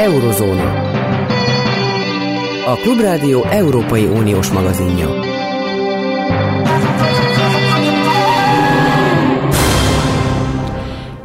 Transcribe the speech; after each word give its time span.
Eurozóna. 0.00 0.68
A 2.66 2.76
Klubrádió 2.76 3.44
Európai 3.50 4.06
Uniós 4.06 4.50
magazinja. 4.50 5.29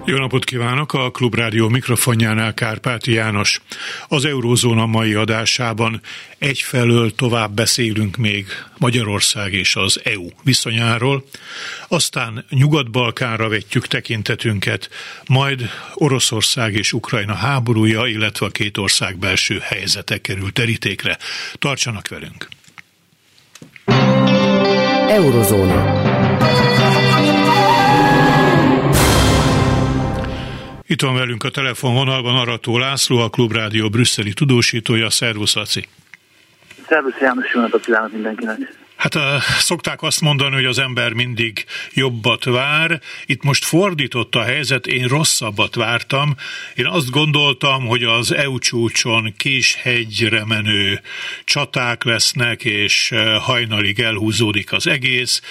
Jó 0.07 0.17
napot 0.17 0.43
kívánok! 0.43 0.93
A 0.93 1.11
Klubrádió 1.11 1.69
mikrofonjánál 1.69 2.53
Kárpáti 2.53 3.11
János. 3.11 3.61
Az 4.07 4.25
Eurózóna 4.25 4.85
mai 4.85 5.13
adásában 5.13 6.01
egyfelől 6.37 7.15
tovább 7.15 7.51
beszélünk 7.51 8.15
még 8.15 8.45
Magyarország 8.77 9.53
és 9.53 9.75
az 9.75 10.01
EU 10.03 10.27
viszonyáról, 10.43 11.23
aztán 11.87 12.45
Nyugat-Balkánra 12.49 13.49
vetjük 13.49 13.87
tekintetünket, 13.87 14.89
majd 15.27 15.69
Oroszország 15.93 16.73
és 16.73 16.93
Ukrajna 16.93 17.33
háborúja, 17.33 18.05
illetve 18.05 18.45
a 18.45 18.49
két 18.49 18.77
ország 18.77 19.17
belső 19.17 19.59
helyzete 19.61 20.21
kerül 20.21 20.51
terítékre. 20.53 21.17
Tartsanak 21.53 22.07
velünk! 22.07 22.47
Eurozóna. 25.09 26.03
Itt 30.87 31.01
van 31.01 31.15
velünk 31.15 31.43
a 31.43 31.49
telefonvonalban 31.49 32.35
Arató 32.35 32.77
László, 32.77 33.17
a 33.17 33.29
Klubrádió 33.29 33.89
brüsszeli 33.89 34.33
tudósítója. 34.33 35.09
Szervusz, 35.09 35.55
Laci! 35.55 35.87
Szervusz 36.87 37.19
János, 37.19 37.53
jó 37.53 37.61
napot 37.61 37.85
kívánok 37.85 38.11
mindenkinek! 38.11 38.83
Hát 38.95 39.15
szokták 39.59 40.01
azt 40.01 40.21
mondani, 40.21 40.55
hogy 40.55 40.65
az 40.65 40.79
ember 40.79 41.13
mindig 41.13 41.65
jobbat 41.93 42.43
vár. 42.43 42.99
Itt 43.25 43.43
most 43.43 43.65
fordított 43.65 44.35
a 44.35 44.43
helyzet, 44.43 44.87
én 44.87 45.07
rosszabbat 45.07 45.75
vártam. 45.75 46.35
Én 46.75 46.85
azt 46.85 47.09
gondoltam, 47.09 47.85
hogy 47.87 48.03
az 48.03 48.33
EU 48.33 48.59
csúcson 48.59 49.33
késhegyre 49.37 50.45
menő 50.45 51.01
csaták 51.43 52.03
lesznek, 52.03 52.63
és 52.63 53.13
hajnalig 53.39 53.99
elhúzódik 53.99 54.71
az 54.71 54.87
egész. 54.87 55.41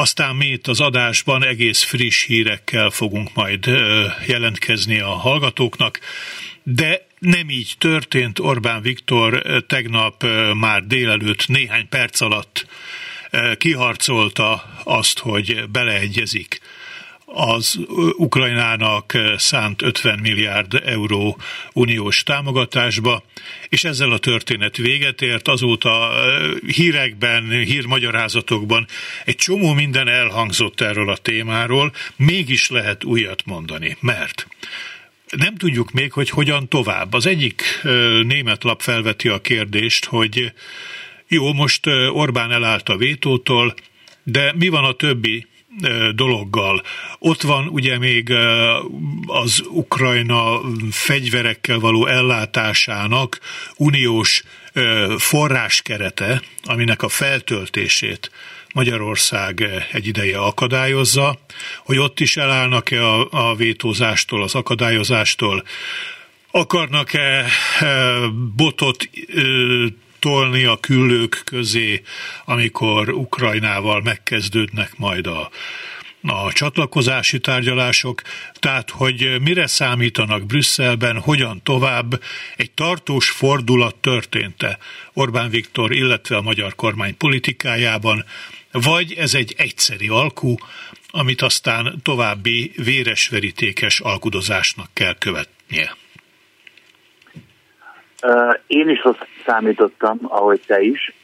Aztán 0.00 0.36
mi 0.36 0.46
itt 0.46 0.66
az 0.66 0.80
adásban 0.80 1.44
egész 1.44 1.82
friss 1.82 2.24
hírekkel 2.24 2.90
fogunk 2.90 3.34
majd 3.34 3.66
jelentkezni 4.26 5.00
a 5.00 5.08
hallgatóknak, 5.08 6.00
de 6.62 7.06
nem 7.18 7.50
így 7.50 7.74
történt. 7.78 8.38
Orbán 8.38 8.82
Viktor 8.82 9.42
tegnap 9.66 10.26
már 10.54 10.86
délelőtt 10.86 11.46
néhány 11.48 11.88
perc 11.88 12.20
alatt 12.20 12.66
kiharcolta 13.56 14.78
azt, 14.84 15.18
hogy 15.18 15.68
beleegyezik 15.68 16.60
az 17.32 17.78
Ukrajnának 18.16 19.12
szánt 19.36 19.82
50 19.82 20.18
milliárd 20.18 20.82
euró 20.84 21.38
uniós 21.72 22.22
támogatásba, 22.22 23.22
és 23.68 23.84
ezzel 23.84 24.12
a 24.12 24.18
történet 24.18 24.76
véget 24.76 25.22
ért. 25.22 25.48
Azóta 25.48 26.12
hírekben, 26.66 27.48
hírmagyarázatokban 27.50 28.86
egy 29.24 29.36
csomó 29.36 29.72
minden 29.72 30.08
elhangzott 30.08 30.80
erről 30.80 31.10
a 31.10 31.16
témáról, 31.16 31.92
mégis 32.16 32.68
lehet 32.68 33.04
újat 33.04 33.42
mondani, 33.44 33.96
mert 34.00 34.46
nem 35.36 35.56
tudjuk 35.56 35.90
még, 35.90 36.12
hogy 36.12 36.30
hogyan 36.30 36.68
tovább. 36.68 37.12
Az 37.12 37.26
egyik 37.26 37.62
német 38.22 38.64
lap 38.64 38.80
felveti 38.80 39.28
a 39.28 39.40
kérdést, 39.40 40.04
hogy 40.04 40.52
jó, 41.28 41.52
most 41.52 41.86
Orbán 42.12 42.52
elállt 42.52 42.88
a 42.88 42.96
vétótól, 42.96 43.74
de 44.22 44.52
mi 44.56 44.68
van 44.68 44.84
a 44.84 44.92
többi 44.92 45.46
dologgal. 46.14 46.82
Ott 47.18 47.42
van 47.42 47.66
ugye 47.68 47.98
még 47.98 48.32
az 49.26 49.62
Ukrajna 49.68 50.60
fegyverekkel 50.90 51.78
való 51.78 52.06
ellátásának 52.06 53.40
uniós 53.76 54.42
forráskerete, 55.18 56.42
aminek 56.64 57.02
a 57.02 57.08
feltöltését 57.08 58.30
Magyarország 58.74 59.64
egy 59.92 60.06
ideje 60.06 60.38
akadályozza, 60.38 61.38
hogy 61.84 61.98
ott 61.98 62.20
is 62.20 62.36
elállnak-e 62.36 63.06
a, 63.06 63.28
a 63.30 63.54
vétózástól, 63.54 64.42
az 64.42 64.54
akadályozástól, 64.54 65.64
akarnak-e 66.50 67.46
botot 68.56 69.08
tolni 70.20 70.64
a 70.64 70.76
küllők 70.76 71.42
közé, 71.44 72.02
amikor 72.44 73.08
Ukrajnával 73.08 74.00
megkezdődnek 74.00 74.98
majd 74.98 75.26
a 75.26 75.50
a 76.22 76.52
csatlakozási 76.52 77.40
tárgyalások, 77.40 78.22
tehát 78.54 78.90
hogy 78.90 79.40
mire 79.42 79.66
számítanak 79.66 80.46
Brüsszelben, 80.46 81.18
hogyan 81.20 81.60
tovább, 81.62 82.20
egy 82.56 82.70
tartós 82.70 83.30
fordulat 83.30 83.94
történte 83.94 84.78
Orbán 85.12 85.50
Viktor, 85.50 85.92
illetve 85.92 86.36
a 86.36 86.42
magyar 86.42 86.74
kormány 86.74 87.16
politikájában, 87.16 88.24
vagy 88.72 89.12
ez 89.12 89.34
egy 89.34 89.54
egyszeri 89.56 90.08
alkú, 90.08 90.54
amit 91.10 91.42
aztán 91.42 92.00
további 92.02 92.72
véresverítékes 92.76 94.00
alkudozásnak 94.00 94.88
kell 94.92 95.14
követnie. 95.18 95.96
Én 98.66 98.88
is 98.88 99.00
azt 99.02 99.26
számítottam, 99.50 100.18
ahogy 100.22 100.60
te 100.66 100.80
is. 100.80 101.14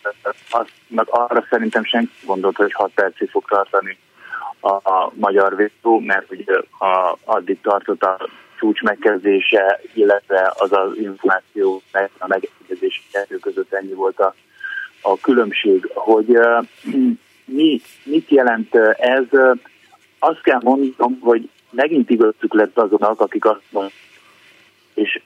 Azt, 0.50 0.72
meg 0.88 1.06
arra 1.10 1.46
szerintem 1.50 1.84
senki 1.84 2.12
gondolt, 2.24 2.56
hogy 2.56 2.72
6 2.72 2.90
percig 2.94 3.30
fog 3.30 3.44
tartani 3.48 3.98
a, 4.60 4.70
a 4.70 5.12
magyar 5.14 5.56
vétó, 5.56 5.98
mert 5.98 6.30
ugye 6.30 6.54
a, 6.78 7.18
addig 7.24 7.60
tartott 7.60 8.02
a 8.02 8.28
csúcs 8.58 8.82
megkezdése, 8.82 9.80
illetve 9.94 10.52
az 10.56 10.72
az 10.72 10.96
információ, 10.96 11.82
meg 11.92 12.10
a 12.18 12.26
megegyezés 12.26 13.02
kettő 13.12 13.36
között 13.36 13.72
ennyi 13.72 13.92
volt 13.92 14.18
a, 14.18 14.34
a 15.00 15.20
különbség. 15.20 15.90
Hogy 15.94 16.28
uh, 16.28 16.66
mi, 17.44 17.80
mit 18.04 18.30
jelent 18.30 18.74
ez? 18.98 19.24
Azt 20.18 20.42
kell 20.42 20.60
mondanom, 20.62 21.18
hogy 21.20 21.48
megint 21.70 22.10
igazuk 22.10 22.54
lett 22.54 22.78
azonnak, 22.78 23.20
akik 23.20 23.44
azt 23.44 23.62
mondják, 23.70 23.94
és 24.94 25.20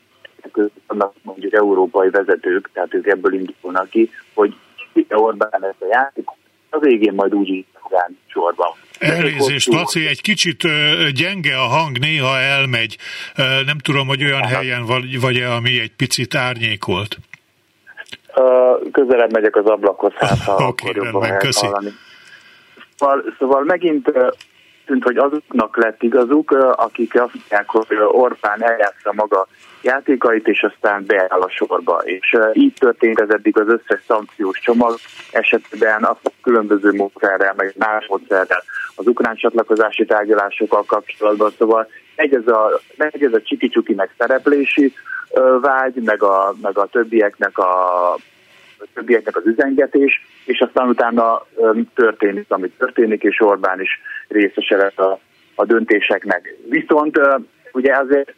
vannak 0.86 1.14
mondjuk 1.22 1.52
európai 1.52 2.10
vezetők, 2.10 2.70
tehát 2.72 2.94
ők 2.94 3.06
ebből 3.06 3.32
indulnak 3.32 3.90
ki, 3.90 4.10
hogy 4.34 4.54
Orbán 5.08 5.64
ezt 5.64 5.82
a 5.82 5.86
játék, 5.90 6.24
a 6.70 6.78
végén 6.78 7.12
majd 7.14 7.34
úgy 7.34 7.48
így 7.48 7.66
sorban. 8.26 8.68
Elnézést, 8.98 9.72
Laci, 9.72 10.06
egy 10.06 10.20
kicsit 10.20 10.62
gyenge 11.12 11.56
a 11.56 11.66
hang, 11.66 11.98
néha 11.98 12.38
elmegy. 12.38 12.96
Nem 13.66 13.78
tudom, 13.78 14.06
hogy 14.06 14.24
olyan 14.24 14.42
Aha. 14.42 14.54
helyen 14.54 14.84
vagy-e, 15.20 15.54
ami 15.54 15.80
egy 15.80 15.92
picit 15.96 16.34
árnyékolt. 16.34 17.18
Közelebb 18.92 19.32
megyek 19.32 19.56
az 19.56 19.66
ablakhoz, 19.66 20.12
hát 20.12 20.38
ha 20.38 20.52
okay, 20.52 20.66
akkor 20.66 20.96
jobban 20.96 21.28
rendben, 21.28 21.52
hallani. 21.52 21.90
Szóval, 22.96 23.34
szóval 23.38 23.64
megint 23.64 24.12
tűnt, 24.86 25.04
hogy 25.04 25.16
azoknak 25.16 25.76
lett 25.76 26.02
igazuk, 26.02 26.50
akik 26.76 27.20
azt 27.20 27.34
mondják, 27.34 27.68
hogy 27.68 27.96
Orbán 28.12 28.62
eljátsza 28.62 29.12
maga 29.12 29.46
játékait, 29.82 30.48
és 30.48 30.62
aztán 30.62 31.04
beáll 31.06 31.41
a 31.41 31.48
sorba. 31.48 32.02
És 32.04 32.36
így 32.52 32.74
történt 32.78 33.20
ez 33.20 33.28
eddig 33.30 33.58
az 33.58 33.68
összes 33.68 34.00
szankciós 34.06 34.58
csomag 34.58 34.94
esetben, 35.32 36.02
a 36.02 36.18
különböző 36.42 36.92
módszerrel, 36.92 37.54
meg 37.56 37.74
más 37.78 38.06
módszerrel 38.08 38.62
az 38.94 39.06
ukrán 39.06 39.34
csatlakozási 39.34 40.04
tárgyalásokkal 40.04 40.84
kapcsolatban. 40.84 41.50
Szóval 41.58 41.88
egy 42.14 42.34
ez 42.34 42.46
a, 42.46 42.80
egy 42.96 43.22
ez 43.22 43.32
a 43.32 43.42
csiki-csuki 43.42 43.94
meg 43.94 44.10
szereplési 44.18 44.94
vágy, 45.60 45.94
meg 45.94 46.22
a, 46.22 46.54
meg 46.62 46.78
a 46.78 46.86
többieknek 46.86 47.58
a 47.58 48.16
a 48.80 48.86
többieknek 48.94 49.36
az 49.36 49.47
üzengetés, 49.47 50.26
és 50.44 50.60
aztán 50.60 50.88
utána 50.88 51.47
történik, 51.94 52.44
ami 52.48 52.70
történik, 52.70 53.22
és 53.22 53.41
Orbán 53.41 53.80
is 53.80 54.00
részese 54.28 54.76
lett 54.76 54.98
a, 54.98 55.18
a 55.54 55.64
döntéseknek. 55.64 56.54
Viszont 56.68 57.20
ugye 57.72 57.97
azért 57.97 58.34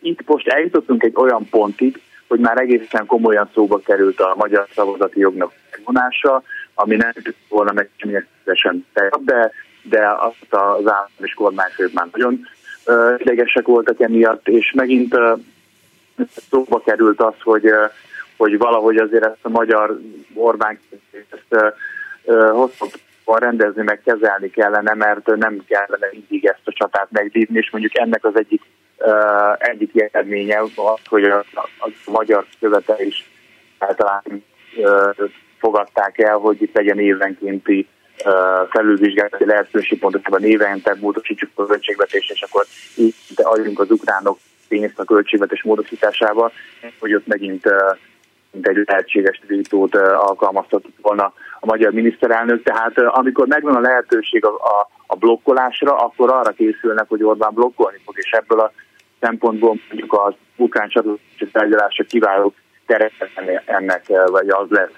itt 0.00 0.26
most 0.26 0.48
eljutottunk 0.48 1.02
egy 1.02 1.12
olyan 1.14 1.48
pontig, 1.50 2.00
hogy 2.28 2.38
már 2.38 2.58
egészen 2.58 3.06
komolyan 3.06 3.50
szóba 3.54 3.78
került 3.78 4.20
a 4.20 4.34
magyar 4.36 4.66
szavazati 4.74 5.20
jognak 5.20 5.52
megvonása, 5.70 6.42
ami 6.74 6.96
nem 6.96 7.12
volna 7.48 7.72
meg 7.72 7.90
természetesen 7.98 8.86
de, 9.24 9.52
de 9.82 10.08
azt 10.08 10.46
az 10.50 10.86
állam 10.90 11.10
és 11.22 11.34
kormányfők 11.34 11.92
már 11.92 12.06
nagyon 12.12 12.46
idegesek 13.18 13.66
voltak 13.66 14.00
emiatt, 14.00 14.48
és 14.48 14.72
megint 14.74 15.14
uh, 15.14 15.38
szóba 16.50 16.80
került 16.80 17.20
az, 17.20 17.34
hogy, 17.42 17.64
uh, 17.64 17.90
hogy 18.36 18.58
valahogy 18.58 18.96
azért 18.96 19.24
ezt 19.24 19.38
a 19.42 19.48
magyar 19.48 20.00
Orbán 20.34 20.78
ezt 21.30 21.44
uh, 21.50 21.72
uh, 22.24 22.50
hosszabban 22.50 23.38
rendezni, 23.38 23.82
meg 23.82 24.00
kezelni 24.04 24.50
kellene, 24.50 24.94
mert 24.94 25.26
nem 25.26 25.64
kellene 25.66 26.08
mindig 26.12 26.44
ezt 26.44 26.62
a 26.64 26.72
csatát 26.72 27.10
megvívni, 27.10 27.58
és 27.58 27.70
mondjuk 27.70 27.98
ennek 27.98 28.24
az 28.24 28.36
egyik 28.36 28.60
uh, 28.60 28.77
egyik 29.58 30.00
eredménye 30.00 30.58
az, 30.58 30.70
hogy 31.08 31.24
a, 31.24 31.44
a 31.54 31.90
magyar 32.06 32.46
követel 32.60 33.00
is 33.00 33.30
általán 33.78 34.44
fogadták 35.58 36.18
el, 36.18 36.36
hogy 36.36 36.62
itt 36.62 36.74
legyen 36.74 36.98
évenkénti 36.98 37.88
felülvizsgálati 38.70 39.44
lehetőség, 39.44 39.98
pontosabban 39.98 40.44
évente 40.44 40.96
módosítsuk 41.00 41.50
a 41.54 41.66
költségvetést, 41.66 42.30
és 42.30 42.42
akkor 42.42 42.64
így 42.96 43.14
adjunk 43.36 43.80
az 43.80 43.90
ukránok 43.90 44.38
pénzt 44.68 44.98
a 44.98 45.04
költségvetés 45.04 45.62
módosításával, 45.62 46.52
hogy 46.98 47.14
ott 47.14 47.26
megint 47.26 47.68
mint 48.50 48.68
egy 48.68 48.82
lehetséges 48.86 49.40
vétót 49.46 49.94
alkalmaztatott 49.96 50.96
volna 51.02 51.32
a 51.60 51.66
magyar 51.66 51.92
miniszterelnök. 51.92 52.62
Tehát 52.62 52.98
amikor 52.98 53.46
megvan 53.46 53.74
a 53.74 53.80
lehetőség 53.80 54.44
a, 54.44 54.48
a, 54.48 54.88
a 55.06 55.16
blokkolásra, 55.16 55.96
akkor 55.96 56.30
arra 56.30 56.50
készülnek, 56.50 57.08
hogy 57.08 57.22
Orbán 57.22 57.54
blokkolni 57.54 57.98
fog, 58.04 58.14
és 58.18 58.30
ebből 58.30 58.60
a 58.60 58.72
szempontból 59.20 59.74
mondjuk 59.88 60.12
az 60.12 60.34
ukrán 60.56 60.88
csatlakozási 60.88 61.48
tárgyalása 61.52 62.04
kiváló 62.04 62.54
terepet 62.86 63.62
ennek, 63.64 64.06
vagy 64.26 64.48
az 64.48 64.68
lesz, 64.68 64.94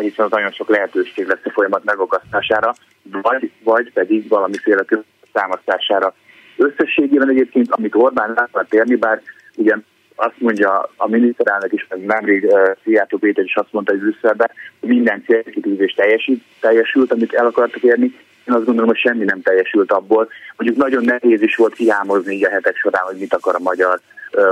hiszen 0.00 0.24
az 0.24 0.30
nagyon 0.30 0.50
sok 0.50 0.68
lehetőség 0.68 1.26
lesz 1.26 1.44
a 1.44 1.50
folyamat 1.50 1.84
megakasztására, 1.84 2.74
vagy, 3.02 3.50
vagy 3.62 3.92
pedig 3.92 4.28
valamiféle 4.28 4.84
támasztására. 5.32 6.14
Összességében 6.56 7.28
egyébként, 7.28 7.70
amit 7.70 7.94
Orbán 7.94 8.32
látva 8.36 8.62
térni, 8.62 8.94
bár 8.94 9.22
ugye 9.56 9.74
azt 10.14 10.38
mondja 10.38 10.90
a 10.96 11.08
miniszterelnök 11.08 11.72
is, 11.72 11.86
nemrég 12.06 12.44
uh, 12.44 12.76
Szijjártó 12.82 13.18
Péter 13.18 13.44
is 13.44 13.54
azt 13.54 13.72
mondta, 13.72 13.92
hogy 13.92 14.00
Brüsszelben 14.00 14.50
minden 14.80 15.22
célkitűzés 15.26 15.94
teljesült, 16.60 17.12
amit 17.12 17.34
el 17.34 17.46
akartak 17.46 17.82
érni. 17.82 18.18
Én 18.46 18.54
azt 18.54 18.64
gondolom, 18.64 18.88
hogy 18.88 18.98
semmi 18.98 19.24
nem 19.24 19.42
teljesült 19.42 19.92
abból. 19.92 20.28
Mondjuk 20.56 20.78
nagyon 20.78 21.04
nehéz 21.04 21.42
is 21.42 21.56
volt 21.56 21.74
kihámozni 21.74 22.34
így 22.34 22.44
a 22.44 22.50
hetek 22.50 22.76
során, 22.76 23.02
hogy 23.02 23.16
mit 23.16 23.34
akar 23.34 23.54
a 23.54 23.62
magyar 23.62 24.00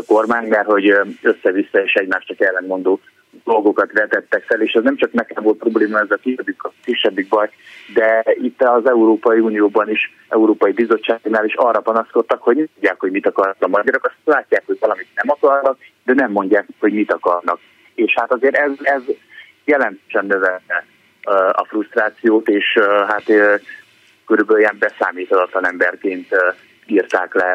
kormány, 0.06 0.48
mert 0.48 0.66
hogy 0.66 0.94
össze-vissza 1.22 1.82
és 1.82 1.92
egymást 1.94 2.26
csak 2.26 2.40
ellenmondó 2.40 3.00
dolgokat 3.44 3.92
vetettek 3.92 4.44
fel, 4.44 4.60
és 4.60 4.72
ez 4.72 4.82
nem 4.82 4.96
csak 4.96 5.12
nekem 5.12 5.42
volt 5.42 5.58
probléma, 5.58 5.98
ez 5.98 6.10
a 6.10 6.16
kisebbik, 6.16 6.62
a 6.62 6.72
kisebbik 6.84 7.28
baj, 7.28 7.50
de 7.94 8.24
itt 8.42 8.62
az 8.62 8.86
Európai 8.86 9.38
Unióban 9.38 9.90
is, 9.90 10.12
Európai 10.28 10.72
Bizottságnál 10.72 11.44
is 11.44 11.54
arra 11.54 11.80
panaszkodtak, 11.80 12.42
hogy 12.42 12.56
nem 12.56 12.66
tudják, 12.74 13.00
hogy 13.00 13.10
mit 13.10 13.26
akarnak 13.26 13.56
a 13.58 13.68
magyarok, 13.68 14.04
azt 14.04 14.36
látják, 14.36 14.62
hogy 14.66 14.76
valamit 14.80 15.06
nem 15.14 15.30
akarnak, 15.30 15.78
de 16.04 16.12
nem 16.12 16.30
mondják, 16.30 16.66
hogy 16.78 16.92
mit 16.92 17.12
akarnak. 17.12 17.58
És 17.94 18.14
hát 18.16 18.32
azért 18.32 18.56
ez, 18.56 18.70
ez 18.82 19.02
jelentősen 19.64 20.26
növelte 20.26 20.86
a 21.52 21.64
frusztrációt, 21.64 22.48
és 22.48 22.78
hát 23.08 23.24
körülbelül 24.26 24.60
ilyen 24.60 24.76
beszámíthatatlan 24.78 25.66
emberként 25.66 26.28
írták 26.86 27.34
le 27.34 27.54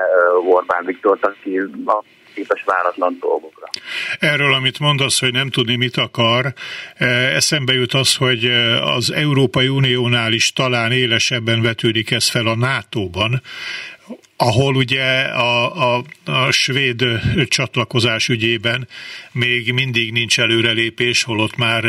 Orbán 0.50 0.86
Viktort, 0.86 1.26
aki 1.26 1.58
a 1.86 2.04
képes 2.34 2.64
váratlan 2.66 3.18
dolgokra. 3.20 3.68
Erről, 4.20 4.54
amit 4.54 4.80
mondasz, 4.80 5.20
hogy 5.20 5.32
nem 5.32 5.50
tudni, 5.50 5.76
mit 5.76 5.98
akar, 5.98 6.54
eszembe 7.34 7.74
jut 7.74 7.94
az, 7.94 8.16
hogy 8.16 8.46
az 8.82 9.12
Európai 9.12 9.68
Uniónál 9.68 10.34
is 10.34 10.54
talán 10.54 10.92
élesebben 10.92 11.62
vetődik 11.62 12.12
ez 12.12 12.30
fel 12.30 12.48
a 12.48 12.56
NATO-ban, 12.56 13.42
ahol 14.38 14.76
ugye 14.76 15.04
a, 15.22 15.96
a, 15.96 16.04
a 16.26 16.52
svéd 16.52 17.04
csatlakozás 17.48 18.28
ügyében 18.28 18.88
még 19.32 19.74
mindig 19.74 20.12
nincs 20.12 20.40
előrelépés, 20.40 21.24
holott 21.24 21.56
már 21.56 21.84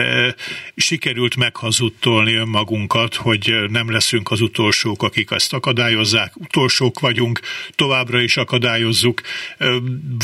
sikerült 0.76 1.36
meghazudtolni 1.36 2.34
önmagunkat, 2.34 3.14
hogy 3.14 3.54
nem 3.70 3.90
leszünk 3.90 4.30
az 4.30 4.40
utolsók, 4.40 5.02
akik 5.02 5.30
ezt 5.30 5.52
akadályozzák, 5.52 6.36
utolsók 6.36 7.00
vagyunk, 7.00 7.40
továbbra 7.74 8.20
is 8.20 8.36
akadályozzuk. 8.36 9.20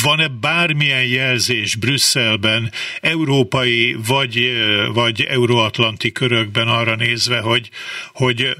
Van-e 0.02 0.28
bármilyen 0.28 1.04
jelzés 1.06 1.74
Brüsszelben, 1.74 2.72
európai 3.00 3.96
vagy, 4.06 4.52
vagy 4.92 5.20
euróatlanti 5.20 6.12
körökben 6.12 6.68
arra 6.68 6.96
nézve, 6.96 7.40
hogy, 7.40 7.70
hogy 8.12 8.56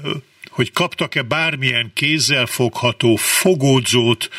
hogy 0.55 0.73
kaptak-e 0.73 1.21
bármilyen 1.21 1.91
kézzelfogható 1.93 3.15
fogódzót, 3.15 4.29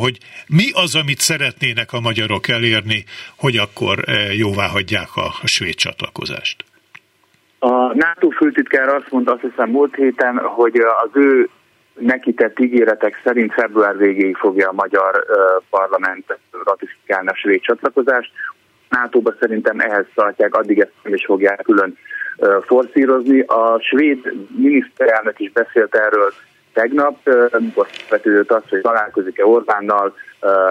hogy 0.00 0.18
mi 0.48 0.66
az, 0.72 0.94
amit 0.94 1.18
szeretnének 1.18 1.92
a 1.92 2.00
magyarok 2.00 2.48
elérni, 2.48 3.04
hogy 3.36 3.56
akkor 3.56 3.98
e, 4.06 4.12
jóvá 4.34 4.66
hagyják 4.66 5.08
a, 5.14 5.28
svéd 5.44 5.74
csatlakozást. 5.74 6.64
A 7.58 7.94
NATO 7.94 8.28
főtitkár 8.28 8.88
azt 8.88 9.10
mondta, 9.10 9.32
azt 9.32 9.40
hiszem 9.40 9.70
múlt 9.70 9.94
héten, 9.94 10.38
hogy 10.38 10.76
az 11.04 11.10
ő 11.12 11.48
neki 11.98 12.32
tett 12.34 12.58
ígéretek 12.60 13.20
szerint 13.24 13.52
február 13.52 13.96
végéig 13.96 14.36
fogja 14.36 14.68
a 14.68 14.72
magyar 14.72 15.24
parlament 15.70 16.38
ratifikálni 16.64 17.28
a 17.28 17.34
svéd 17.34 17.60
csatlakozást. 17.60 18.30
NATO-ba 18.90 19.34
szerintem 19.40 19.80
ehhez 19.80 20.06
tartják, 20.14 20.54
addig 20.54 20.78
ezt 20.80 20.92
nem 21.02 21.14
is 21.14 21.24
fogják 21.24 21.62
külön 21.62 21.96
forszírozni. 22.66 23.40
A 23.40 23.80
svéd 23.80 24.32
miniszterelnök 24.56 25.38
is 25.40 25.52
beszélt 25.52 25.94
erről 25.94 26.32
tegnap, 26.72 27.28
amikor 27.50 27.86
vetődött 28.10 28.50
az, 28.50 28.62
hogy 28.68 28.80
találkozik-e 28.80 29.46
Orbánnal, 29.46 30.16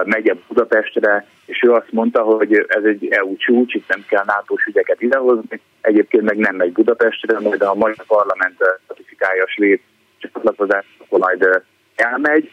megy 0.03 0.39
Budapestre, 0.47 1.25
és 1.45 1.63
ő 1.63 1.71
azt 1.71 1.91
mondta, 1.91 2.21
hogy 2.21 2.65
ez 2.67 2.83
egy 2.83 3.07
EU 3.09 3.35
csúcs, 3.37 3.73
itt 3.73 3.87
nem 3.87 4.05
kell 4.07 4.23
nato 4.25 4.55
ügyeket 4.67 5.01
idehozni, 5.01 5.61
egyébként 5.81 6.23
meg 6.23 6.37
nem 6.37 6.55
megy 6.55 6.71
Budapestre, 6.71 7.39
majd 7.39 7.61
a 7.61 7.73
magyar 7.73 8.05
parlament 8.07 8.57
ratifikálja 8.87 9.43
a 9.43 9.47
svéd 9.47 9.79
csatlakozást, 10.17 10.87
akkor 10.99 11.19
majd 11.19 11.63
elmegy, 11.95 12.51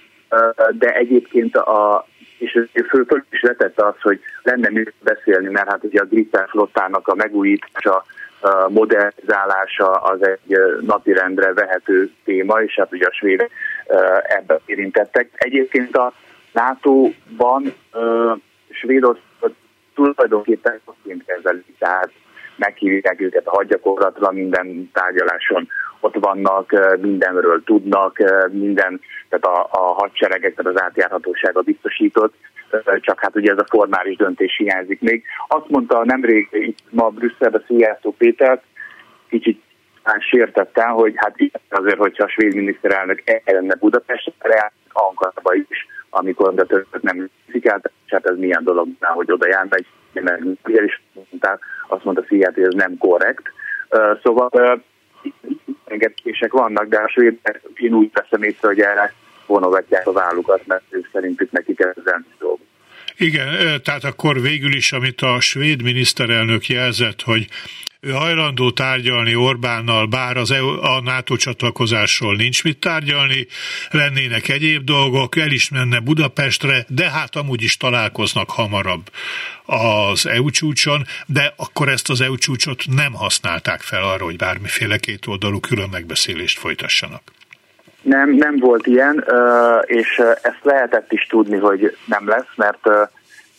de 0.70 0.94
egyébként 0.94 1.56
a 1.56 2.06
és 2.38 2.60
föl, 2.88 3.06
is 3.30 3.40
vetette 3.40 3.86
az, 3.86 4.00
hogy 4.00 4.20
lenne 4.42 4.70
mi 4.70 4.84
beszélni, 5.00 5.48
mert 5.48 5.70
hát 5.70 5.84
ugye 5.84 6.00
a 6.00 6.04
Gritter 6.04 6.48
flottának 6.48 7.08
a 7.08 7.14
megújítása 7.14 8.04
modernizálása 8.68 9.90
az 9.90 10.26
egy 10.26 10.56
napirendre 10.80 11.52
vehető 11.52 12.10
téma, 12.24 12.62
és 12.62 12.74
hát 12.74 12.92
ugye 12.92 13.06
a 13.06 13.12
svédek 13.12 13.50
ebben 14.22 14.60
érintettek. 14.66 15.30
Egyébként 15.34 15.96
a 15.96 16.12
NATO-ban 16.52 17.74
Svédország 18.70 19.24
tulajdonképpenként 19.94 21.24
kezelik, 21.26 21.78
tehát 21.78 22.10
meghívják 22.56 23.20
őket 23.20 23.46
a 23.46 23.56
hadgyakorlatra 23.56 24.30
minden 24.32 24.90
tárgyaláson 24.92 25.68
ott 26.00 26.14
vannak, 26.20 26.96
mindenről 27.00 27.62
tudnak, 27.64 28.18
minden, 28.50 29.00
tehát 29.28 29.58
a, 29.58 29.68
a 29.70 29.92
hadseregek, 29.92 30.54
tehát 30.54 30.76
az 30.76 30.82
átjárhatósága 30.82 31.60
biztosított, 31.60 32.34
csak 33.00 33.20
hát 33.20 33.36
ugye 33.36 33.52
ez 33.52 33.58
a 33.58 33.66
formális 33.68 34.16
döntés 34.16 34.56
hiányzik 34.56 35.00
még. 35.00 35.24
Azt 35.48 35.68
mondta 35.68 36.04
nemrég 36.04 36.48
itt 36.50 36.78
ma 36.90 37.08
Brüsszelbe 37.08 37.62
Szijjártó 37.66 38.14
Péter, 38.18 38.62
kicsit 39.28 39.62
sértette, 40.18 40.84
hogy 40.84 41.12
hát 41.16 41.34
azért, 41.68 41.98
hogyha 41.98 42.24
a 42.24 42.28
svéd 42.28 42.54
miniszterelnök 42.54 43.22
ellenne 43.44 43.74
Budapestre, 43.74 44.72
Ankarba 44.92 45.54
is, 45.54 45.86
amikor 46.18 46.54
de 46.54 46.64
többet 46.64 47.02
nem 47.02 47.30
viszik 47.46 47.66
el, 47.66 47.80
és 48.06 48.12
hát 48.12 48.26
ez 48.26 48.36
milyen 48.36 48.64
dolog, 48.64 48.88
hogy 49.00 49.32
oda 49.32 49.48
jár, 49.48 49.66
meg, 50.12 50.44
is 50.84 51.02
mondták, 51.14 51.58
azt 51.88 52.04
mondta 52.04 52.24
Szijjártó, 52.28 52.60
hogy 52.60 52.74
ez 52.74 52.80
nem 52.80 52.98
korrekt. 52.98 53.42
Szóval 54.22 54.82
engedések 55.84 56.52
vannak, 56.52 56.88
de 56.88 56.98
a 56.98 57.08
svédek 57.08 57.60
én 57.74 57.92
úgy 57.92 58.10
veszem 58.12 58.42
észre, 58.42 58.68
hogy 58.68 58.80
erre 58.80 59.14
vonogatják 59.46 60.06
a 60.06 60.12
vállukat, 60.12 60.66
mert 60.66 60.82
ők 60.88 61.08
szerintük 61.12 61.50
nekik 61.50 61.80
ez 61.80 61.94
dolgok. 62.38 62.60
Igen, 63.16 63.82
tehát 63.82 64.04
akkor 64.04 64.40
végül 64.40 64.74
is, 64.74 64.92
amit 64.92 65.20
a 65.20 65.40
svéd 65.40 65.82
miniszterelnök 65.82 66.66
jelzett, 66.66 67.22
hogy 67.22 67.48
ő 68.00 68.10
hajlandó 68.10 68.70
tárgyalni 68.70 69.34
Orbánnal, 69.34 70.06
bár 70.06 70.36
az 70.36 70.50
EU, 70.50 70.66
a 70.66 71.00
NATO 71.04 71.36
csatlakozásról 71.36 72.36
nincs 72.36 72.64
mit 72.64 72.78
tárgyalni, 72.78 73.46
lennének 73.90 74.48
egyéb 74.48 74.84
dolgok, 74.84 75.36
el 75.36 75.50
is 75.50 75.70
menne 75.70 76.00
Budapestre, 76.00 76.84
de 76.88 77.10
hát 77.10 77.36
amúgy 77.36 77.62
is 77.62 77.76
találkoznak 77.76 78.50
hamarabb 78.50 79.10
az 79.66 80.26
EU 80.26 80.50
csúcson, 80.50 81.02
de 81.26 81.52
akkor 81.56 81.88
ezt 81.88 82.10
az 82.10 82.20
EU 82.20 82.36
csúcsot 82.36 82.82
nem 82.96 83.12
használták 83.12 83.80
fel 83.80 84.02
arra, 84.02 84.24
hogy 84.24 84.36
bármiféle 84.36 84.96
kétoldalú 84.96 85.60
külön 85.60 85.88
megbeszélést 85.92 86.58
folytassanak. 86.58 87.22
Nem, 88.02 88.34
nem 88.34 88.56
volt 88.58 88.86
ilyen, 88.86 89.24
és 89.84 90.22
ezt 90.42 90.60
lehetett 90.62 91.12
is 91.12 91.26
tudni, 91.26 91.56
hogy 91.56 91.96
nem 92.04 92.28
lesz, 92.28 92.54
mert 92.56 92.88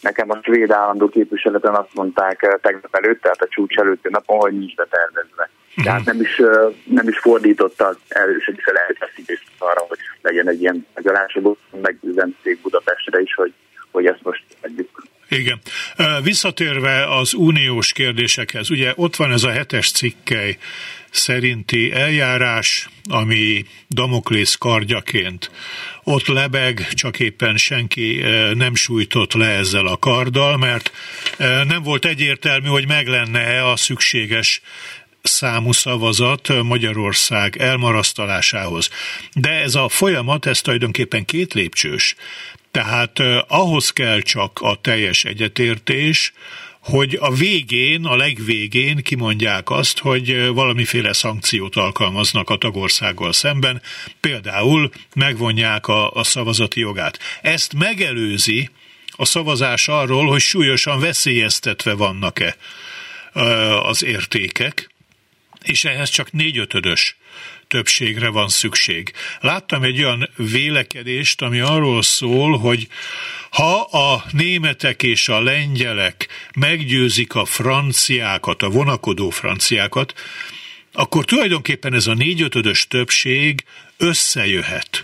Nekem 0.02 0.30
a 0.30 0.40
svéd 0.42 0.72
állandó 0.72 1.10
képviseleten 1.10 1.76
azt 1.76 1.94
mondták 1.94 2.44
eh, 2.44 2.54
tegnap 2.62 2.96
előtt, 2.96 3.22
tehát 3.22 3.42
a 3.42 3.48
csúcs 3.50 3.76
előtti 3.76 4.08
napon, 4.10 4.40
hogy 4.40 4.58
nincs 4.58 4.76
betervezve. 4.76 5.50
Mhm. 5.76 5.86
Tehát 5.86 6.06
nem 6.06 6.22
is, 6.22 6.38
eh, 6.38 6.74
nem 6.84 7.08
is 7.08 7.20
fordította 7.20 7.96
erősen 8.08 8.60
fel 8.64 8.76
elfeszítést 8.76 9.44
arra, 9.58 9.86
hogy 9.88 9.98
legyen 10.22 10.50
egy 10.50 10.62
ilyen 10.62 10.86
megölásodó, 10.94 11.58
megüzenték 11.82 12.62
Budapestre 12.62 13.20
is, 13.20 13.34
hogy, 13.34 13.54
hogy 13.92 14.06
ezt 14.06 14.24
most 14.24 14.44
együtt 14.62 14.90
igen. 15.30 15.60
Eh, 15.96 16.24
visszatérve 16.24 17.18
az 17.18 17.34
uniós 17.34 17.92
kérdésekhez, 17.92 18.70
ugye 18.70 18.94
ott 18.96 19.16
van 19.16 19.32
ez 19.32 19.44
a 19.44 19.50
hetes 19.50 19.92
cikkely 19.92 20.58
szerinti 21.18 21.92
eljárás, 21.92 22.90
ami 23.10 23.66
Damoklész 23.88 24.56
kardjaként 24.56 25.52
ott 26.04 26.28
lebeg, 26.28 26.88
csak 26.94 27.20
éppen 27.20 27.58
senki 27.58 28.22
eh, 28.22 28.54
nem 28.54 28.76
sújtott 28.76 29.34
le 29.34 29.48
ezzel 29.48 29.88
a 29.88 29.98
karddal, 29.98 30.58
mert 30.58 30.92
eh, 31.38 31.64
nem 31.64 31.84
volt 31.84 32.06
egyértelmű, 32.06 32.68
hogy 32.68 32.88
meg 32.88 33.08
lenne 33.08 33.64
a 33.64 33.76
szükséges 33.76 34.62
számú 35.22 35.72
szavazat 35.72 36.64
Magyarország 36.64 37.58
elmarasztalásához. 37.58 38.90
De 39.34 39.50
ez 39.50 39.76
a 39.76 39.90
folyamat, 39.90 40.46
ez 40.46 40.62
tulajdonképpen 40.62 41.26
két 41.26 41.54
lépcsős. 41.54 42.16
Tehát 42.72 43.20
ahhoz 43.48 43.90
kell 43.90 44.22
csak 44.22 44.60
a 44.62 44.76
teljes 44.82 45.26
egyetértés, 45.26 46.34
hogy 46.90 47.18
a 47.20 47.34
végén, 47.34 48.06
a 48.06 48.16
legvégén 48.16 49.04
kimondják 49.04 49.70
azt, 49.70 50.00
hogy 50.00 50.48
valamiféle 50.48 51.14
szankciót 51.14 51.76
alkalmaznak 51.76 52.50
a 52.50 52.58
tagországgal 52.58 53.34
szemben, 53.34 53.82
például 54.20 54.92
megvonják 55.16 55.88
a, 55.88 56.12
a 56.12 56.24
szavazati 56.24 56.80
jogát. 56.80 57.20
Ezt 57.42 57.74
megelőzi 57.74 58.70
a 59.12 59.26
szavazás 59.26 59.88
arról, 59.88 60.28
hogy 60.28 60.42
súlyosan 60.42 61.00
veszélyeztetve 61.00 61.94
vannak-e 61.94 62.58
az 63.82 64.04
értékek, 64.04 64.90
és 65.64 65.86
ehhez 65.86 66.10
csak 66.10 66.32
négyötödös 66.32 67.18
többségre 67.68 68.30
van 68.30 68.48
szükség. 68.48 69.14
Láttam 69.40 69.84
egy 69.84 70.04
olyan 70.04 70.30
vélekedést, 70.36 71.42
ami 71.42 71.60
arról 71.60 72.02
szól, 72.02 72.58
hogy 72.58 72.88
ha 73.50 73.82
a 73.82 74.24
németek 74.32 75.04
és 75.04 75.30
a 75.30 75.42
lengyelek 75.42 76.28
meggyőzik 76.56 77.36
a 77.36 77.46
franciákat, 77.46 78.62
a 78.62 78.70
vonakodó 78.70 79.30
franciákat, 79.30 80.14
akkor 80.94 81.26
tulajdonképpen 81.26 81.94
ez 81.94 82.08
a 82.08 82.14
négyötödös 82.14 82.88
többség 82.88 83.64
összejöhet. 83.98 85.04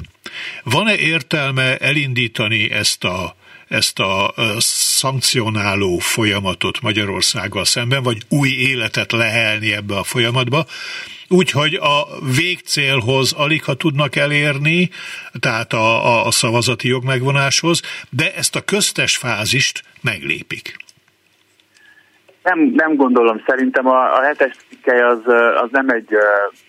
Van-e 0.63 0.95
értelme 0.95 1.77
elindítani 1.77 2.71
ezt 2.71 3.03
a 3.03 3.35
ezt 3.67 3.99
a 3.99 4.33
szankcionáló 4.59 5.97
folyamatot 5.97 6.81
Magyarországgal 6.81 7.65
szemben, 7.65 8.03
vagy 8.03 8.21
új 8.29 8.49
életet 8.49 9.11
lehelni 9.11 9.73
ebbe 9.73 9.97
a 9.97 10.03
folyamatba, 10.03 10.65
úgyhogy 11.33 11.73
a 11.73 12.05
végcélhoz 12.35 13.33
alig 13.33 13.63
ha 13.63 13.73
tudnak 13.73 14.15
elérni, 14.15 14.89
tehát 15.39 15.73
a, 15.73 16.05
a, 16.05 16.25
a 16.25 16.31
szavazati 16.31 16.87
jog 16.87 17.03
megvonáshoz, 17.03 17.81
de 18.09 18.33
ezt 18.35 18.55
a 18.55 18.61
köztes 18.61 19.17
fázist 19.17 19.83
meglépik. 20.01 20.75
Nem, 22.43 22.59
nem 22.59 22.95
gondolom. 22.95 23.43
Szerintem 23.45 23.87
a, 23.87 24.17
a 24.17 24.21
hetes 24.21 24.55
cikkely 24.69 25.01
az, 25.01 25.19
az 25.55 25.69
nem 25.71 25.89
egy 25.89 26.09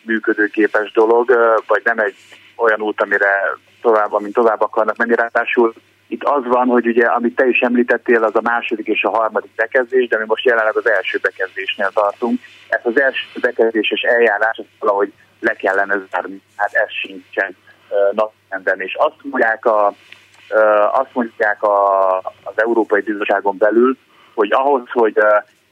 működőképes 0.02 0.92
dolog, 0.92 1.32
vagy 1.66 1.80
nem 1.84 1.98
egy 1.98 2.14
olyan 2.56 2.80
út, 2.80 3.00
amire 3.00 3.58
tovább, 3.82 4.12
amint 4.12 4.34
tovább 4.34 4.60
akarnak 4.60 4.96
menni. 4.96 5.14
Ráadásul 5.14 5.74
itt 6.08 6.24
az 6.24 6.44
van, 6.44 6.66
hogy 6.66 6.86
ugye, 6.86 7.06
amit 7.06 7.36
te 7.36 7.46
is 7.46 7.60
említettél, 7.60 8.24
az 8.24 8.36
a 8.36 8.40
második 8.42 8.86
és 8.86 9.02
a 9.02 9.10
harmadik 9.10 9.50
bekezdés, 9.56 10.08
de 10.08 10.18
mi 10.18 10.24
most 10.26 10.44
jelenleg 10.44 10.76
az 10.76 10.88
első 10.88 11.18
bekezdésnél 11.22 11.90
tartunk. 11.94 12.40
Ez 12.68 12.80
az 12.82 13.00
első 13.00 13.26
bekezdéses 13.40 14.00
eljárás, 14.00 14.56
ezt 14.56 14.68
valahogy 14.78 15.12
le 15.40 15.54
kellene 15.54 15.96
zárni, 16.10 16.40
hát 16.56 16.72
ez 16.72 16.90
sincsen 16.90 17.56
naprenden. 18.12 18.80
És 18.80 18.94
azt 18.94 19.16
mondják, 19.22 19.66
a, 19.66 19.94
azt 20.92 21.10
mondják 21.12 21.62
a, 21.62 22.16
az 22.42 22.52
Európai 22.54 23.00
Bizottságon 23.00 23.56
belül, 23.56 23.96
hogy 24.34 24.52
ahhoz, 24.52 24.82
hogy 24.92 25.18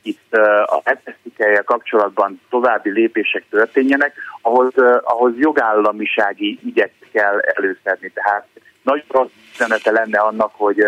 itt 0.02 0.32
a 0.64 0.80
hetesztikelje 0.84 1.62
kapcsolatban 1.62 2.40
további 2.50 2.90
lépések 2.90 3.44
történjenek, 3.50 4.14
ahhoz, 4.40 4.74
ahhoz 5.02 5.32
jogállamisági 5.36 6.58
ügyet 6.64 6.92
kell 7.12 7.38
előszedni. 7.38 8.10
Tehát 8.14 8.46
nagy 8.82 9.04
rossz 9.08 9.30
üzenete 9.54 9.90
lenne 9.90 10.18
annak, 10.18 10.52
hogy 10.54 10.84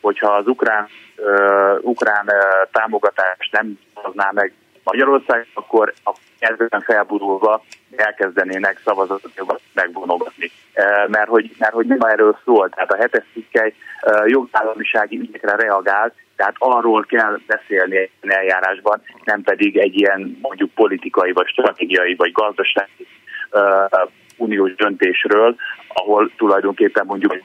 hogyha 0.00 0.28
az 0.34 0.46
ukrán, 0.46 0.88
uh, 1.16 1.78
ukrán 1.80 2.26
uh, 2.26 2.70
támogatást 2.72 3.52
nem 3.52 3.78
hozná 3.94 4.30
meg 4.32 4.52
Magyarország, 4.84 5.46
akkor 5.54 5.92
a 6.04 6.12
kezdetben 6.38 6.80
felburulva 6.80 7.64
elkezdenének 7.96 8.80
szavazatot 8.84 9.60
megvonogatni. 9.74 10.50
Uh, 10.74 11.08
mert, 11.10 11.28
hogy, 11.28 11.50
mert 11.58 11.72
hogy 11.72 11.86
nem 11.86 12.00
erről 12.00 12.38
szól. 12.44 12.68
Tehát 12.68 12.92
a 12.92 12.96
hetes 12.96 13.24
cikkely 13.32 13.74
uh, 14.02 14.28
jogállamisági 14.28 15.18
ügyekre 15.18 15.56
reagált, 15.56 16.14
tehát 16.36 16.54
arról 16.58 17.04
kell 17.04 17.38
beszélni 17.46 17.96
egy 17.96 18.10
eljárásban, 18.20 19.02
nem 19.24 19.42
pedig 19.42 19.76
egy 19.76 19.94
ilyen 19.94 20.38
mondjuk 20.42 20.70
politikai, 20.70 21.32
vagy 21.32 21.46
stratégiai, 21.46 22.14
vagy 22.14 22.32
gazdasági 22.32 23.06
uh, 23.50 24.10
uniós 24.42 24.74
döntésről, 24.74 25.56
ahol 25.88 26.30
tulajdonképpen 26.36 27.06
mondjuk 27.06 27.36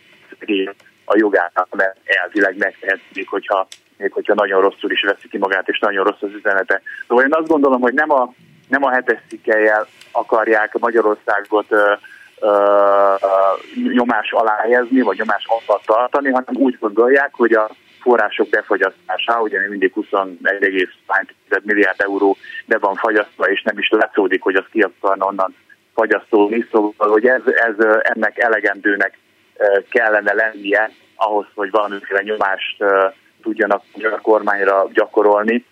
a 1.05 1.17
jogának, 1.17 1.67
mert 1.75 1.97
elvileg 2.03 2.57
megtehet, 2.57 2.99
még 3.13 3.27
hogyha, 3.27 3.67
még 3.97 4.11
hogyha 4.11 4.33
nagyon 4.33 4.61
rosszul 4.61 4.91
is 4.91 5.01
veszi 5.01 5.27
ki 5.27 5.37
magát, 5.37 5.67
és 5.67 5.79
nagyon 5.79 6.03
rossz 6.03 6.21
az 6.21 6.33
üzenete. 6.33 6.81
Szóval 7.07 7.23
én 7.23 7.33
azt 7.33 7.47
gondolom, 7.47 7.81
hogy 7.81 7.93
nem 7.93 8.11
a, 8.11 8.33
nem 8.67 8.83
a 8.83 8.91
hetes 8.91 9.19
cikkeljel 9.27 9.87
akarják 10.11 10.77
Magyarországot 10.77 11.65
ö, 11.69 11.93
ö, 12.39 12.47
ö, 13.21 13.27
nyomás 13.93 14.31
alá 14.31 14.55
helyezni, 14.55 15.01
vagy 15.01 15.17
nyomás 15.17 15.45
alatt 15.47 15.85
tartani, 15.85 16.29
hanem 16.29 16.55
úgy 16.55 16.77
gondolják, 16.79 17.29
hogy 17.33 17.53
a 17.53 17.69
források 18.01 18.49
befagyasztása, 18.49 19.41
ugye 19.41 19.67
mindig 19.69 19.91
21,5 19.95 21.61
milliárd 21.63 22.01
euró 22.01 22.37
be 22.65 22.77
van 22.77 22.95
fagyasztva, 22.95 23.49
és 23.49 23.61
nem 23.61 23.77
is 23.77 23.89
látszódik, 23.89 24.41
hogy 24.41 24.55
az 24.55 24.65
ki 24.71 24.81
akarna 24.81 25.25
onnan 25.25 25.55
fagyasztóni, 25.99 26.67
szóval 26.71 27.09
hogy 27.09 27.25
ez, 27.25 27.41
ez 27.45 27.85
ennek 28.01 28.37
elegendőnek 28.39 29.17
kellene 29.89 30.33
lennie 30.33 30.91
ahhoz, 31.15 31.45
hogy 31.55 31.71
valamiféle 31.71 32.21
nyomást 32.21 32.83
tudjanak 33.41 33.81
a 34.01 34.21
kormányra 34.21 34.87
gyakorolni, 34.93 35.65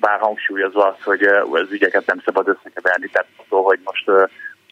bár 0.00 0.18
hangsúlyozva 0.20 0.86
az, 0.86 1.02
hogy 1.04 1.22
az 1.22 1.70
ügyeket 1.70 2.06
nem 2.06 2.20
szabad 2.24 2.48
összekeverni, 2.48 3.06
tehát 3.06 3.28
attól, 3.36 3.62
hogy 3.62 3.78
most 3.84 4.10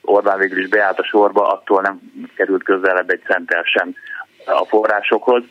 Orbán 0.02 0.38
végül 0.38 0.58
is 0.58 0.68
beállt 0.68 0.98
a 0.98 1.04
sorba, 1.04 1.48
attól 1.48 1.80
nem 1.80 2.00
került 2.36 2.62
közelebb 2.62 3.10
egy 3.10 3.22
centel 3.24 3.62
sem 3.62 3.94
a 4.46 4.64
forrásokhoz. 4.64 5.42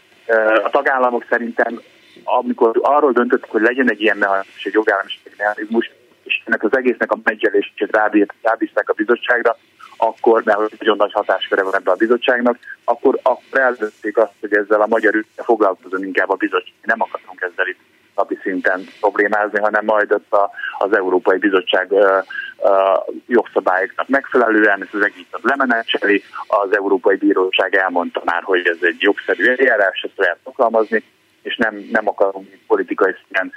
A 0.63 0.70
tagállamok 0.70 1.25
szerintem, 1.30 1.82
amikor 2.24 2.80
arról 2.82 3.12
döntöttek, 3.12 3.50
hogy 3.50 3.62
legyen 3.62 3.89
egy 3.89 4.01
ilyen 4.01 4.18
mechanizmus, 4.18 4.66
egy 4.66 4.74
jogállamisági 4.74 5.36
mechanizmus, 5.38 5.92
és 6.29 6.41
ennek 6.45 6.63
az 6.63 6.77
egésznek 6.77 7.12
a 7.12 7.19
megjelését 7.24 7.98
rábízták 8.41 8.89
a 8.89 8.93
bizottságra, 8.93 9.57
akkor, 9.98 10.43
mert 10.43 10.79
nagyon 10.79 10.98
nagy 10.98 11.12
hatásköre 11.12 11.63
van 11.63 11.75
ebbe 11.75 11.91
a 11.91 11.95
bizottságnak, 11.95 12.57
akkor, 12.83 13.19
akkor 13.21 13.59
eldöntik 13.59 14.17
azt, 14.17 14.33
hogy 14.39 14.53
ezzel 14.53 14.81
a 14.81 14.88
magyar 14.88 15.15
ügyel 15.15 15.45
foglalkozunk 15.45 16.05
inkább 16.05 16.29
a 16.29 16.36
bizottság. 16.36 16.74
Nem 16.81 17.01
akarunk 17.01 17.41
ezzel 17.41 17.67
itt 17.67 17.79
napi 18.15 18.38
szinten 18.41 18.88
problémázni, 19.00 19.59
hanem 19.59 19.86
majd 19.86 20.12
ott 20.12 20.33
a, 20.33 20.51
az 20.77 20.95
Európai 20.95 21.38
Bizottság 21.38 21.91
ö, 21.91 22.17
ö, 22.63 22.69
jogszabályoknak 23.27 24.07
megfelelően 24.07 24.81
ezt 24.81 24.93
az 24.93 25.01
egészet 25.01 25.41
lemenetseli. 25.41 26.24
Az 26.48 26.75
Európai 26.75 27.15
Bíróság 27.15 27.75
elmondta 27.75 28.21
már, 28.25 28.43
hogy 28.43 28.67
ez 28.67 28.77
egy 28.81 29.01
jogszerű 29.01 29.45
eljárás, 29.45 30.01
ezt 30.01 30.17
lehet 30.17 30.39
alkalmazni, 30.43 31.03
és 31.41 31.57
nem, 31.57 31.88
nem 31.91 32.07
akarunk 32.07 32.48
politikai 32.67 33.13
szinten 33.24 33.51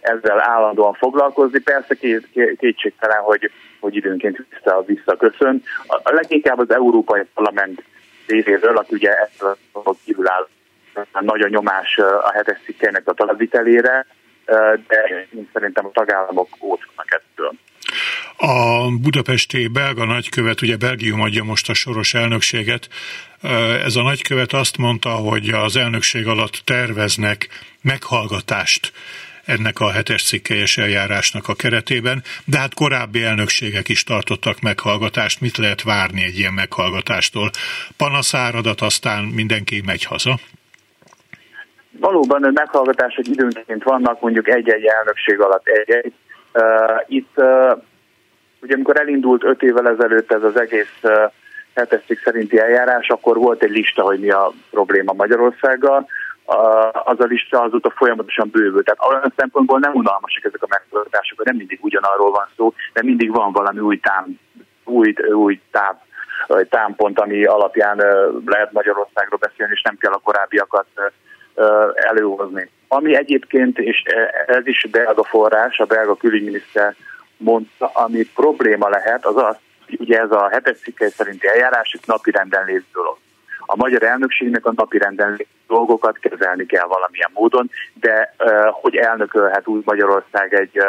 ezzel 0.00 0.40
állandóan 0.40 0.92
foglalkozni. 0.92 1.58
Persze 1.58 1.94
két, 1.94 2.28
kétségtelen, 2.58 3.20
hogy, 3.20 3.50
hogy 3.80 3.96
időnként 3.96 4.46
vissza, 4.50 4.82
visszaköszön. 4.86 5.62
A, 5.86 6.00
leginkább 6.04 6.58
az 6.58 6.70
Európai 6.70 7.22
Parlament 7.34 7.82
részéről, 8.26 8.76
aki 8.76 8.94
ugye 8.94 9.12
a 9.72 9.94
kívül 10.04 10.28
áll 10.28 10.48
nagy 11.20 11.40
a 11.40 11.48
nyomás 11.48 11.96
a 11.98 12.32
hetes 12.32 12.58
cikkének 12.64 13.08
a 13.08 13.12
talazitelére, 13.12 14.06
de 14.86 15.26
én 15.34 15.48
szerintem 15.52 15.86
a 15.86 15.90
tagállamok 15.92 16.48
óckodnak 16.60 17.06
ettől. 17.10 17.52
A 18.36 18.88
budapesti 19.00 19.68
belga 19.68 20.04
nagykövet, 20.04 20.62
ugye 20.62 20.76
Belgium 20.76 21.20
adja 21.20 21.44
most 21.44 21.68
a 21.68 21.74
soros 21.74 22.14
elnökséget, 22.14 22.88
ez 23.84 23.96
a 23.96 24.02
nagykövet 24.02 24.52
azt 24.52 24.76
mondta, 24.76 25.08
hogy 25.08 25.48
az 25.48 25.76
elnökség 25.76 26.26
alatt 26.26 26.60
terveznek 26.64 27.48
meghallgatást 27.82 28.92
ennek 29.48 29.80
a 29.80 29.90
hetes 29.90 30.22
cikkelyes 30.22 30.78
eljárásnak 30.78 31.48
a 31.48 31.54
keretében, 31.54 32.22
de 32.44 32.58
hát 32.58 32.74
korábbi 32.74 33.22
elnökségek 33.22 33.88
is 33.88 34.04
tartottak 34.04 34.60
meghallgatást. 34.60 35.40
Mit 35.40 35.56
lehet 35.56 35.82
várni 35.82 36.22
egy 36.24 36.38
ilyen 36.38 36.52
meghallgatástól? 36.52 37.50
Panaszáradat, 37.96 38.80
aztán 38.80 39.24
mindenki 39.24 39.82
megy 39.86 40.04
haza? 40.04 40.38
Valóban 41.90 42.50
meghallgatások 42.54 43.26
időnként 43.26 43.82
vannak, 43.82 44.20
mondjuk 44.20 44.48
egy-egy 44.48 44.84
elnökség 44.84 45.40
alatt 45.40 45.66
egy-egy. 45.66 46.12
Uh, 46.52 46.64
itt 47.06 47.32
uh, 47.36 47.78
ugye 48.60 48.74
amikor 48.74 49.00
elindult 49.00 49.44
öt 49.44 49.62
évvel 49.62 49.88
ezelőtt 49.88 50.32
ez 50.32 50.42
az 50.42 50.60
egész 50.60 50.96
uh, 51.02 51.32
hetes 51.74 52.00
cikk 52.06 52.18
szerinti 52.24 52.58
eljárás, 52.58 53.08
akkor 53.08 53.36
volt 53.36 53.62
egy 53.62 53.70
lista, 53.70 54.02
hogy 54.02 54.20
mi 54.20 54.30
a 54.30 54.52
probléma 54.70 55.12
Magyarországgal 55.12 56.08
az 57.04 57.20
a 57.20 57.24
lista 57.24 57.62
azóta 57.62 57.90
folyamatosan 57.90 58.48
bővül. 58.52 58.82
Tehát 58.82 59.10
olyan 59.10 59.32
szempontból 59.36 59.78
nem 59.78 59.94
unalmasak 59.94 60.44
ezek 60.44 60.62
a 60.62 60.66
meghallgatások, 60.68 61.44
nem 61.44 61.56
mindig 61.56 61.78
ugyanarról 61.82 62.30
van 62.30 62.48
szó, 62.56 62.72
de 62.92 63.02
mindig 63.02 63.30
van 63.30 63.52
valami 63.52 63.78
új 63.78 64.00
tám, 64.00 64.40
új, 64.84 65.14
új 65.32 65.60
táv, 65.70 65.94
támpont, 66.68 67.20
ami 67.20 67.44
alapján 67.44 67.96
lehet 68.46 68.72
Magyarországról 68.72 69.38
beszélni, 69.38 69.72
és 69.72 69.82
nem 69.82 69.96
kell 69.96 70.12
a 70.12 70.20
korábbiakat 70.24 70.86
előhozni. 71.94 72.70
Ami 72.88 73.16
egyébként, 73.16 73.78
és 73.78 74.02
ez 74.46 74.66
is 74.66 74.86
belga 74.90 75.24
forrás, 75.24 75.78
a 75.78 75.84
belga 75.84 76.16
külügyminiszter 76.16 76.94
mondta, 77.36 77.86
ami 77.86 78.24
probléma 78.34 78.88
lehet, 78.88 79.26
az 79.26 79.36
az, 79.36 79.56
hogy 79.86 80.00
ugye 80.00 80.20
ez 80.20 80.30
a 80.30 80.48
hetes 80.48 80.78
cikkely 80.78 81.08
szerinti 81.08 81.46
eljárás 81.46 81.92
itt 81.92 82.06
napi 82.06 82.30
renden 82.30 82.64
lévő 82.64 82.84
dolog 82.92 83.16
a 83.70 83.76
magyar 83.76 84.02
elnökségnek 84.02 84.66
a 84.66 84.72
napi 84.76 85.00
dolgokat 85.66 86.18
kezelni 86.18 86.66
kell 86.66 86.86
valamilyen 86.86 87.30
módon, 87.34 87.70
de 87.94 88.34
hogy 88.70 88.96
elnökölhet 88.96 89.66
úgy 89.66 89.82
Magyarország 89.84 90.54
egy 90.54 90.82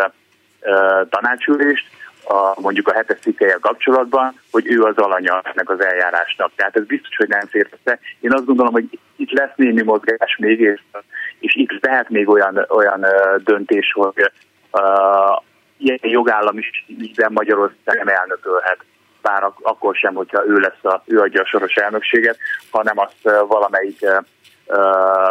tanácsülést, 1.09 1.87
a, 2.23 2.61
mondjuk 2.61 2.87
a 2.87 2.93
hetes 2.93 3.19
cikkelje 3.19 3.57
kapcsolatban, 3.61 4.39
hogy 4.51 4.71
ő 4.71 4.81
az 4.81 4.97
alanya 4.97 5.41
ennek 5.43 5.69
az 5.69 5.83
eljárásnak. 5.83 6.51
Tehát 6.55 6.75
ez 6.75 6.85
biztos, 6.85 7.15
hogy 7.15 7.27
nem 7.27 7.45
fér 7.47 7.67
össze. 7.71 7.99
Én 8.19 8.33
azt 8.33 8.45
gondolom, 8.45 8.73
hogy 8.73 8.99
itt 9.15 9.31
lesz 9.31 9.55
némi 9.55 9.81
mozgás 9.81 10.37
még, 10.37 10.59
és, 10.59 10.81
és 11.39 11.55
itt 11.55 11.85
lehet 11.85 12.09
még 12.09 12.29
olyan, 12.29 12.65
olyan 12.69 13.05
döntés, 13.43 13.91
hogy 13.91 14.31
uh, 14.71 14.81
ilyen 15.77 15.99
jogállamiségben 16.01 17.31
Magyarország 17.31 17.97
nem 17.97 18.07
elnökölhet 18.07 18.77
bár 19.21 19.51
akkor 19.61 19.95
sem, 19.95 20.13
hogyha 20.13 20.45
ő 20.47 20.53
lesz 20.53 20.83
a, 20.93 21.01
ő 21.05 21.19
adja 21.19 21.41
a 21.41 21.45
soros 21.45 21.73
elnökséget, 21.73 22.37
hanem 22.71 22.99
azt 22.99 23.47
valamelyik 23.47 24.05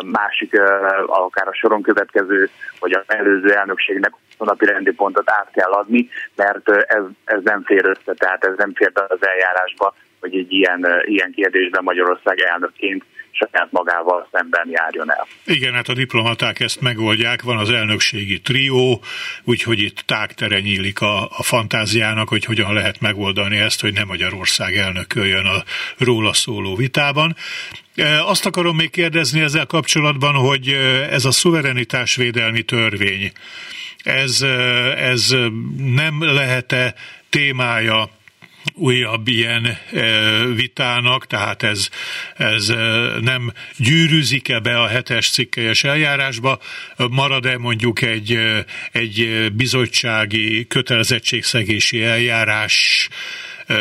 másik, 0.04 0.60
akár 1.06 1.48
a 1.48 1.54
soron 1.54 1.82
következő, 1.82 2.50
vagy 2.80 2.92
a 2.92 3.04
előző 3.06 3.52
elnökségnek 3.52 4.12
napi 4.38 4.64
rendi 4.64 4.92
pontot 4.92 5.30
át 5.30 5.48
kell 5.52 5.70
adni, 5.70 6.08
mert 6.34 6.68
ez, 6.70 7.02
ez 7.24 7.40
nem 7.42 7.62
fér 7.64 7.84
össze, 7.84 8.14
tehát 8.14 8.44
ez 8.44 8.54
nem 8.56 8.72
fér 8.74 8.92
az 8.94 9.26
eljárásba, 9.26 9.94
hogy 10.20 10.36
egy 10.36 10.52
ilyen, 10.52 10.86
ilyen 11.04 11.32
kérdésben 11.32 11.84
Magyarország 11.84 12.40
elnökként 12.40 13.04
saját 13.38 13.68
magával 13.70 14.28
szemben 14.32 14.68
járjon 14.70 15.12
el. 15.12 15.26
Igen, 15.44 15.74
hát 15.74 15.88
a 15.88 15.94
diplomaták 15.94 16.60
ezt 16.60 16.80
megoldják, 16.80 17.42
van 17.42 17.58
az 17.58 17.70
elnökségi 17.70 18.40
trió, 18.40 19.02
úgyhogy 19.44 19.78
itt 19.78 19.98
tágtere 19.98 20.60
nyílik 20.60 21.00
a, 21.00 21.22
a 21.22 21.42
fantáziának, 21.42 22.28
hogy 22.28 22.44
hogyan 22.44 22.72
lehet 22.72 23.00
megoldani 23.00 23.56
ezt, 23.56 23.80
hogy 23.80 23.92
nem 23.92 24.06
Magyarország 24.06 24.76
elnököljön 24.76 25.46
a 25.46 25.62
róla 25.98 26.32
szóló 26.32 26.76
vitában. 26.76 27.36
E, 27.94 28.24
azt 28.24 28.46
akarom 28.46 28.76
még 28.76 28.90
kérdezni 28.90 29.40
ezzel 29.40 29.66
kapcsolatban, 29.66 30.34
hogy 30.34 30.68
e, 30.68 30.76
ez 31.12 31.24
a 31.24 31.30
szuverenitásvédelmi 31.30 32.62
törvény, 32.62 33.32
ez, 34.02 34.42
e, 34.42 34.48
ez 35.10 35.34
nem 35.76 36.22
lehet-e 36.22 36.94
témája 37.28 38.10
újabb 38.74 39.28
ilyen 39.28 39.66
vitának, 40.54 41.26
tehát 41.26 41.62
ez, 41.62 41.88
ez 42.36 42.66
nem 43.20 43.52
gyűrűzik-e 43.76 44.60
be 44.60 44.80
a 44.80 44.86
hetes 44.86 45.30
cikkelyes 45.30 45.84
eljárásba, 45.84 46.58
marad-e 47.10 47.58
mondjuk 47.58 48.02
egy, 48.02 48.38
egy 48.92 49.48
bizottsági 49.56 50.66
kötelezettségszegési 50.66 52.02
eljárás 52.02 53.08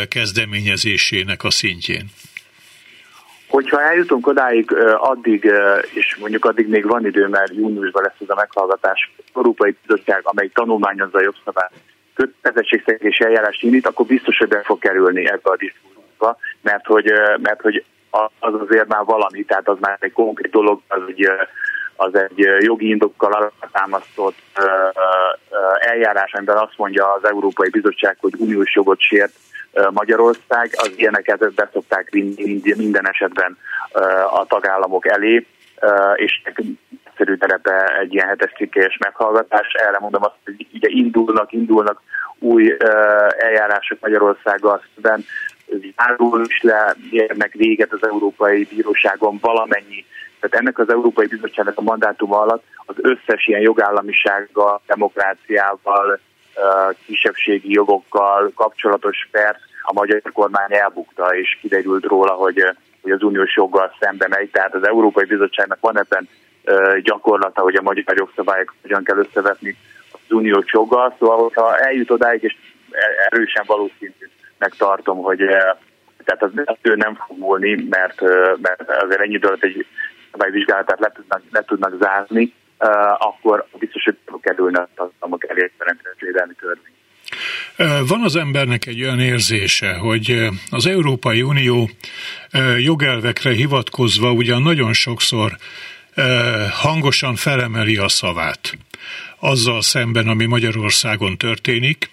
kezdeményezésének 0.09 1.43
a 1.43 1.49
szintjén? 1.49 2.05
Hogyha 3.47 3.81
eljutunk 3.81 4.27
odáig, 4.27 4.71
addig, 4.97 5.51
és 5.93 6.15
mondjuk 6.19 6.45
addig 6.45 6.67
még 6.67 6.87
van 6.87 7.05
idő, 7.05 7.27
mert 7.27 7.53
júniusban 7.55 8.03
lesz 8.03 8.21
ez 8.21 8.29
a 8.29 8.35
meghallgatás, 8.35 9.11
Európai 9.33 9.75
Bizottság, 9.81 10.19
amely 10.23 10.49
tanulmányozza 10.53 11.17
a 11.17 11.21
jogszabályt, 11.21 11.71
kötelezettségszegési 12.17 13.23
eljárást 13.23 13.63
indít, 13.63 13.87
akkor 13.87 14.05
biztos, 14.05 14.37
hogy 14.37 14.47
be 14.47 14.61
fog 14.63 14.79
kerülni 14.79 15.27
ebbe 15.27 15.49
a 15.49 15.55
diszkurzusba, 15.55 16.37
mert 16.61 16.85
hogy, 16.85 17.11
mert 17.41 17.61
hogy 17.61 17.83
az 18.39 18.53
azért 18.53 18.87
már 18.87 19.03
valami, 19.05 19.43
tehát 19.43 19.67
az 19.67 19.77
már 19.79 19.97
egy 19.99 20.11
konkrét 20.11 20.51
dolog, 20.51 20.81
az 20.87 21.01
egy, 21.07 21.29
az 21.95 22.15
egy 22.15 22.47
jogi 22.59 22.89
indokkal 22.89 23.51
támasztott 23.71 24.37
eljárás, 25.79 26.33
amiben 26.33 26.57
azt 26.57 26.77
mondja 26.77 27.13
az 27.13 27.25
Európai 27.25 27.69
Bizottság, 27.69 28.17
hogy 28.19 28.33
uniós 28.37 28.75
jogot 28.75 28.99
sért 28.99 29.33
Magyarország, 29.91 30.69
az 30.71 30.91
ilyeneket 30.95 31.53
beszokták 31.53 32.09
minden 32.75 33.09
esetben 33.09 33.57
a 34.31 34.45
tagállamok 34.45 35.07
elé, 35.07 35.45
és 36.15 36.41
egyszerű 37.17 37.37
terepe 37.37 37.99
egy 37.99 38.13
ilyen 38.13 38.27
hetes 38.27 38.51
cikkelyes 38.57 38.97
meghallgatás. 38.97 39.73
Erre 39.73 39.99
mondom 39.99 40.23
azt, 40.23 40.35
hogy 40.45 40.67
ugye 40.73 40.87
indulnak, 40.89 41.51
indulnak 41.51 42.01
új 42.39 42.75
eljárások 43.37 43.99
Magyarországgal 44.01 44.81
szemben, 44.93 45.25
zárul 45.95 46.45
is 46.47 46.61
le, 46.61 46.95
érnek 47.11 47.53
véget 47.53 47.93
az 47.93 48.07
Európai 48.07 48.67
Bíróságon 48.69 49.37
valamennyi. 49.41 50.05
Tehát 50.39 50.55
ennek 50.55 50.79
az 50.79 50.89
Európai 50.89 51.27
Bizottságnak 51.27 51.77
a 51.77 51.81
mandátuma 51.81 52.41
alatt 52.41 52.63
az 52.85 52.95
összes 53.01 53.47
ilyen 53.47 53.61
jogállamisággal, 53.61 54.81
demokráciával, 54.87 56.19
kisebbségi 57.05 57.71
jogokkal 57.71 58.51
kapcsolatos 58.55 59.27
perc 59.31 59.57
a 59.81 59.93
magyar 59.93 60.21
kormány 60.33 60.73
elbukta, 60.73 61.35
és 61.35 61.57
kiderült 61.61 62.05
róla, 62.05 62.31
hogy, 62.31 62.75
hogy 63.01 63.11
az 63.11 63.23
uniós 63.23 63.55
joggal 63.55 63.95
szembe 63.99 64.27
megy. 64.27 64.49
Tehát 64.49 64.73
az 64.73 64.87
Európai 64.87 65.25
Bizottságnak 65.25 65.79
van 65.79 65.99
ebben 65.99 66.27
gyakorlata, 67.03 67.61
hogy 67.61 67.75
a 67.75 67.81
magyar 67.81 68.17
jogszabályok 68.17 68.75
hogyan 68.81 69.03
kell 69.03 69.17
összevetni 69.17 69.77
az 70.11 70.19
uniós 70.29 70.65
joggal. 70.71 71.15
Szóval, 71.19 71.37
hogyha 71.37 71.77
eljut 71.77 72.11
odáig, 72.11 72.43
és 72.43 72.55
erősen 73.29 73.63
valószínűnek 73.67 74.73
tartom, 74.77 75.17
hogy 75.17 75.37
tehát 76.25 76.43
az 76.43 76.75
ő 76.81 76.95
nem 76.95 77.15
fog 77.27 77.37
múlni, 77.37 77.85
mert, 77.89 78.21
mert 78.61 78.81
azért 78.89 79.21
ennyi 79.21 79.33
időt 79.33 79.63
egy 79.63 79.85
szabályvizsgálatát 80.31 80.99
le 80.99 81.11
tudnak, 81.15 81.41
le 81.51 81.61
tudnak 81.61 81.93
zárni, 82.01 82.53
akkor 83.17 83.65
biztos, 83.79 84.03
hogy 84.03 84.41
kerülne 84.41 84.79
a 84.79 84.89
tagállamok 84.95 85.49
elé 85.49 85.71
védelmi 86.19 86.53
törvény. 86.53 86.95
Van 88.07 88.21
az 88.23 88.35
embernek 88.35 88.85
egy 88.85 89.03
olyan 89.03 89.19
érzése, 89.19 89.93
hogy 89.93 90.47
az 90.71 90.85
Európai 90.85 91.41
Unió 91.41 91.89
jogelvekre 92.77 93.51
hivatkozva 93.51 94.31
ugyan 94.31 94.61
nagyon 94.61 94.93
sokszor 94.93 95.51
hangosan 96.71 97.35
felemeli 97.35 97.97
a 97.97 98.07
szavát. 98.07 98.77
Azzal 99.39 99.81
szemben, 99.81 100.27
ami 100.27 100.45
Magyarországon 100.45 101.37
történik, 101.37 102.09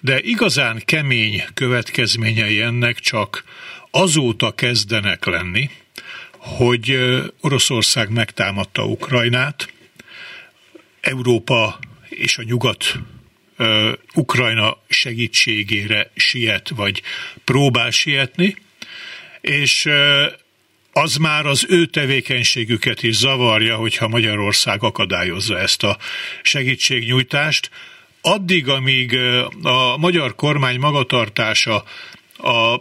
de 0.00 0.20
igazán 0.20 0.82
kemény 0.84 1.44
következményei 1.54 2.60
ennek 2.60 2.98
csak 2.98 3.44
azóta 3.90 4.54
kezdenek 4.54 5.24
lenni, 5.24 5.70
hogy 6.36 6.98
Oroszország 7.40 8.10
megtámadta 8.10 8.84
Ukrajnát, 8.84 9.72
Európa 11.00 11.78
és 12.08 12.38
a 12.38 12.42
nyugat 12.42 12.98
Ukrajna 14.14 14.78
segítségére 14.88 16.10
siet, 16.14 16.68
vagy 16.68 17.02
próbál 17.44 17.90
sietni, 17.90 18.56
és 19.40 19.88
az 20.92 21.16
már 21.16 21.46
az 21.46 21.66
ő 21.68 21.86
tevékenységüket 21.86 23.02
is 23.02 23.16
zavarja, 23.16 23.76
hogyha 23.76 24.08
Magyarország 24.08 24.82
akadályozza 24.82 25.58
ezt 25.58 25.82
a 25.82 25.96
segítségnyújtást. 26.42 27.70
Addig, 28.20 28.68
amíg 28.68 29.18
a 29.62 29.96
magyar 29.96 30.34
kormány 30.34 30.78
magatartása 30.78 31.84
a 32.36 32.80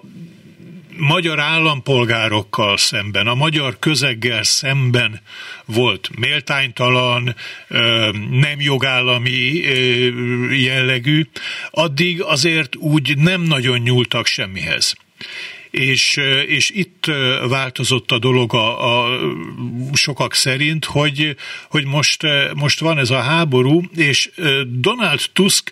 magyar 0.98 1.40
állampolgárokkal 1.40 2.78
szemben, 2.78 3.28
a 3.28 3.36
magyar 3.36 3.80
közeggel 3.80 4.44
szemben 4.44 5.22
volt 5.66 6.10
méltánytalan, 6.16 7.36
nem 8.30 8.60
jogállami 8.60 9.54
jellegű, 10.52 11.28
addig 11.72 12.22
azért 12.22 12.76
úgy 12.76 13.18
nem 13.18 13.42
nagyon 13.42 13.80
nyúltak 13.80 14.26
semmihez 14.26 14.96
és, 15.72 16.20
és 16.48 16.70
itt 16.70 17.06
változott 17.48 18.12
a 18.12 18.20
dolog 18.20 18.54
a, 18.54 19.04
a 19.04 19.20
sokak 19.94 20.34
szerint, 20.34 20.86
hogy, 20.86 21.36
hogy 21.70 21.86
most, 21.86 22.24
most 22.56 22.80
van 22.80 22.98
ez 22.98 23.10
a 23.10 23.22
háború, 23.22 23.82
és 23.96 24.30
Donald 24.68 25.22
Tusk 25.34 25.72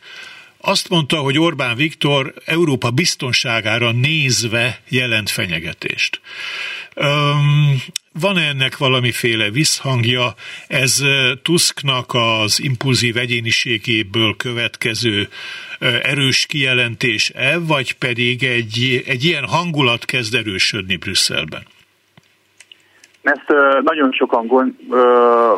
azt 0.62 0.90
mondta, 0.90 1.18
hogy 1.18 1.40
Orbán 1.40 1.76
Viktor 1.76 2.34
Európa 2.46 2.92
biztonságára 2.92 3.92
nézve 3.92 4.82
jelent 4.90 5.30
fenyegetést. 5.30 6.22
Van 8.22 8.38
ennek 8.38 8.78
valamiféle 8.78 9.50
visszhangja? 9.50 10.34
Ez 10.68 11.02
Tusknak 11.44 12.06
az 12.14 12.60
impulzív 12.64 13.18
egyéniségéből 13.18 14.36
következő 14.38 15.28
erős 16.04 16.46
kijelentés-e, 16.46 17.60
vagy 17.60 17.98
pedig 17.98 18.44
egy, 18.44 19.04
egy 19.06 19.24
ilyen 19.24 19.46
hangulat 19.48 20.06
kezd 20.06 20.36
erősödni 20.36 20.98
Brüsszelben? 20.98 21.64
Ezt 23.22 23.54
nagyon 23.84 24.12
sokan 24.12 24.48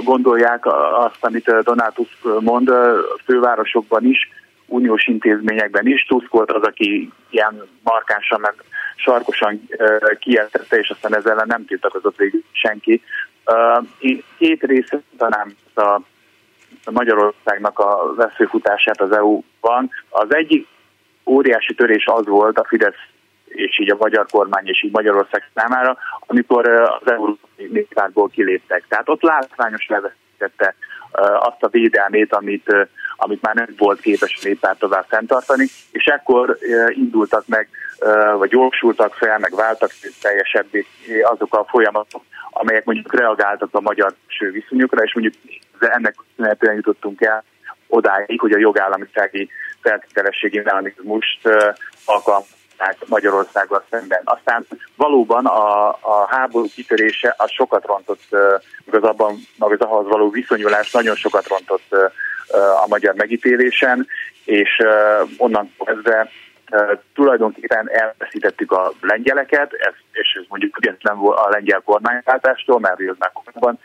gondolják 0.03 0.65
azt, 1.05 1.17
amit 1.19 1.45
Donald 1.63 1.93
Tusk 1.93 2.39
mond, 2.39 2.69
fővárosokban 3.25 4.05
is, 4.05 4.29
uniós 4.65 5.07
intézményekben 5.07 5.87
is. 5.87 6.05
Tusk 6.05 6.29
volt 6.29 6.51
az, 6.51 6.63
aki 6.63 7.11
ilyen 7.29 7.67
markánsan 7.83 8.39
meg 8.39 8.53
sarkosan 9.01 9.69
kijelentette, 10.19 10.77
és 10.77 10.89
aztán 10.89 11.15
ezzel 11.15 11.43
nem 11.47 11.65
tiltakozott 11.65 12.17
végül 12.17 12.41
senki. 12.51 13.03
Két 14.37 14.63
része 14.63 15.01
talán 15.17 15.55
a 15.75 16.01
Magyarországnak 16.91 17.79
a 17.79 18.13
veszőfutását 18.15 19.01
az 19.01 19.11
EU-ban. 19.15 19.89
Az 20.09 20.35
egyik 20.35 20.67
óriási 21.25 21.73
törés 21.75 22.05
az 22.05 22.25
volt 22.25 22.57
a 22.57 22.65
Fidesz 22.67 23.09
és 23.45 23.79
így 23.79 23.91
a 23.91 23.97
magyar 23.99 24.25
kormány, 24.31 24.67
és 24.67 24.83
így 24.83 24.91
Magyarország 24.91 25.49
számára, 25.53 25.97
amikor 26.19 26.69
az 26.69 27.11
Európai 27.11 27.67
Néppártból 27.71 28.29
kiléptek. 28.29 28.85
Tehát 28.87 29.09
ott 29.09 29.21
látványos 29.21 29.87
levesztette 29.87 30.75
azt 31.39 31.63
a 31.63 31.67
védelmét, 31.67 32.33
amit, 32.33 32.75
amit 33.23 33.41
már 33.41 33.55
nem 33.55 33.73
volt 33.77 33.99
képes 33.99 34.37
a 34.37 34.41
néppárt 34.43 34.79
tovább 34.79 35.05
fenntartani, 35.07 35.67
és 35.91 36.05
ekkor 36.05 36.57
indultak 36.89 37.47
meg, 37.47 37.69
vagy 38.37 38.49
gyorsultak 38.49 39.13
fel, 39.13 39.39
meg 39.39 39.55
váltak 39.55 39.91
teljesebbé 40.21 40.85
azok 41.23 41.55
a 41.55 41.65
folyamatok, 41.69 42.23
amelyek 42.49 42.85
mondjuk 42.85 43.13
reagáltak 43.13 43.69
a 43.71 43.81
magyar 43.81 44.13
viszonyokra, 44.51 45.03
és 45.03 45.13
mondjuk 45.13 45.35
ennek 45.79 46.15
köszönhetően 46.15 46.75
jutottunk 46.75 47.21
el 47.21 47.43
odáig, 47.87 48.39
hogy 48.39 48.51
a 48.51 48.59
jogállamisági 48.59 49.49
feltételességi 49.81 50.59
mechanizmust 50.59 51.49
alkalmazták 52.05 52.97
Magyarországgal 53.07 53.83
szemben. 53.89 54.21
Aztán 54.23 54.65
valóban 54.95 55.45
a, 55.45 55.89
a 55.89 56.27
háború 56.29 56.67
kitörése 56.75 57.35
az 57.37 57.51
sokat 57.51 57.85
rontott, 57.85 58.23
meg 58.85 59.03
abban, 59.03 59.39
meg 59.57 59.71
az 59.71 59.79
ahhoz 59.79 60.07
való 60.07 60.29
viszonyulás 60.29 60.91
nagyon 60.91 61.15
sokat 61.15 61.47
rontott 61.47 61.95
a 62.83 62.87
magyar 62.87 63.15
megítélésen, 63.15 64.07
és 64.45 64.81
onnan 65.37 65.73
kezdve 65.85 66.29
tulajdonképpen 67.13 67.89
elveszítettük 67.89 68.71
a 68.71 68.91
lengyeleket, 69.01 69.73
ez, 69.73 69.93
és 70.11 70.37
ez 70.39 70.45
mondjuk 70.47 70.73
független 70.73 71.17
a 71.17 71.49
lengyel 71.49 71.81
kormányváltástól, 71.85 72.79
mert 72.79 72.99
ez 72.99 73.15
már 73.17 73.31
korábban 73.33 73.79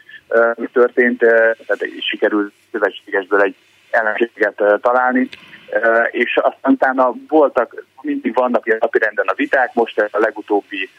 történt, 0.72 1.18
tehát 1.18 1.84
sikerült 2.00 2.52
szövetségesből 2.72 3.42
egy 3.42 3.56
ellenséget 3.90 4.62
találni, 4.80 5.28
és 6.10 6.36
aztán 6.36 6.72
utána 6.72 7.12
voltak, 7.28 7.84
mindig 8.00 8.34
vannak 8.34 8.66
ilyen 8.66 8.78
napirenden 8.80 9.26
a 9.28 9.34
viták, 9.34 9.74
most 9.74 9.98
a 9.98 10.18
legutóbbi 10.18 10.90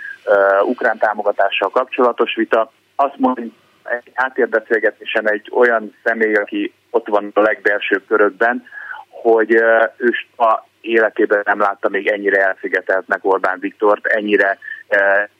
ukrán 0.63 0.97
támogatással 0.97 1.69
kapcsolatos 1.69 2.35
vita, 2.35 2.71
azt 2.95 3.17
mondjuk 3.17 3.53
egy 3.89 4.11
háttérbeszélgetésen 4.13 5.31
egy 5.31 5.51
olyan 5.53 5.95
személy, 6.03 6.33
aki 6.33 6.73
ott 6.89 7.07
van 7.07 7.31
a 7.33 7.41
legbelsőbb 7.41 8.03
körökben, 8.07 8.65
hogy 9.09 9.51
ő 9.97 10.11
a 10.37 10.65
életében 10.81 11.41
nem 11.45 11.59
látta 11.59 11.89
még 11.89 12.07
ennyire 12.07 12.45
elszigeteltnek 12.45 13.19
Orbán 13.21 13.59
Viktort, 13.59 14.05
ennyire 14.05 14.57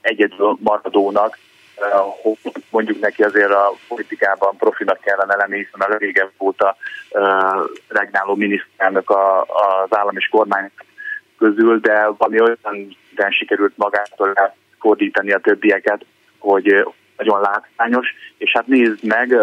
egyedül 0.02 0.58
maradónak, 0.60 1.38
mondjuk 2.70 3.00
neki 3.00 3.24
azért 3.24 3.52
a 3.52 3.74
politikában 3.88 4.58
profinak 4.58 5.00
kellene 5.00 5.36
lenni, 5.36 5.58
hiszen 5.58 5.80
a 5.80 5.90
legégebb 5.90 6.32
óta 6.40 6.78
regnáló 7.88 8.36
miniszterelnök 8.36 9.10
az 9.10 9.98
állam 9.98 10.18
és 10.18 10.28
kormány 10.32 10.72
közül, 11.38 11.80
de 11.80 12.08
valami 12.18 12.42
olyan 12.42 12.98
sikerült 13.30 13.78
magától 13.78 14.34
fordítani 14.80 15.32
a 15.32 15.40
többieket, 15.40 16.06
hogy 16.38 16.88
nagyon 17.18 17.42
látványos, 17.42 18.08
és 18.38 18.52
hát 18.52 18.68
nézd 18.68 19.04
meg, 19.04 19.38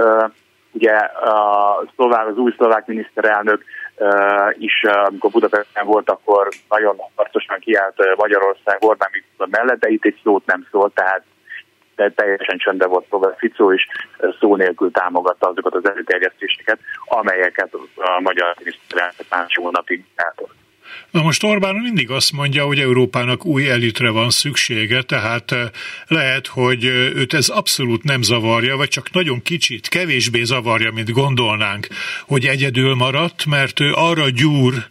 ugye 0.72 0.92
a 0.92 1.84
szlovák, 1.94 2.26
az 2.26 2.36
új 2.36 2.52
szlovák 2.56 2.86
miniszterelnök 2.86 3.64
is, 4.58 4.82
amikor 4.82 5.30
Budapesten 5.30 5.86
volt, 5.86 6.10
akkor 6.10 6.48
nagyon 6.68 6.96
harcosan 7.14 7.58
kiállt 7.58 8.16
Magyarország 8.16 8.76
Orbán 8.80 9.08
Viktor 9.12 9.48
mellett, 9.48 9.80
de 9.80 9.88
itt 9.88 10.04
egy 10.04 10.20
szót 10.22 10.46
nem 10.46 10.66
szólt, 10.70 10.94
tehát 10.94 11.22
de 11.96 12.10
teljesen 12.10 12.58
csöndbe 12.58 12.86
volt 12.86 13.06
Robert 13.10 13.38
Ficó, 13.38 13.72
és 13.72 13.86
szó 14.40 14.56
nélkül 14.56 14.90
támogatta 14.90 15.48
azokat 15.48 15.74
az 15.74 15.88
előterjesztéseket, 15.88 16.78
amelyeket 17.04 17.74
a 17.96 18.20
magyar 18.20 18.54
miniszterelnök 18.58 19.26
másik 19.30 19.58
hónapig 19.58 20.04
eltolt. 20.14 20.52
Na 21.10 21.22
most 21.22 21.42
Orbán 21.42 21.74
mindig 21.74 22.10
azt 22.10 22.32
mondja, 22.32 22.64
hogy 22.64 22.78
Európának 22.78 23.44
új 23.44 23.70
elitre 23.70 24.10
van 24.10 24.30
szüksége, 24.30 25.02
tehát 25.02 25.54
lehet, 26.06 26.46
hogy 26.46 26.84
őt 26.84 27.34
ez 27.34 27.48
abszolút 27.48 28.02
nem 28.02 28.22
zavarja, 28.22 28.76
vagy 28.76 28.88
csak 28.88 29.10
nagyon 29.10 29.42
kicsit, 29.42 29.88
kevésbé 29.88 30.42
zavarja, 30.42 30.92
mint 30.92 31.10
gondolnánk, 31.10 31.86
hogy 32.26 32.46
egyedül 32.46 32.94
maradt, 32.94 33.44
mert 33.46 33.80
ő 33.80 33.92
arra 33.92 34.30
gyúr, 34.30 34.86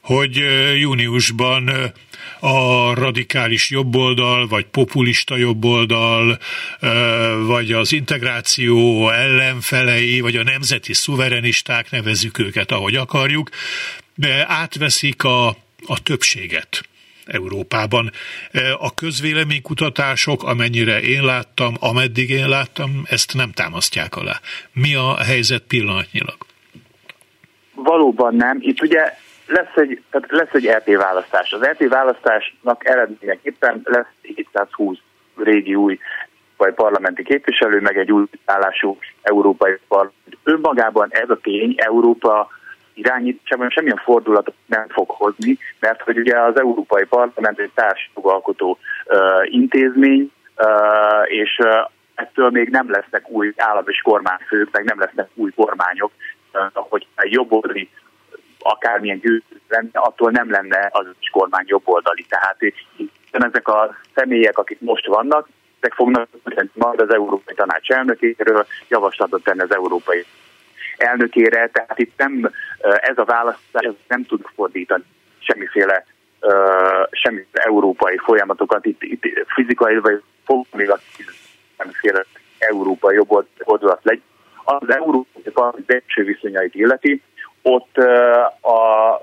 hogy 0.00 0.42
júniusban 0.78 1.92
a 2.40 2.94
radikális 2.94 3.70
jobboldal, 3.70 4.46
vagy 4.46 4.64
populista 4.64 5.36
jobboldal, 5.36 6.38
vagy 7.46 7.72
az 7.72 7.92
integráció 7.92 9.10
ellenfelei, 9.10 10.20
vagy 10.20 10.36
a 10.36 10.42
nemzeti 10.42 10.92
szuverenisták, 10.92 11.90
nevezzük 11.90 12.38
őket, 12.38 12.72
ahogy 12.72 12.94
akarjuk, 12.94 13.50
de 14.14 14.44
átveszik 14.48 15.24
a, 15.24 15.48
a 15.86 16.02
többséget. 16.02 16.80
Európában. 17.26 18.10
A 18.78 18.94
közvéleménykutatások, 18.94 20.42
amennyire 20.42 21.00
én 21.00 21.24
láttam, 21.24 21.74
ameddig 21.80 22.30
én 22.30 22.48
láttam, 22.48 22.90
ezt 23.04 23.34
nem 23.34 23.50
támasztják 23.50 24.16
alá. 24.16 24.40
Mi 24.72 24.94
a 24.94 25.16
helyzet 25.16 25.62
pillanatnyilag? 25.68 26.36
Valóban 27.74 28.34
nem. 28.34 28.58
Itt 28.60 28.82
ugye 28.82 29.14
lesz 29.46 29.74
egy, 29.74 30.02
tehát 30.10 30.30
lesz 30.30 30.52
egy 30.52 30.66
EP 30.66 30.86
választás. 30.86 31.52
Az 31.52 31.66
EP 31.66 31.88
választásnak 31.88 32.86
eredményeképpen 32.88 33.80
lesz 33.84 34.06
720 34.22 34.98
régi 35.36 35.74
új 35.74 35.98
vagy 36.56 36.74
parlamenti 36.74 37.22
képviselő, 37.22 37.80
meg 37.80 37.98
egy 37.98 38.12
új 38.12 38.24
állású 38.44 38.98
európai 39.22 39.72
parlament. 39.88 40.16
Önmagában 40.42 41.08
ez 41.10 41.30
a 41.30 41.38
tény 41.42 41.74
Európa 41.76 42.48
irányításában 42.94 43.70
semmilyen 43.70 44.00
fordulatot 44.04 44.54
nem 44.66 44.88
fog 44.88 45.10
hozni, 45.10 45.58
mert 45.80 46.02
hogy 46.02 46.18
ugye 46.18 46.40
az 46.40 46.58
Európai 46.58 47.04
Parlament 47.04 47.58
egy 47.58 47.70
társjogalkotó 47.74 48.78
intézmény, 49.44 50.32
és 51.24 51.58
ettől 52.14 52.50
még 52.50 52.68
nem 52.68 52.90
lesznek 52.90 53.28
új 53.28 53.52
állam 53.56 53.84
és 53.86 54.00
kormányfők, 54.00 54.68
meg 54.72 54.84
nem 54.84 55.00
lesznek 55.00 55.28
új 55.34 55.50
kormányok, 55.56 56.12
hogy 56.72 57.06
jobboldali 57.22 57.88
akármilyen 58.58 59.18
győző 59.18 59.60
lenne, 59.68 59.90
attól 59.92 60.30
nem 60.30 60.50
lenne 60.50 60.88
az 60.92 61.06
is 61.20 61.28
kormány 61.30 61.64
jobboldali. 61.66 62.26
Tehát 62.28 62.56
ezek 63.30 63.68
a 63.68 63.96
személyek, 64.14 64.58
akik 64.58 64.80
most 64.80 65.06
vannak, 65.06 65.48
ezek 65.80 65.94
fognak 65.94 66.28
majd 66.72 67.00
az 67.00 67.12
Európai 67.12 67.54
Tanács 67.54 67.90
elnökéről 67.90 68.66
javaslatot 68.88 69.42
tenni 69.42 69.60
az 69.60 69.74
Európai 69.74 70.24
elnökére, 71.02 71.68
tehát 71.68 71.98
itt 71.98 72.12
nem 72.16 72.50
ez 72.80 73.18
a 73.18 73.24
választás 73.24 73.88
nem 74.08 74.24
tud 74.24 74.40
fordítani 74.54 75.04
semmiféle 75.38 76.04
uh, 76.40 77.06
semmiféle 77.10 77.64
európai 77.64 78.16
folyamatokat, 78.16 78.86
itt, 78.86 79.02
itt 79.02 79.24
fizikai 79.54 79.98
vagy 79.98 80.22
fogalmilag 80.44 81.00
semmiféle 81.76 82.24
európai 82.58 83.14
jobb 83.14 83.46
oldalat 83.58 84.00
legyen. 84.02 84.22
Az 84.64 84.90
európai 84.90 85.82
belső 85.86 86.24
viszonyait 86.24 86.74
illeti, 86.74 87.22
ott 87.62 87.96
a 88.62 89.20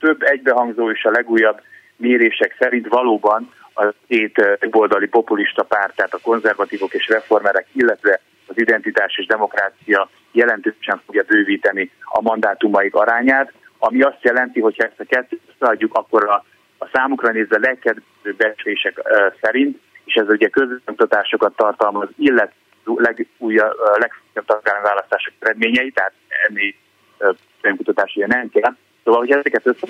több 0.00 0.22
egybehangzó 0.22 0.90
és 0.90 1.04
a 1.04 1.10
legújabb 1.10 1.60
mérések 1.96 2.56
szerint 2.58 2.88
valóban 2.88 3.50
a 3.74 3.92
két 4.06 4.58
oldali 4.70 5.06
populista 5.06 5.62
párt, 5.62 5.96
tehát 5.96 6.14
a 6.14 6.20
konzervatívok 6.22 6.94
és 6.94 7.08
reformerek, 7.08 7.66
illetve 7.72 8.20
az 8.52 8.60
identitás 8.60 9.18
és 9.18 9.26
demokrácia 9.26 10.10
jelentősen 10.32 11.02
fogja 11.06 11.22
bővíteni 11.26 11.90
a 12.02 12.20
mandátumaik 12.22 12.94
arányát, 12.94 13.52
ami 13.78 14.02
azt 14.02 14.22
jelenti, 14.22 14.60
hogy 14.60 14.76
ha 14.76 14.84
ezt 14.84 15.00
a 15.00 15.04
kettőt 15.04 15.40
összeadjuk, 15.52 15.94
akkor 15.94 16.28
a, 16.28 16.44
a 16.78 16.88
számukra 16.92 17.32
nézve 17.32 17.58
legkedvezőbb 17.58 18.36
becslések 18.36 18.98
uh, 18.98 19.34
szerint, 19.40 19.78
és 20.04 20.14
ez 20.14 20.28
ugye 20.28 20.48
közöntatásokat 20.48 21.56
tartalmaz, 21.56 22.08
illetve 22.16 22.54
legújabb, 22.84 23.72
legfőbb 23.98 24.44
tagállami 24.46 24.84
választások 24.84 25.34
eredményei, 25.38 25.90
tehát 25.90 26.12
ennél 26.48 27.76
kutatás 27.76 28.14
ugye 28.16 28.26
nem 28.26 28.48
kell. 28.48 28.76
Szóval, 29.04 29.20
hogy 29.20 29.30
ezeket 29.30 29.66
össze 29.66 29.86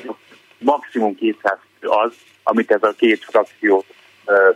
maximum 0.59 1.15
200 1.15 1.59
az, 1.81 2.17
amit 2.43 2.71
ez 2.71 2.83
a 2.83 2.93
két 2.97 3.25
frakció 3.25 3.85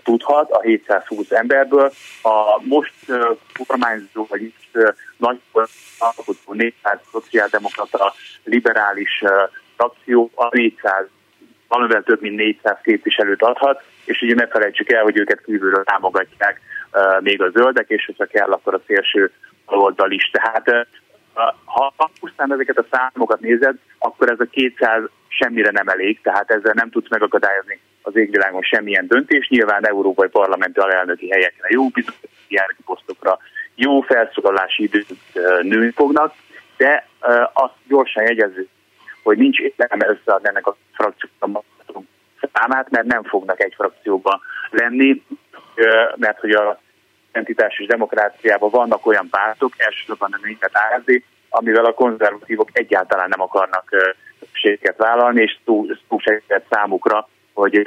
tudhat 0.02 0.50
a 0.50 0.60
720 0.60 1.30
emberből. 1.30 1.92
A 2.22 2.60
most 2.62 2.94
kormányzó, 3.66 4.26
vagy 4.28 4.52
uh, 4.74 4.88
nagy 5.16 5.40
alkotó 5.98 6.52
400 6.52 6.98
szociáldemokrata 7.10 8.14
liberális 8.44 9.22
frakció 9.76 10.30
a 10.34 10.48
400 10.56 11.06
valamivel 11.68 12.02
több 12.02 12.20
mint 12.20 12.36
400 12.36 12.78
képviselőt 12.82 13.42
adhat, 13.42 13.82
és 14.04 14.22
ugye 14.22 14.34
ne 14.34 14.46
felejtsük 14.46 14.92
el, 14.92 15.02
hogy 15.02 15.18
őket 15.18 15.42
kívülről 15.44 15.84
támogatják 15.84 16.60
uh, 16.92 17.22
még 17.22 17.42
a 17.42 17.50
zöldek, 17.50 17.88
és 17.88 18.04
hogyha 18.04 18.24
kell, 18.24 18.52
akkor 18.52 18.74
a 18.74 18.82
szélső 18.86 19.32
oldal 19.66 20.10
is. 20.10 20.30
Tehát 20.30 20.68
uh, 20.68 20.86
ha 21.64 22.10
pusztán 22.20 22.52
ezeket 22.52 22.78
a 22.78 22.86
számokat 22.90 23.40
nézed, 23.40 23.76
akkor 23.98 24.30
ez 24.30 24.40
a 24.40 24.44
200 24.50 25.02
semmire 25.28 25.70
nem 25.70 25.88
elég, 25.88 26.20
tehát 26.20 26.50
ezzel 26.50 26.72
nem 26.74 26.90
tudsz 26.90 27.10
megakadályozni 27.10 27.80
az 28.06 28.16
égvilágon 28.16 28.62
semmilyen 28.62 29.06
döntés. 29.06 29.48
Nyilván 29.48 29.86
európai 29.86 30.28
parlamenti 30.28 30.78
alelnöki 30.78 31.30
helyekre, 31.30 31.68
jó 31.70 31.88
bizottsági 31.88 32.82
posztokra, 32.84 33.38
jó 33.74 34.00
felszólalási 34.00 34.82
időt 34.82 35.08
nőni 35.62 35.90
fognak, 35.90 36.34
de 36.76 37.06
azt 37.52 37.74
gyorsan 37.88 38.22
jegyező, 38.22 38.68
hogy 39.22 39.38
nincs 39.38 39.58
értelme 39.58 40.08
összeadni 40.08 40.48
ennek 40.48 40.66
a 40.66 40.76
frakcióknak 40.92 41.64
számát, 42.52 42.90
mert 42.90 43.06
nem 43.06 43.22
fognak 43.22 43.60
egy 43.62 43.74
frakcióban 43.76 44.40
lenni, 44.70 45.22
mert 46.16 46.40
hogy 46.40 46.50
a 46.50 46.80
entitás 47.32 47.78
és 47.78 47.86
demokráciában 47.86 48.70
vannak 48.70 49.06
olyan 49.06 49.28
pártok, 49.30 49.72
elsősorban 49.76 50.32
a 50.32 50.38
német 50.42 50.70
ASD, 50.72 51.22
amivel 51.48 51.84
a 51.84 51.94
konzervatívok 51.94 52.68
egyáltalán 52.72 53.28
nem 53.28 53.40
akarnak 53.40 53.88
többséget 54.38 54.96
vállalni, 54.96 55.42
és 55.42 55.58
túl 55.64 55.98
számukra, 56.70 57.28
hogy 57.56 57.82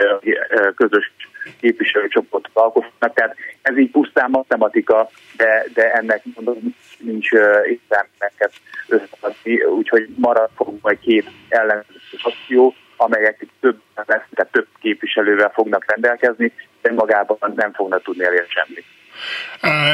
közös 0.76 1.12
képviselőcsoportot 1.60 2.52
alkotnak. 2.54 3.14
Tehát 3.14 3.36
ez 3.62 3.78
így 3.78 3.92
pusztán 3.92 4.30
matematika, 4.30 5.10
de, 5.38 5.66
de 5.74 5.92
ennek 5.92 6.22
mondom, 6.36 6.76
nincs 6.98 7.32
értelmeket 7.32 8.52
összeadni, 8.88 9.64
úgyhogy 9.64 10.08
marad 10.16 10.50
fog 10.56 10.78
majd 10.82 11.00
két 11.00 11.30
ellenző 11.50 11.94
frakció, 12.18 12.76
amelyek 12.98 13.46
több, 13.60 13.82
tehát 14.06 14.52
több 14.52 14.68
képviselővel 14.82 15.50
fognak 15.50 15.86
rendelkezni, 15.88 16.54
de 16.82 16.92
magában 16.92 17.38
nem 17.56 17.74
fognak 17.74 18.04
tudni 18.04 18.24
elérni 18.24 18.48
semmit. 18.50 18.86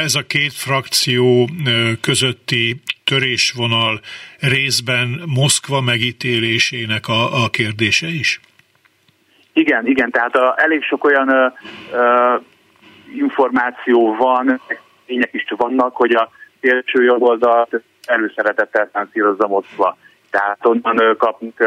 Ez 0.04 0.14
a 0.14 0.22
két 0.26 0.52
frakció 0.52 1.48
közötti 2.00 2.80
törésvonal 3.04 4.00
részben 4.40 5.22
Moszkva 5.26 5.80
megítélésének 5.80 7.08
a, 7.08 7.44
a 7.44 7.50
kérdése 7.50 8.06
is? 8.06 8.40
Igen, 9.56 9.86
igen, 9.86 10.10
tehát 10.10 10.36
a, 10.36 10.54
elég 10.56 10.82
sok 10.82 11.04
olyan 11.04 11.28
ö, 11.28 11.46
ö, 11.92 12.34
információ 13.14 14.14
van, 14.14 14.60
tények 15.06 15.32
is 15.32 15.44
vannak, 15.56 15.96
hogy 15.96 16.14
a 16.14 16.30
szélső 16.60 17.02
jobboldalt 17.04 17.80
előszeretettel 18.06 18.88
szánszírozza 18.92 19.46
Moszkva. 19.46 19.96
Tehát 20.30 20.66
onnan 20.66 21.16
kapunk 21.16 21.60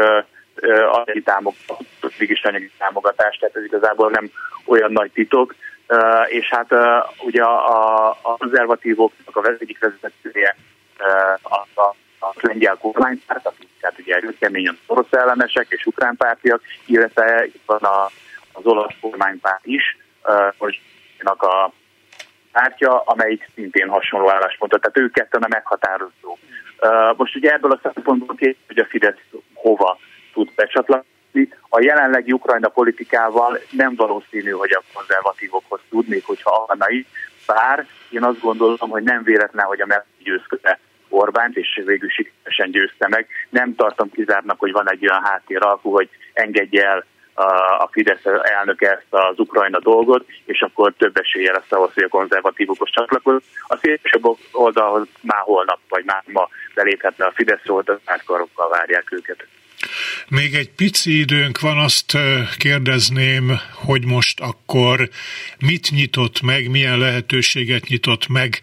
anyagi 0.90 1.22
támogatást, 1.22 2.18
mégis 2.18 2.42
anyagi 2.42 2.70
támogatást, 2.78 3.40
tehát 3.40 3.56
ez 3.56 3.64
igazából 3.64 4.10
nem 4.10 4.30
olyan 4.66 4.92
nagy 4.92 5.10
titok. 5.12 5.54
Uh, 5.88 6.34
és 6.34 6.48
hát 6.48 6.72
uh, 6.72 7.26
ugye 7.26 7.42
a, 7.42 8.08
a 8.08 8.36
konzervatívoknak 8.38 9.36
a 9.36 9.48
egyik 9.60 9.78
vezetője 9.78 10.56
uh, 10.98 11.52
a, 11.52 11.80
a, 11.80 11.94
a 12.20 12.32
lengyel 12.40 12.76
kormánypárt, 12.76 13.46
akik 13.46 13.68
tehát 13.80 13.98
ugye 13.98 14.14
erőkeményen 14.14 14.78
orosz 14.86 15.12
ellenesek 15.12 15.66
és 15.68 15.86
ukrán 15.86 16.16
pártiak, 16.16 16.62
illetve 16.86 17.44
itt 17.44 17.62
van 17.66 17.82
a, 17.82 18.04
az 18.52 18.64
olasz 18.64 18.94
kormánypárt 19.00 19.66
is, 19.66 19.96
most 20.58 20.80
a 21.24 21.72
pártja, 22.52 23.00
amelyik 23.00 23.48
szintén 23.54 23.88
hasonló 23.88 24.30
álláspontot, 24.30 24.80
tehát 24.80 24.98
ők 24.98 25.12
ketten 25.12 25.42
a 25.42 25.48
meghatározó. 25.48 26.38
Uh, 26.80 27.16
most 27.16 27.36
ugye 27.36 27.52
ebből 27.52 27.72
a 27.72 27.80
szempontból 27.82 28.36
két, 28.36 28.56
hogy 28.66 28.78
a 28.78 28.84
Fidesz 28.84 29.18
hova 29.54 29.98
tud 30.32 30.54
becsatlakozni, 30.54 31.08
a 31.68 31.82
jelenlegi 31.82 32.32
Ukrajna 32.32 32.68
politikával 32.68 33.58
nem 33.70 33.94
valószínű, 33.94 34.50
hogy 34.50 34.72
a 34.72 34.82
konzervatívokhoz 34.92 35.80
tudnék, 35.88 36.26
hogyha 36.26 36.50
akarna 36.50 36.90
így, 36.90 37.06
bár 37.46 37.86
én 38.10 38.24
azt 38.24 38.40
gondolom, 38.40 38.90
hogy 38.90 39.02
nem 39.02 39.22
véletlen, 39.22 39.66
hogy 39.66 39.80
a 39.80 39.86
Merkel 39.86 40.06
győzködte 40.22 40.78
Orbánt, 41.10 41.56
és 41.56 41.80
végül 41.84 42.08
sikeresen 42.08 42.70
győzte 42.70 43.08
meg. 43.08 43.26
Nem 43.48 43.74
tartom 43.74 44.10
kizárnak, 44.10 44.58
hogy 44.58 44.72
van 44.72 44.90
egy 44.90 45.08
olyan 45.08 45.24
háttér 45.24 45.64
alkú, 45.64 45.90
hogy 45.90 46.08
engedje 46.32 46.86
el 46.86 47.04
a 47.78 47.88
Fidesz 47.90 48.24
elnöke 48.42 48.90
ezt 48.90 49.06
az 49.10 49.38
Ukrajna 49.38 49.78
dolgot, 49.78 50.26
és 50.44 50.60
akkor 50.60 50.92
több 50.98 51.16
esélye 51.16 51.52
lesz 51.52 51.72
ahhoz, 51.72 51.94
hogy 51.94 52.02
a 52.02 52.08
konzervatívokhoz 52.08 52.90
csatlakoz. 52.90 53.42
A 53.66 53.76
szélsőbb 53.76 54.36
oldalhoz 54.52 55.08
már 55.20 55.40
holnap, 55.40 55.78
vagy 55.88 56.04
már 56.04 56.22
ma 56.26 56.48
beléphetne 56.74 57.24
a 57.24 57.32
Fidesz 57.34 57.68
oldal, 57.68 58.00
már 58.06 58.22
karokkal 58.24 58.68
várják 58.68 59.12
őket. 59.12 59.46
Még 60.28 60.54
egy 60.54 60.70
pici 60.70 61.18
időnk 61.18 61.60
van, 61.60 61.78
azt 61.78 62.18
kérdezném, 62.56 63.60
hogy 63.72 64.04
most 64.04 64.40
akkor 64.40 65.08
mit 65.58 65.90
nyitott 65.90 66.40
meg, 66.40 66.70
milyen 66.70 66.98
lehetőséget 66.98 67.88
nyitott 67.88 68.28
meg 68.28 68.60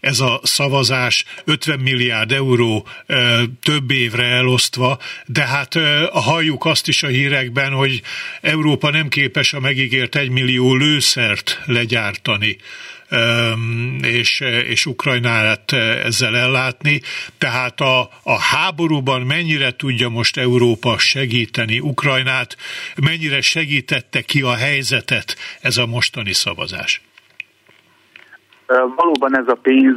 ez 0.00 0.20
a 0.20 0.40
szavazás? 0.42 1.24
50 1.44 1.78
milliárd 1.78 2.32
euró 2.32 2.88
több 3.62 3.90
évre 3.90 4.24
elosztva, 4.24 4.98
de 5.26 5.46
hát 5.46 5.74
halljuk 6.12 6.64
azt 6.64 6.88
is 6.88 7.02
a 7.02 7.08
hírekben, 7.08 7.72
hogy 7.72 8.02
Európa 8.40 8.90
nem 8.90 9.08
képes 9.08 9.52
a 9.52 9.60
megígért 9.60 10.16
egy 10.16 10.30
millió 10.30 10.74
lőszert 10.74 11.60
legyártani 11.64 12.56
és, 14.02 14.40
és 14.68 14.86
Ukrajnát 14.86 15.72
ezzel 16.04 16.36
ellátni. 16.36 17.00
Tehát 17.38 17.80
a, 17.80 18.00
a 18.22 18.38
háborúban 18.40 19.22
mennyire 19.22 19.70
tudja 19.76 20.08
most 20.08 20.38
Európa 20.38 20.98
segíteni 20.98 21.80
Ukrajnát, 21.80 22.56
mennyire 23.02 23.40
segítette 23.40 24.20
ki 24.20 24.42
a 24.42 24.54
helyzetet 24.54 25.36
ez 25.60 25.76
a 25.76 25.86
mostani 25.86 26.32
szavazás? 26.32 27.02
Valóban 28.66 29.36
ez 29.38 29.48
a 29.48 29.58
pénz, 29.62 29.96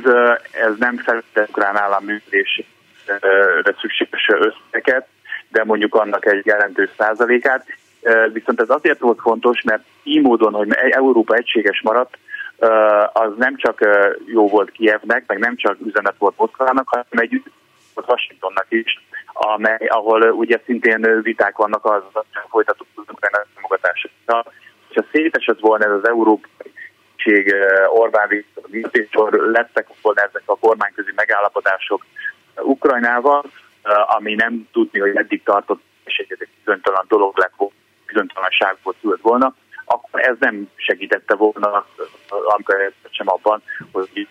ez 0.52 0.78
nem 0.78 0.98
felette 0.98 1.46
ukrán 1.50 1.78
állam 1.78 2.04
működésére 2.04 3.76
szükséges 3.82 4.28
összeget, 4.28 5.08
de 5.50 5.64
mondjuk 5.64 5.96
annak 5.96 6.26
egy 6.26 6.46
jelentős 6.46 6.90
százalékát. 6.98 7.66
Viszont 8.34 8.62
ez 8.62 8.70
azért 8.70 9.00
volt 9.00 9.20
fontos, 9.22 9.62
mert 9.62 9.84
így 10.04 10.22
módon, 10.22 10.54
hogy 10.54 10.68
Európa 10.72 11.36
egységes 11.36 11.82
maradt, 11.82 12.18
az 13.14 13.32
nem 13.38 13.56
csak 13.58 13.80
jó 14.26 14.48
volt 14.48 14.72
Kievnek, 14.72 15.24
meg 15.28 15.40
nem 15.40 15.56
csak 15.56 15.78
üzenet 15.86 16.16
volt 16.18 16.38
Moszkvának, 16.38 16.90
hanem 16.90 17.06
egy 17.10 17.44
volt 17.94 18.10
Washingtonnak 18.10 18.66
is, 18.70 19.04
amely, 19.34 19.86
ahol 19.88 20.22
ugye 20.22 20.60
szintén 20.66 21.22
viták 21.22 21.58
vannak 21.58 21.86
az, 21.86 22.02
hogy 22.14 22.26
folytatódunk 22.50 23.20
a 23.22 23.44
támogatásra. 23.56 24.10
Ha 24.26 25.06
szétesett 25.12 25.60
volna 25.60 25.86
ez 25.86 25.92
az 25.92 26.08
európai 26.08 26.50
Orbán 27.88 28.46
Viktor, 28.92 29.34
lettek 29.34 29.88
volna 30.02 30.22
ezek 30.22 30.42
a 30.46 30.58
kormányközi 30.58 31.12
megállapodások 31.16 32.06
Ukrajnával, 32.56 33.44
ami 34.18 34.34
nem 34.36 34.68
tudni, 34.72 35.00
hogy 35.00 35.16
eddig 35.16 35.44
tartott, 35.44 35.82
és 36.04 36.18
egy 36.18 36.48
bizonytalan 36.64 37.06
dolog 37.08 37.38
lett 37.38 37.54
volna, 37.58 37.74
bizonytalanságból 38.06 38.96
szült 39.02 39.22
volna, 39.22 39.56
akkor 39.94 40.22
ez 40.22 40.36
nem 40.40 40.70
segítette 40.76 41.36
volna 41.36 41.86
amikor 42.30 42.92
sem 43.10 43.30
abban, 43.30 43.62
hogy 43.92 44.28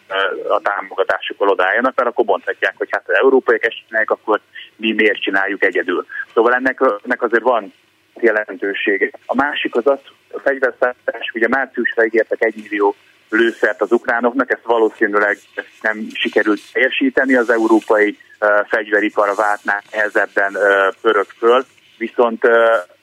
a 0.48 0.60
támogatásokkal 0.60 1.48
odálljanak, 1.48 1.94
mert 1.94 2.08
akkor 2.08 2.24
mondhatják, 2.24 2.74
hogy 2.76 2.88
hát 2.90 3.04
az 3.06 3.14
európaiak 3.14 3.68
csinálják, 3.86 4.10
akkor 4.10 4.40
mi 4.76 4.92
miért 4.92 5.22
csináljuk 5.22 5.64
egyedül. 5.64 6.06
Szóval 6.34 6.54
ennek, 6.54 6.80
ennek 7.04 7.22
azért 7.22 7.42
van 7.42 7.72
jelentősége. 8.14 9.10
A 9.26 9.34
másik 9.34 9.76
az 9.76 9.86
az, 9.86 9.98
a 10.32 10.38
fegyverszállítás, 10.38 11.30
ugye 11.34 11.48
márciusra 11.48 12.04
ígértek 12.04 12.44
egy 12.44 12.54
millió 12.56 12.94
lőszert 13.28 13.80
az 13.80 13.92
ukránoknak, 13.92 14.52
ezt 14.52 14.64
valószínűleg 14.64 15.38
nem 15.80 16.06
sikerült 16.12 16.60
teljesíteni, 16.72 17.34
az 17.34 17.50
európai 17.50 18.18
uh, 18.40 18.66
fegyveripar 18.68 19.28
a 19.28 19.34
vártnál 19.34 19.82
nehezebben 19.90 20.54
uh, 20.54 21.24
föl, 21.38 21.64
viszont 21.98 22.46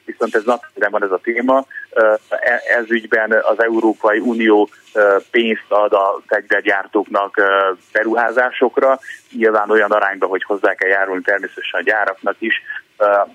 viszont 0.06 0.36
ez 0.36 0.44
napjában 0.44 1.00
van 1.00 1.04
ez 1.04 1.12
a 1.12 1.20
téma. 1.24 1.66
E, 2.30 2.62
ez 2.78 2.90
ügyben 2.92 3.32
az 3.32 3.64
Európai 3.64 4.20
Unió 4.20 4.70
pénzt 5.32 5.66
ad 5.68 5.94
a 5.94 6.22
fegyvergyártóknak 6.28 7.42
beruházásokra, 7.92 9.00
nyilván 9.32 9.70
olyan 9.70 9.92
arányban, 9.92 10.30
hogy 10.30 10.44
hozzá 10.44 10.74
kell 10.74 10.90
járulni 10.90 11.22
természetesen 11.22 11.80
a 11.80 11.84
gyáraknak 11.84 12.36
is 12.40 12.62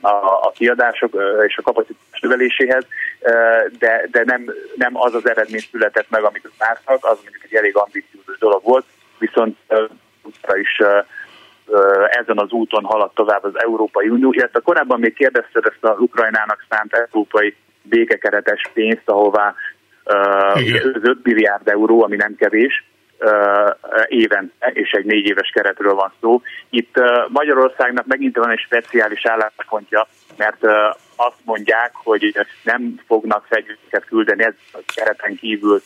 a, 0.00 0.50
kiadások 0.54 1.16
és 1.46 1.56
a 1.56 1.62
kapacitás 1.62 2.20
növeléséhez, 2.20 2.86
de, 3.78 4.06
de 4.10 4.22
nem, 4.24 4.44
nem 4.74 4.96
az 4.96 5.14
az 5.14 5.28
eredmény 5.28 5.64
született 5.70 6.10
meg, 6.10 6.22
amit 6.22 6.50
vártak, 6.58 7.04
az 7.04 7.18
mondjuk 7.22 7.44
egy 7.44 7.54
elég 7.54 7.76
ambiciózus 7.76 8.38
dolog 8.38 8.62
volt, 8.62 8.84
viszont 9.18 9.56
is 10.54 10.80
ezen 12.10 12.38
az 12.38 12.50
úton 12.50 12.84
halad 12.84 13.10
tovább 13.14 13.44
az 13.44 13.58
Európai 13.60 14.08
Unió, 14.08 14.32
illetve 14.32 14.60
korábban 14.60 15.00
még 15.00 15.14
kérdezted 15.14 15.66
ezt 15.66 15.84
az 15.84 15.98
Ukrajnának 15.98 16.64
szánt 16.68 16.92
európai 16.92 17.56
békekeretes 17.88 18.62
pénzt, 18.72 19.08
ahová 19.08 19.54
uh, 20.04 20.60
5 21.02 21.18
milliárd 21.22 21.68
euró, 21.68 22.02
ami 22.02 22.16
nem 22.16 22.34
kevés, 22.34 22.84
évente, 24.06 24.70
és 24.72 24.90
egy 24.90 25.04
négy 25.04 25.26
éves 25.26 25.50
keretről 25.50 25.94
van 25.94 26.12
szó. 26.20 26.42
Itt 26.70 27.00
Magyarországnak 27.28 28.06
megint 28.06 28.36
van 28.36 28.50
egy 28.50 28.58
speciális 28.58 29.26
álláspontja, 29.26 30.06
mert 30.36 30.64
azt 31.16 31.38
mondják, 31.44 31.90
hogy 31.92 32.46
nem 32.62 33.00
fognak 33.06 33.46
fegyvereket 33.48 34.04
küldeni 34.08 34.44
ez 34.44 34.54
a 34.72 34.78
kereten 34.94 35.36
kívül 35.36 35.82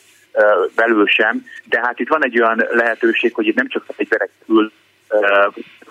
belül 0.75 1.07
sem, 1.07 1.45
de 1.65 1.81
hát 1.83 1.99
itt 1.99 2.09
van 2.09 2.25
egy 2.25 2.41
olyan 2.41 2.67
lehetőség, 2.71 3.35
hogy 3.35 3.47
itt 3.47 3.57
nem 3.57 3.69
csak 3.69 3.85
fegyverek 3.97 4.31
küld 4.47 4.71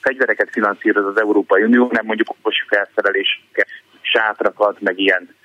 fegyvereket 0.02 0.50
finanszíroz 0.52 1.06
az 1.06 1.20
Európai 1.20 1.63
Unió, 1.63 1.89
nem 1.91 2.06
mondjuk 2.06 2.30
orvosi 2.30 2.63
felszerelés, 2.67 3.43
sátrakat, 4.02 4.82
meg 4.82 5.00
ilyen, 5.00 5.36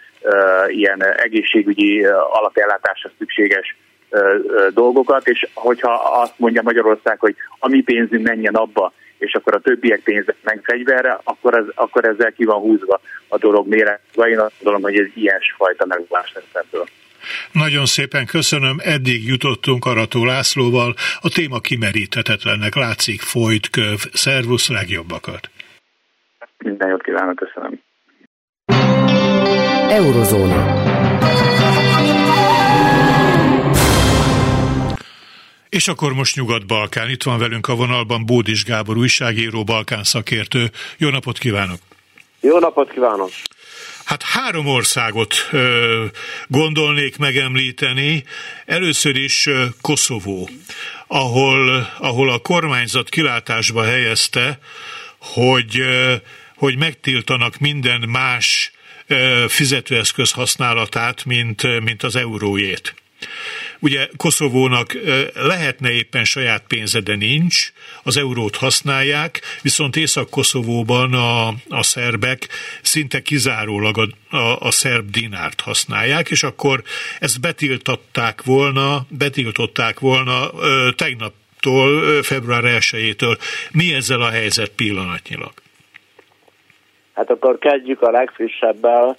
ilyen 0.69 1.05
egészségügyi 1.05 2.05
alapellátásra 2.31 3.11
szükséges 3.19 3.77
dolgokat, 4.75 5.29
és 5.29 5.47
hogyha 5.55 5.93
azt 5.93 6.39
mondja 6.39 6.63
Magyarország, 6.63 7.19
hogy 7.19 7.35
a 7.59 7.69
mi 7.69 7.83
pénzünk 7.83 8.27
menjen 8.27 8.55
abba, 8.55 8.93
és 9.19 9.35
akkor 9.35 9.55
a 9.55 9.61
többiek 9.61 10.01
pénzek 10.01 10.37
meg 10.43 10.61
fegyverre, 10.63 11.21
akkor, 11.25 11.55
ez, 11.55 11.65
akkor 11.75 12.05
ezzel 12.05 12.33
ki 12.33 12.45
van 12.45 12.61
húzva 12.61 13.01
a 13.29 13.39
dolog 13.39 13.69
mére. 13.69 14.01
Én 14.15 14.39
azt 14.39 14.55
gondolom, 14.59 14.83
hogy 14.83 14.99
ez 14.99 15.07
ilyen 15.15 15.41
fajta 15.57 15.87
megoldás 15.87 16.33
lesz 16.35 16.65
ebből. 16.65 16.87
Nagyon 17.53 17.85
szépen 17.85 18.27
köszönöm, 18.27 18.77
eddig 18.79 19.27
jutottunk 19.27 19.85
Arató 19.85 20.25
Lászlóval, 20.25 20.95
a 21.21 21.29
téma 21.29 21.61
kimeríthetetlennek 21.61 22.75
látszik, 22.75 23.21
folyt 23.21 23.71
köv. 23.71 23.99
Szervusz, 24.13 24.69
legjobbakat! 24.69 25.51
Minden 26.59 26.89
jót 26.89 27.03
kívánok, 27.03 27.37
köszönöm. 27.37 27.82
Eurozóna. 29.93 30.83
És 35.69 35.89
akkor 35.89 36.13
most 36.13 36.37
Nyugat-Balkán. 36.37 37.11
Itt 37.11 37.23
van 37.23 37.39
velünk 37.39 37.69
a 37.69 37.75
vonalban 37.75 38.27
Bódis 38.27 38.65
Gábor, 38.65 38.97
újságíró, 38.97 39.65
Balkán 39.65 40.05
szakértő. 40.05 40.71
Jó 40.99 41.09
napot 41.09 41.39
kívánok! 41.39 41.79
Jó 42.41 42.59
napot 42.59 42.93
kívánok! 42.93 43.31
Hát 44.05 44.23
három 44.23 44.67
országot 44.67 45.35
ö, 45.51 46.05
gondolnék 46.47 47.19
megemlíteni. 47.19 48.25
Először 48.67 49.17
is 49.17 49.47
ö, 49.47 49.65
Koszovó, 49.81 50.49
ahol, 51.07 51.89
ahol 51.99 52.31
a 52.31 52.39
kormányzat 52.39 53.09
kilátásba 53.09 53.85
helyezte, 53.85 54.59
hogy, 55.19 55.81
ö, 55.81 56.15
hogy 56.57 56.77
megtiltanak 56.77 57.59
minden 57.59 58.09
más 58.09 58.73
ö, 58.75 58.81
fizetőeszköz 59.49 60.31
használatát, 60.31 61.25
mint, 61.25 61.81
mint 61.81 62.03
az 62.03 62.17
eurójét. 62.17 62.95
Ugye 63.79 64.09
Koszovónak 64.17 64.97
lehetne 65.35 65.91
éppen 65.91 66.25
saját 66.25 66.65
pénze, 66.69 67.01
de 67.01 67.15
nincs, 67.15 67.73
az 68.03 68.17
eurót 68.17 68.57
használják, 68.57 69.41
viszont 69.63 69.97
Észak-Koszovóban 69.97 71.15
a, 71.15 71.49
a 71.69 71.83
szerbek 71.83 72.49
szinte 72.83 73.23
kizárólag 73.23 73.99
a, 73.99 74.37
a, 74.37 74.59
a 74.61 74.71
szerb 74.71 75.11
dinárt 75.11 75.61
használják, 75.61 76.31
és 76.31 76.43
akkor 76.43 76.83
ezt 77.19 77.41
betiltották 77.41 78.43
volna, 78.43 79.07
betiltották 79.09 80.01
volna 80.01 80.51
tegnaptól, 80.97 82.23
február 82.23 82.63
1-től. 82.65 83.39
Mi 83.71 83.95
ezzel 83.95 84.21
a 84.21 84.31
helyzet 84.31 84.71
pillanatnyilag? 84.71 85.62
Hát 87.15 87.31
akkor 87.31 87.59
kezdjük 87.59 88.03
a 88.03 88.11
legfrissebbel. 88.11 89.17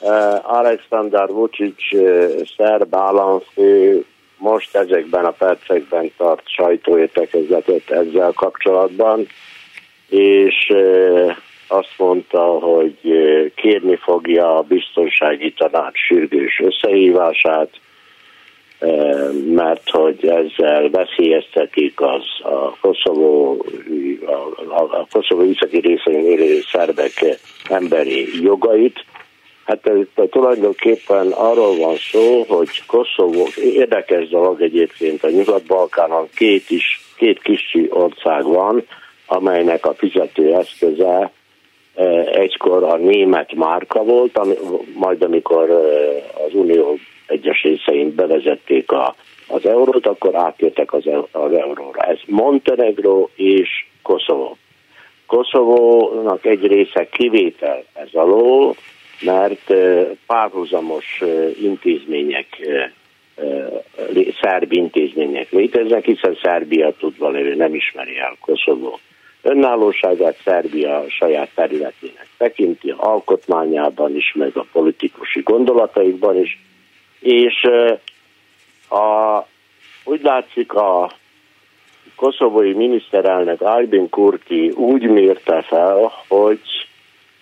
Eh, 0.00 0.54
Alexander 0.54 1.28
Vucic 1.28 1.92
eh, 1.92 2.28
szerb 2.56 2.94
államfő 2.94 4.04
most 4.38 4.76
ezekben 4.76 5.24
a 5.24 5.30
percekben 5.30 6.12
tart 6.16 6.48
sajtóértekezletet 6.48 7.90
ezzel 7.90 8.32
kapcsolatban, 8.32 9.26
és 10.08 10.68
eh, 10.68 11.36
azt 11.66 11.94
mondta, 11.96 12.42
hogy 12.42 12.98
kérni 13.54 13.96
fogja 13.96 14.56
a 14.56 14.62
biztonsági 14.62 15.52
tanács 15.52 15.98
sürgős 16.06 16.60
összehívását, 16.64 17.70
mert 19.54 19.90
hogy 19.90 20.26
ezzel 20.26 20.90
veszélyeztetik 20.90 22.00
az 22.00 22.22
a 22.42 22.76
Koszovó, 22.80 23.64
a, 24.26 24.62
a, 24.74 24.82
a 24.82 25.06
Koszovó 25.12 25.42
északi 25.44 25.78
részén 25.78 26.24
élő 26.24 26.60
szerbek 26.72 27.38
emberi 27.68 28.42
jogait, 28.42 29.04
Hát 29.64 29.86
ez 29.86 30.26
tulajdonképpen 30.30 31.30
arról 31.30 31.76
van 31.76 31.96
szó, 31.96 32.44
hogy 32.48 32.82
Koszovó, 32.86 33.46
érdekes 33.56 34.28
dolog 34.28 34.62
egyébként, 34.62 35.24
a 35.24 35.30
Nyugat-Balkánon 35.30 36.28
két, 36.34 36.70
is, 36.70 37.00
két 37.16 37.42
kicsi 37.42 37.88
ország 37.90 38.44
van, 38.44 38.86
amelynek 39.26 39.86
a 39.86 39.94
fizető 39.94 40.54
eszköze 40.54 41.30
e, 41.94 42.04
egykor 42.32 42.82
a 42.82 42.96
német 42.96 43.54
márka 43.54 44.02
volt, 44.02 44.38
ami, 44.38 44.54
majd 44.94 45.22
amikor 45.22 45.70
az 46.46 46.54
Unió 46.54 46.98
egyes 47.32 47.62
részein 47.62 48.14
bevezették 48.14 48.90
a, 48.92 49.14
az 49.48 49.66
eurót, 49.66 50.06
akkor 50.06 50.34
átjöttek 50.34 50.92
az, 50.92 51.06
az 51.30 51.52
euróra. 51.52 52.00
Ez 52.00 52.18
Montenegro 52.26 53.28
és 53.34 53.86
Koszovó. 54.02 54.56
Koszovónak 55.26 56.44
egy 56.44 56.66
része 56.66 57.08
kivétel 57.08 57.84
ez 57.92 58.08
alól, 58.12 58.74
mert 59.20 59.74
párhuzamos 60.26 61.22
intézmények, 61.62 62.46
szerb 64.40 64.72
intézmények 64.72 65.50
léteznek, 65.50 66.04
hiszen 66.04 66.38
Szerbia 66.42 66.92
tudva 66.98 67.30
lévő 67.30 67.54
nem 67.54 67.74
ismeri 67.74 68.18
el 68.18 68.36
Koszovó 68.40 68.98
önállóságát 69.42 70.36
Szerbia 70.44 71.04
saját 71.08 71.50
területének 71.54 72.28
tekinti, 72.36 72.94
alkotmányában 72.96 74.16
is, 74.16 74.32
meg 74.34 74.56
a 74.56 74.66
politikusi 74.72 75.40
gondolataikban 75.40 76.36
is, 76.36 76.58
és 77.22 77.62
a, 78.88 79.38
úgy 80.04 80.22
látszik 80.22 80.74
a 80.74 81.10
koszovói 82.16 82.72
miniszterelnök 82.72 83.60
Albin 83.60 84.08
Kurti 84.08 84.70
úgy 84.70 85.02
mérte 85.02 85.62
fel, 85.62 86.12
hogy 86.28 86.60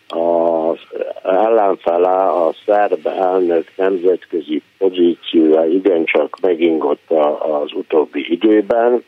az 0.08 0.78
ellenfele 1.22 2.26
a 2.26 2.54
szerb 2.66 3.06
elnök 3.06 3.70
nemzetközi 3.76 4.62
pozíciója 4.78 5.64
igencsak 5.64 6.40
megingott 6.40 7.10
az 7.38 7.72
utóbbi 7.72 8.32
időben. 8.32 9.04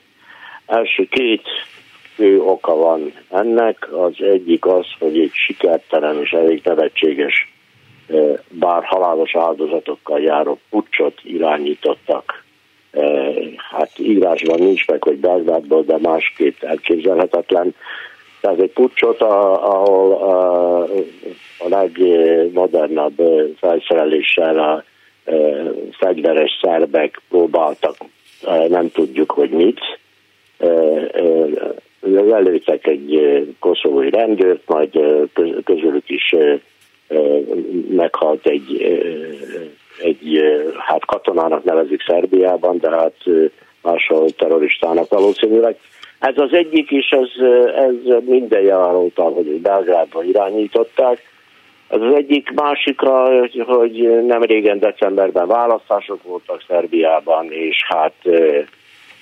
Első 0.67 1.05
két 1.05 1.43
fő 2.15 2.41
oka 2.41 2.75
van 2.75 3.13
ennek. 3.31 3.93
Az 3.93 4.15
egyik 4.19 4.67
az, 4.67 4.87
hogy 4.99 5.19
egy 5.19 5.33
sikertelen 5.33 6.21
és 6.21 6.31
elég 6.31 6.61
nevetséges, 6.65 7.52
bár 8.49 8.85
halálos 8.85 9.37
áldozatokkal 9.37 10.21
járó 10.21 10.59
pucsot 10.71 11.21
irányítottak. 11.23 12.45
Hát 13.71 13.99
írásban 13.99 14.59
nincs 14.59 14.87
meg, 14.87 15.03
hogy 15.03 15.17
Belgrádból, 15.17 15.83
de 15.83 15.99
másképp 15.99 16.63
elképzelhetetlen 16.63 17.75
tehát 18.43 18.61
egy 18.61 18.73
pucsot, 18.73 19.21
ahol 19.21 20.13
a, 21.59 21.69
legmodernebb 21.69 23.21
felszereléssel 23.57 24.59
a 24.59 24.85
fegyveres 25.99 26.59
szerbek 26.63 27.21
próbáltak, 27.29 27.97
nem 28.69 28.91
tudjuk, 28.91 29.31
hogy 29.31 29.51
mit. 29.51 29.81
Lelőttek 32.01 32.87
egy 32.87 33.21
koszovói 33.59 34.11
rendőrt, 34.11 34.63
majd 34.67 34.99
közülük 35.65 36.09
is 36.11 36.35
meghalt 37.89 38.47
egy, 38.47 38.83
egy 40.03 40.43
hát 40.79 41.05
katonának 41.05 41.65
nevezik 41.65 42.03
Szerbiában, 42.07 42.79
de 42.79 42.91
hát 42.91 43.17
máshol 43.83 44.31
terroristának 44.31 45.09
valószínűleg. 45.09 45.77
Ez 46.19 46.35
az 46.37 46.53
egyik 46.53 46.91
is, 46.91 47.11
ez, 47.11 47.29
ez 47.75 48.23
minden 48.25 48.63
jelárulta, 48.63 49.23
hogy 49.23 49.47
Belgrádba 49.47 50.23
irányították. 50.23 51.23
Ez 51.89 52.01
az 52.01 52.15
egyik 52.15 52.51
másikra, 52.51 53.47
hogy 53.65 54.25
nem 54.27 54.43
régen 54.43 54.79
decemberben 54.79 55.47
választások 55.47 56.23
voltak 56.23 56.65
Szerbiában, 56.69 57.53
és 57.53 57.85
hát, 57.87 58.15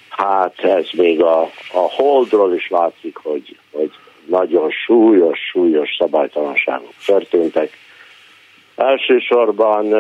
hát 0.09 0.65
ez 0.65 0.87
még 0.93 1.23
a, 1.23 1.41
a 1.73 1.91
holdról 1.97 2.55
is 2.55 2.69
látszik, 2.71 3.17
hogy, 3.17 3.57
hogy 3.71 3.91
nagyon 4.27 4.71
súlyos, 4.71 5.39
súlyos 5.39 5.97
szabálytalanságok 5.99 6.95
történtek. 7.07 7.71
Elsősorban 8.77 9.93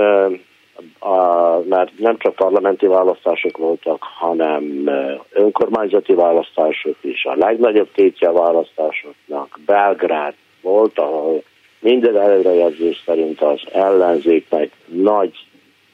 a, 0.98 1.58
mert 1.68 1.98
nem 1.98 2.18
csak 2.18 2.34
parlamenti 2.34 2.86
választások 2.86 3.56
voltak, 3.56 4.02
hanem 4.02 4.90
önkormányzati 5.30 6.14
választások 6.14 6.96
is. 7.00 7.24
A 7.24 7.34
legnagyobb 7.36 7.88
tétje 7.92 8.30
választásoknak 8.30 9.58
Belgrád 9.66 10.34
volt, 10.60 10.98
ahol 10.98 11.42
minden 11.78 12.16
előrejelzés 12.16 13.02
szerint 13.04 13.40
az 13.40 13.60
ellenzéknek 13.72 14.70
nagy 14.86 15.32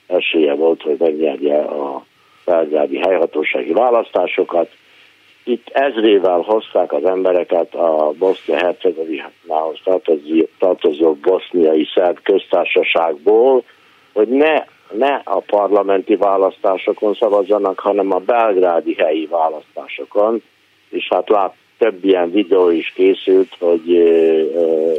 esélye 0.06 0.54
volt, 0.54 0.82
hogy 0.82 0.96
megnyerje 0.98 1.58
a 1.58 2.04
belgrádi 2.44 2.98
helyhatósági 2.98 3.72
választásokat. 3.72 4.70
Itt 5.48 5.68
ezrével 5.72 6.40
hozták 6.40 6.92
az 6.92 7.04
embereket 7.04 7.74
a 7.74 8.12
Bosznia-Hercegovinához 8.18 9.80
tartozó, 9.84 10.48
tartozó 10.58 11.14
boszniai 11.14 11.86
szerb 11.94 12.18
köztársaságból, 12.22 13.62
hogy 14.12 14.28
ne 14.28 14.64
ne 14.92 15.20
a 15.24 15.40
parlamenti 15.40 16.16
választásokon 16.16 17.14
szavazzanak, 17.14 17.78
hanem 17.78 18.12
a 18.12 18.18
belgrádi 18.18 18.94
helyi 18.94 19.26
választásokon, 19.26 20.42
és 20.88 21.08
hát 21.10 21.28
lát, 21.28 21.54
több 21.78 22.04
ilyen 22.04 22.30
videó 22.30 22.70
is 22.70 22.92
készült, 22.94 23.56
hogy 23.58 23.90
ö, 23.90 24.40
ö, 24.54 24.92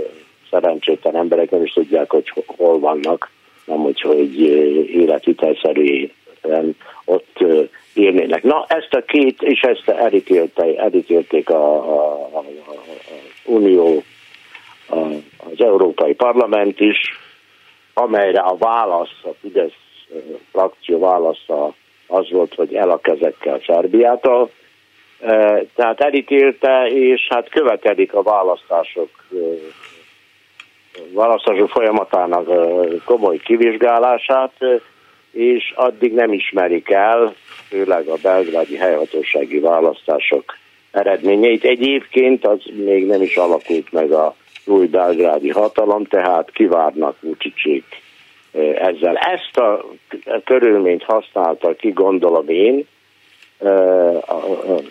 szerencsétlen 0.49 1.15
emberek 1.15 1.49
nem 1.49 1.63
is 1.63 1.73
tudják, 1.73 2.11
hogy 2.11 2.33
hol 2.45 2.79
vannak, 2.79 3.31
nem 3.65 3.77
hogy, 3.77 4.01
hogy 4.01 4.41
életvitelszerűen 4.91 6.75
ott 7.05 7.43
élnének. 7.97 8.43
Na, 8.43 8.65
ezt 8.67 8.93
a 8.93 9.01
két, 9.01 9.41
és 9.41 9.61
ezt 9.61 9.89
elítélték, 9.89 10.77
elítélték 10.77 11.49
a, 11.49 11.73
a, 11.75 12.25
a 12.37 12.43
Unió, 13.45 14.03
az 15.37 15.57
Európai 15.57 16.13
Parlament 16.13 16.79
is, 16.79 16.97
amelyre 17.93 18.39
a 18.39 18.57
válasz, 18.57 19.19
a 19.23 19.29
Fidesz 19.41 19.71
frakció 20.51 20.99
válasza 20.99 21.73
az 22.07 22.31
volt, 22.31 22.55
hogy 22.55 22.73
el 22.73 22.89
a 22.89 22.97
kezekkel 22.97 23.61
Szerbiától. 23.65 24.49
Tehát 25.75 25.99
elítélte, 25.99 26.87
és 26.87 27.27
hát 27.29 27.49
követelik 27.49 28.13
a 28.13 28.21
választások 28.21 29.09
választások 31.13 31.69
folyamatának 31.69 32.47
komoly 33.05 33.37
kivizsgálását, 33.37 34.51
és 35.37 35.73
addig 35.75 36.13
nem 36.13 36.33
ismerik 36.33 36.89
el, 36.89 37.35
főleg 37.67 38.07
a 38.07 38.17
belgrádi 38.21 38.75
helyhatósági 38.75 39.59
választások 39.59 40.57
eredményeit. 40.91 41.63
Egyébként 41.63 42.45
az 42.45 42.59
még 42.85 43.05
nem 43.05 43.21
is 43.21 43.35
alakult 43.35 43.91
meg 43.91 44.11
a 44.11 44.35
új 44.65 44.85
belgrádi 44.85 45.49
hatalom, 45.49 46.05
tehát 46.05 46.51
kivárnak 46.51 47.21
Vucicsék 47.21 47.83
ezzel. 48.75 49.15
Ezt 49.15 49.57
a 49.57 49.85
körülményt 50.45 51.03
használta 51.03 51.75
ki, 51.75 51.89
gondolom 51.89 52.49
én, 52.49 52.85
a, 53.59 54.33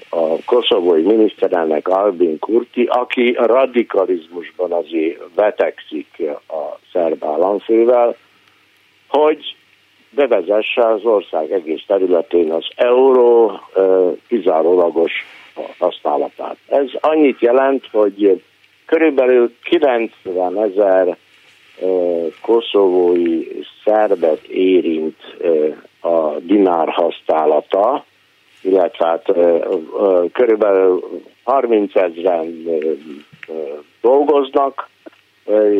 a, 0.08 0.36
koszovói 0.44 1.02
miniszterelnök 1.02 1.88
Albin 1.88 2.38
Kurti, 2.38 2.84
aki 2.84 3.30
a 3.30 3.46
radikalizmusban 3.46 4.72
azért 4.72 5.20
vetekszik 5.34 6.22
a 6.48 6.78
szerb 6.92 7.24
államfővel, 7.24 8.16
hogy 9.08 9.56
bevezesse 10.16 10.88
az 10.88 11.04
ország 11.04 11.52
egész 11.52 11.82
területén 11.86 12.52
az 12.52 12.66
euró 12.76 13.60
kizárólagos 14.28 15.12
használatát. 15.78 16.56
Ez 16.68 16.86
annyit 17.00 17.40
jelent, 17.40 17.88
hogy 17.92 18.42
körülbelül 18.86 19.52
90 19.62 20.58
ezer 20.62 21.16
koszovói 22.42 23.46
szerbet 23.84 24.42
érint 24.44 25.16
a 26.00 26.30
dinár 26.38 26.88
használata, 26.88 28.04
illetve 28.62 29.06
hát 29.06 29.24
körülbelül 30.32 31.20
30 31.44 31.94
ezeren 31.94 32.64
dolgoznak, 34.00 34.88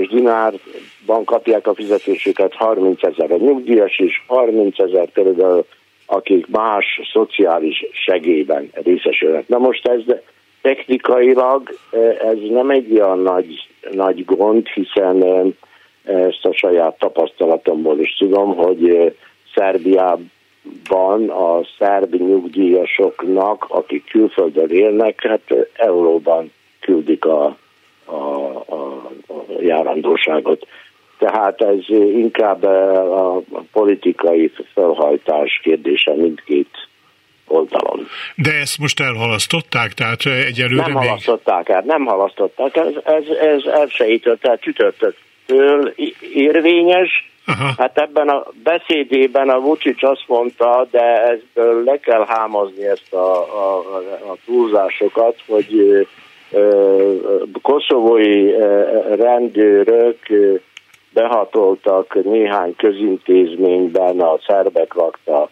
és 0.01 0.09
dinárban 0.09 1.25
kapják 1.25 1.67
a 1.67 1.75
fizetésüket 1.75 2.55
30 2.55 3.03
ezer 3.03 3.33
a 3.33 3.37
nyugdíjas, 3.37 3.99
és 3.99 4.23
30 4.27 4.79
ezer 4.79 5.09
körülbelül 5.13 5.67
akik 6.07 6.47
más 6.47 7.01
szociális 7.13 7.87
segélyben 7.93 8.71
részesülnek. 8.73 9.49
Na 9.49 9.59
most 9.59 9.87
ez 9.89 10.03
technikailag 10.63 11.71
ez 12.23 12.39
nem 12.51 12.71
egy 12.71 12.93
olyan 12.93 13.19
nagy, 13.19 13.67
nagy 13.91 14.25
gond, 14.25 14.67
hiszen 14.67 15.23
ezt 16.05 16.45
a 16.45 16.53
saját 16.53 16.99
tapasztalatomból 16.99 17.99
is 18.01 18.17
tudom, 18.17 18.55
hogy 18.55 19.15
Szerbiában 19.55 21.29
a 21.29 21.61
szerb 21.79 22.15
nyugdíjasoknak, 22.15 23.67
akik 23.69 24.05
külföldön 24.05 24.71
élnek, 24.71 25.23
hát 25.23 25.69
euróban 25.75 26.53
küldik 26.81 27.25
a, 27.25 27.57
a, 28.07 28.15
a, 28.67 29.11
a 29.29 29.45
járandóságot. 29.61 30.67
Tehát 31.19 31.61
ez 31.61 31.89
inkább 32.15 32.65
a 32.65 33.43
politikai 33.73 34.53
felhajtás 34.75 35.61
kérdése 35.63 36.15
mindkét 36.15 36.89
oldalon. 37.47 38.07
De 38.35 38.53
ezt 38.53 38.79
most 38.79 39.01
elhalasztották, 39.01 39.93
tehát 39.93 40.27
egyelőre 40.27 40.83
Nem 40.83 40.93
még... 40.93 41.09
halasztották 41.09 41.69
el, 41.69 41.83
nem 41.87 42.05
halasztották, 42.05 42.77
ez, 42.77 42.93
ez, 43.05 43.25
ez 43.41 43.65
elsejített, 43.65 44.41
tehát 44.41 44.61
csütörtöktől 44.61 45.95
érvényes, 46.33 47.35
Aha. 47.49 47.75
Hát 47.79 47.99
ebben 47.99 48.29
a 48.29 48.47
beszédében 48.63 49.49
a 49.49 49.61
Vucic 49.61 50.03
azt 50.03 50.25
mondta, 50.27 50.87
de 50.91 51.23
ezből 51.23 51.85
le 51.85 51.99
kell 51.99 52.25
hámozni 52.29 52.87
ezt 52.87 53.13
a, 53.13 53.37
a, 53.39 53.79
a 54.31 54.37
túlzásokat, 54.45 55.43
hogy 55.47 56.07
koszovói 57.63 58.51
rendőrök 59.17 60.19
behatoltak 61.13 62.25
néhány 62.25 62.77
közintézményben 62.77 64.21
a 64.21 64.39
szerbek 64.47 64.95
lakta 64.95 65.51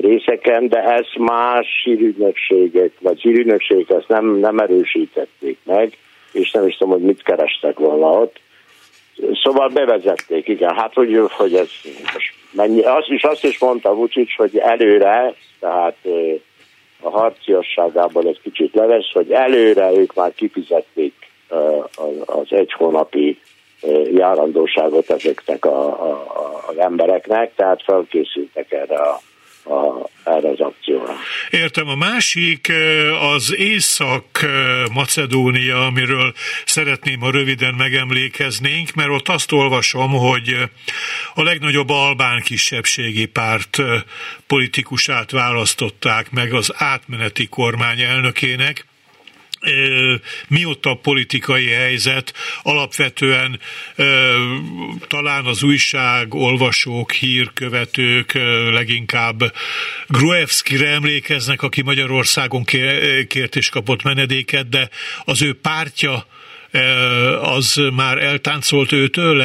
részeken, 0.00 0.68
de 0.68 0.82
ezt 0.82 1.16
más 1.18 1.66
hírügynökségek, 1.84 2.92
vagy 3.00 3.20
hírügynökségek 3.20 3.90
ezt 3.90 4.08
nem, 4.08 4.26
nem 4.26 4.58
erősítették 4.58 5.58
meg, 5.64 5.96
és 6.32 6.50
nem 6.50 6.66
is 6.66 6.76
tudom, 6.76 6.92
hogy 6.92 7.02
mit 7.02 7.22
kerestek 7.22 7.78
volna 7.78 8.06
ott 8.06 8.40
Szóval 9.42 9.68
bevezették, 9.68 10.48
igen. 10.48 10.74
Hát, 10.74 10.94
hogy, 10.94 11.20
hogy 11.30 11.54
ez 11.54 11.68
mennyi, 12.52 12.80
azt 12.80 13.08
is, 13.08 13.22
azt 13.22 13.44
is 13.44 13.58
mondta 13.58 13.94
Vucic, 13.94 14.34
hogy 14.36 14.58
előre, 14.58 15.34
tehát 15.60 15.96
a 17.00 17.10
harciasságából 17.10 18.26
egy 18.26 18.40
kicsit 18.42 18.74
levesz, 18.74 19.10
hogy 19.12 19.30
előre 19.30 19.92
ők 19.92 20.14
már 20.14 20.34
kifizették 20.34 21.14
az 22.26 22.46
egy 22.48 22.72
hónapi 22.72 23.38
járandóságot 24.12 25.10
ezeknek 25.10 25.64
a, 25.64 26.02
az 26.68 26.78
embereknek, 26.78 27.54
tehát 27.54 27.82
felkészültek 27.82 28.72
erre 28.72 28.96
a 28.96 29.20
a, 29.70 30.08
erre 30.24 30.48
az 30.48 30.60
akcióra. 30.60 31.16
Értem, 31.50 31.88
a 31.88 31.94
másik 31.94 32.72
az 33.20 33.54
Észak-Macedónia, 33.56 35.86
amiről 35.86 36.32
szeretném, 36.64 37.20
ha 37.20 37.30
röviden 37.30 37.74
megemlékeznénk, 37.74 38.94
mert 38.94 39.10
ott 39.10 39.28
azt 39.28 39.52
olvasom, 39.52 40.10
hogy 40.10 40.56
a 41.34 41.42
legnagyobb 41.42 41.88
albán 41.88 42.40
kisebbségi 42.40 43.26
párt 43.26 43.82
politikusát 44.46 45.30
választották 45.30 46.30
meg 46.30 46.52
az 46.52 46.72
átmeneti 46.76 47.46
kormány 47.46 48.00
elnökének, 48.00 48.88
mióta 50.48 50.90
a 50.90 50.94
politikai 50.94 51.66
helyzet 51.66 52.32
alapvetően 52.62 53.60
talán 55.08 55.44
az 55.44 55.62
újság, 55.62 56.34
olvasók, 56.34 57.12
hírkövetők 57.12 58.32
leginkább 58.72 59.38
Gruevskire 60.06 60.88
emlékeznek, 60.88 61.62
aki 61.62 61.82
Magyarországon 61.82 62.64
kért 63.28 63.56
és 63.56 63.68
kapott 63.68 64.02
menedéket, 64.02 64.68
de 64.68 64.88
az 65.24 65.42
ő 65.42 65.54
pártja 65.62 66.24
az 67.40 67.80
már 67.96 68.18
eltáncolt 68.18 68.92
őtől? 68.92 69.42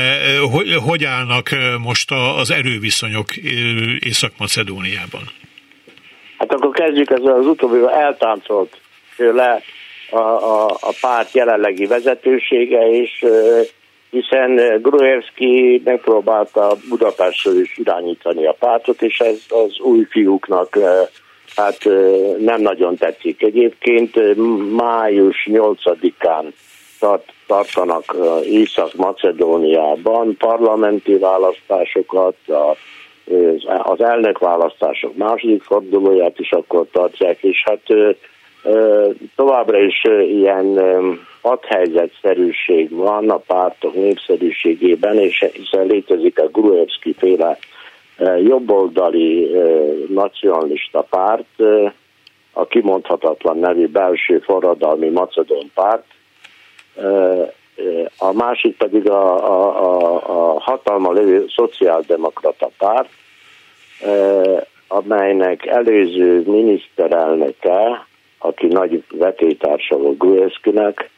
Hogy, 0.82 1.03
állnak 1.03 1.49
most 1.80 2.11
az 2.11 2.51
erőviszonyok 2.51 3.36
Észak-Macedóniában? 3.99 5.22
Hát 6.38 6.51
akkor 6.53 6.72
kezdjük 6.72 7.09
ezzel 7.09 7.34
az 7.39 7.45
utóbbi, 7.45 7.78
eltáncolt 7.93 8.80
tőle 9.16 9.63
a, 10.10 10.20
a, 10.20 10.66
a 10.66 10.93
párt 11.01 11.34
jelenlegi 11.34 11.86
vezetősége, 11.86 12.89
és 12.89 13.26
hiszen 14.10 14.82
Gruevski 14.82 15.82
megpróbálta 15.86 16.76
Budapestről 16.89 17.60
is 17.60 17.78
irányítani 17.78 18.45
a 18.45 18.56
pártot, 18.60 19.01
és 19.01 19.20
ez 19.20 19.38
az 19.49 19.80
új 19.80 20.06
fiúknak 20.10 20.78
hát 21.56 21.78
nem 22.38 22.62
nagyon 22.62 22.95
tetszik. 22.95 23.43
Egyébként 23.43 24.36
május 24.76 25.47
8-án 25.51 26.53
tart, 26.99 27.34
tartanak 27.47 28.16
Észak-Macedóniában 28.43 30.38
parlamenti 30.38 31.18
választásokat, 31.18 32.36
a, 32.47 32.76
az 33.84 34.01
elnökválasztások 34.01 35.16
második 35.16 35.64
fordulóját 35.64 36.39
is 36.39 36.51
akkor 36.51 36.88
tartják, 36.91 37.43
és 37.43 37.64
hát 37.66 37.82
Továbbra 39.36 39.80
is 39.80 40.03
ilyen 40.28 40.80
adhelyzetszerűség 41.41 42.91
van 42.91 43.30
a 43.30 43.38
pártok 43.38 43.93
népszerűségében, 43.93 45.20
és 45.20 45.45
hiszen 45.53 45.86
létezik 45.86 46.39
a 46.39 46.47
Gruevski 46.47 47.13
féle 47.18 47.57
jobboldali 48.43 49.51
nacionalista 50.07 51.01
párt, 51.01 51.61
a 52.53 52.66
kimondhatatlan 52.66 53.57
nevű 53.57 53.88
belső 53.88 54.39
forradalmi 54.39 55.09
macedón 55.09 55.72
párt, 55.74 56.05
a 58.18 58.34
másik 58.34 58.78
pedig 58.78 59.09
a, 59.09 59.47
a, 59.47 59.84
a, 59.84 60.53
a 60.53 60.59
hatalma 60.59 61.11
lévő 61.11 61.45
szociáldemokrata 61.55 62.70
párt, 62.78 63.09
amelynek 64.88 65.66
előző 65.66 66.43
miniszterelnöke 66.45 68.05
aki 68.38 68.68
nagy 68.68 69.04
vetétársa 69.12 69.98
volt 69.98 70.18
Gruevskinek, 70.18 71.10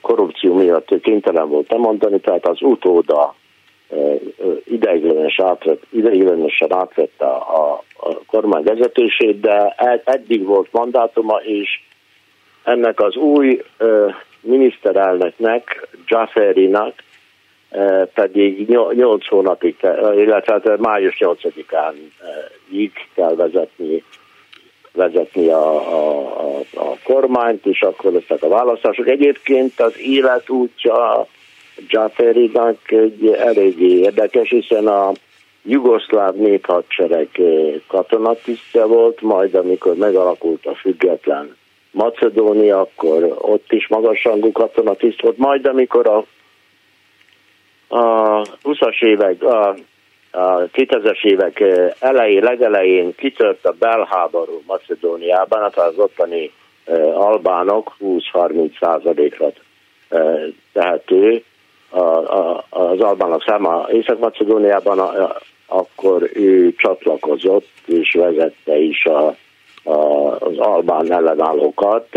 korrupció 0.00 0.54
miatt 0.54 1.00
kénytelen 1.00 1.48
volt 1.48 1.70
lemondani, 1.70 2.20
tehát 2.20 2.46
az 2.46 2.62
utóda 2.62 3.34
ideiglenes 4.64 5.40
átvett, 5.40 5.82
ideiglenesen 5.90 6.74
átvette 6.74 7.24
a, 7.26 7.82
a 7.96 8.18
kormány 8.26 8.62
vezetését, 8.62 9.40
de 9.40 9.74
eddig 10.04 10.44
volt 10.44 10.68
mandátuma, 10.72 11.36
és 11.36 11.80
ennek 12.62 13.00
az 13.00 13.16
új 13.16 13.62
miniszterelnöknek, 14.40 15.88
Jafferinak 16.06 16.94
pedig 18.14 18.68
8 18.68 19.28
hónapig, 19.28 19.76
illetve 20.16 20.52
hát 20.52 20.78
május 20.78 21.16
8-án 21.18 21.94
így 22.70 22.92
kell 23.14 23.34
vezetni 23.34 24.04
vezetni 24.92 25.48
a, 25.48 25.74
a, 25.74 26.26
a, 26.40 26.60
a 26.74 26.96
kormányt, 27.04 27.66
és 27.66 27.80
akkor 27.80 28.12
lesznek 28.12 28.42
a 28.42 28.48
választások. 28.48 29.08
Egyébként 29.08 29.80
az 29.80 29.98
életútja 29.98 31.26
Jafferinak 31.88 32.90
egy 32.90 33.26
eléggé 33.26 33.98
érdekes, 33.98 34.48
hiszen 34.48 34.86
a 34.86 35.12
jugoszláv 35.64 36.34
néphadsereg 36.34 37.28
katonatisztje 37.86 38.84
volt, 38.84 39.20
majd 39.20 39.54
amikor 39.54 39.96
megalakult 39.96 40.66
a 40.66 40.74
független 40.74 41.56
Macedónia, 41.90 42.80
akkor 42.80 43.36
ott 43.38 43.72
is 43.72 43.88
magasrangú 43.88 44.52
katonatiszt 44.52 45.20
volt, 45.20 45.36
majd 45.36 45.66
amikor 45.66 46.06
a, 46.08 46.24
a 47.96 48.42
20-as 48.62 49.02
évek, 49.02 49.42
a 49.42 49.76
a 50.32 50.56
2000-es 50.56 51.24
évek 51.24 51.60
elején, 51.98 52.42
legelején 52.42 53.14
kitört 53.14 53.64
a 53.66 53.74
belháború 53.78 54.62
Macedóniában, 54.66 55.60
hát 55.60 55.76
az 55.76 55.98
ottani 55.98 56.52
albánok 57.14 57.96
20-30 58.00 58.78
százalékra 58.80 59.52
tehető. 60.72 61.44
Az 62.68 63.00
albánok 63.00 63.42
száma 63.42 63.86
Észak-Macedóniában, 63.90 64.98
akkor 65.66 66.30
ő 66.34 66.74
csatlakozott 66.76 67.68
és 67.86 68.12
vezette 68.12 68.78
is 68.78 69.04
a, 69.04 69.36
a, 69.90 69.96
az 70.38 70.58
albán 70.58 71.12
ellenállókat 71.12 72.08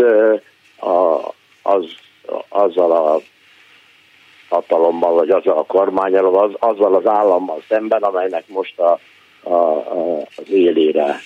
a, 0.80 1.18
az, 1.62 1.84
azzal 2.48 2.92
a 2.92 3.20
hatalommal, 4.48 5.14
vagy 5.14 5.30
azzal 5.30 5.58
a 5.58 5.62
kormányal, 5.62 6.38
az, 6.38 6.50
azzal 6.58 6.94
az 6.94 7.06
állammal 7.06 7.62
szemben, 7.68 8.02
amelynek 8.02 8.44
most 8.46 8.78
a, 8.78 8.98
a, 9.42 9.54
a, 9.54 10.26
az 10.36 10.50
élére 10.50 11.20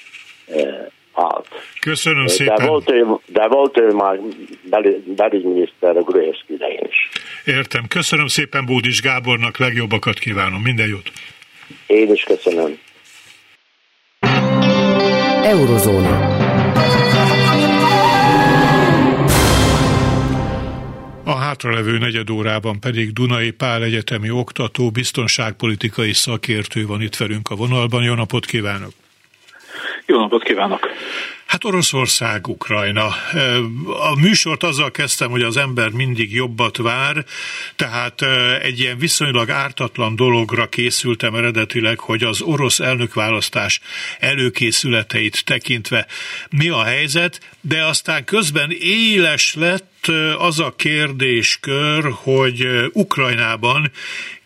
e, 0.46 0.90
állt. 1.14 1.48
Köszönöm 1.80 2.24
de 2.24 2.30
szépen. 2.30 2.66
Volt 2.66 2.90
ő, 2.90 3.06
de 3.26 3.48
volt 3.48 3.78
ő 3.78 3.92
már 3.92 4.18
bel, 4.62 4.82
belügyminiszter 5.06 5.96
a 5.96 6.02
Gruevski 6.02 6.52
idején 6.52 6.86
is. 6.88 7.08
Értem. 7.44 7.82
Köszönöm 7.88 8.26
szépen 8.26 8.66
Bódis 8.66 9.02
Gábornak, 9.02 9.58
legjobbakat 9.58 10.18
kívánom. 10.18 10.62
Minden 10.62 10.88
jót. 10.88 11.10
Én 11.86 12.12
is 12.12 12.22
köszönöm. 12.22 12.78
Eurozóna. 15.42 16.29
Hátralevő 21.50 21.98
negyed 21.98 22.30
órában 22.30 22.80
pedig 22.80 23.12
Dunai 23.12 23.50
Pál 23.50 23.82
egyetemi 23.82 24.30
oktató, 24.30 24.90
biztonságpolitikai 24.90 26.12
szakértő 26.12 26.86
van 26.86 27.02
itt 27.02 27.16
velünk 27.16 27.48
a 27.50 27.54
vonalban. 27.54 28.02
Jó 28.02 28.14
napot 28.14 28.46
kívánok! 28.46 28.92
Jó 30.06 30.18
napot 30.18 30.42
kívánok! 30.42 30.80
Hát 31.50 31.64
Oroszország, 31.64 32.48
Ukrajna. 32.48 33.06
A 33.84 34.14
műsort 34.20 34.62
azzal 34.62 34.90
kezdtem, 34.90 35.30
hogy 35.30 35.42
az 35.42 35.56
ember 35.56 35.90
mindig 35.90 36.34
jobbat 36.34 36.76
vár, 36.76 37.24
tehát 37.76 38.22
egy 38.62 38.80
ilyen 38.80 38.98
viszonylag 38.98 39.50
ártatlan 39.50 40.16
dologra 40.16 40.68
készültem 40.68 41.34
eredetileg, 41.34 41.98
hogy 41.98 42.22
az 42.22 42.40
orosz 42.40 42.80
elnökválasztás 42.80 43.80
előkészületeit 44.18 45.44
tekintve 45.44 46.06
mi 46.50 46.68
a 46.68 46.82
helyzet, 46.82 47.40
de 47.60 47.84
aztán 47.84 48.24
közben 48.24 48.70
éles 48.80 49.54
lett 49.54 50.06
az 50.38 50.58
a 50.58 50.74
kérdéskör, 50.76 52.12
hogy 52.12 52.66
Ukrajnában 52.92 53.90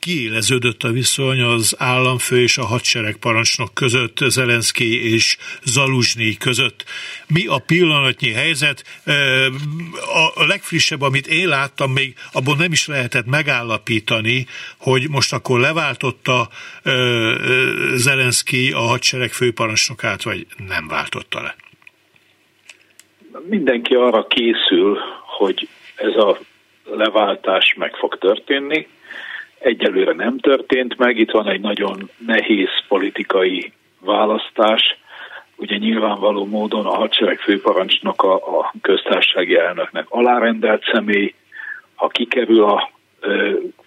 kiéleződött 0.05 0.82
a 0.82 0.90
viszony 0.90 1.40
az 1.40 1.74
államfő 1.78 2.42
és 2.42 2.59
a 2.59 2.64
hadsereg 2.64 3.16
parancsnok 3.16 3.74
között, 3.74 4.18
Zelenszky 4.28 5.12
és 5.12 5.36
Zaluzsnyi 5.62 6.36
között. 6.36 6.84
Mi 7.26 7.47
a 7.47 7.59
pillanatnyi 7.66 8.32
helyzet? 8.32 8.84
A 10.36 10.45
legfrissebb, 10.45 11.01
amit 11.01 11.26
én 11.26 11.49
láttam, 11.49 11.92
még 11.92 12.14
abból 12.32 12.57
nem 12.57 12.72
is 12.72 12.86
lehetett 12.86 13.26
megállapítani, 13.26 14.47
hogy 14.78 15.09
most 15.11 15.32
akkor 15.32 15.61
leváltotta 15.61 16.49
Zelenszky 17.95 18.72
a 18.72 18.80
hadsereg 18.80 19.30
főparancsnokát, 19.30 20.22
vagy 20.22 20.47
nem 20.68 20.88
váltotta 20.88 21.42
le? 21.42 21.55
Mindenki 23.49 23.95
arra 23.95 24.26
készül, 24.26 24.99
hogy 25.36 25.68
ez 25.95 26.14
a 26.14 26.38
leváltás 26.84 27.74
meg 27.78 27.95
fog 27.97 28.18
történni. 28.18 28.88
Egyelőre 29.59 30.12
nem 30.12 30.38
történt 30.38 30.97
meg, 30.97 31.18
itt 31.18 31.30
van 31.30 31.49
egy 31.49 31.61
nagyon 31.61 32.11
nehéz 32.26 32.68
politikai 32.88 33.72
választás. 34.01 34.82
Ugye 35.57 35.76
nyilvánvaló 35.76 36.46
módon 36.46 36.86
a 36.86 36.96
hadsereg 36.96 37.38
főparancsnoka 37.38 38.34
a 38.34 38.72
köztársasági 38.82 39.57
elnöknek 39.57 40.07
alárendelt 40.09 40.84
személy, 40.92 41.34
ha 41.94 42.09
kikerül 42.09 42.64
a 42.64 42.90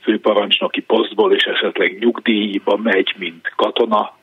főparancsnoki 0.02 0.82
posztból 0.82 1.34
és 1.34 1.44
esetleg 1.44 1.98
nyugdíjba 2.00 2.78
megy, 2.78 3.14
mint 3.18 3.52
katona, 3.56 4.16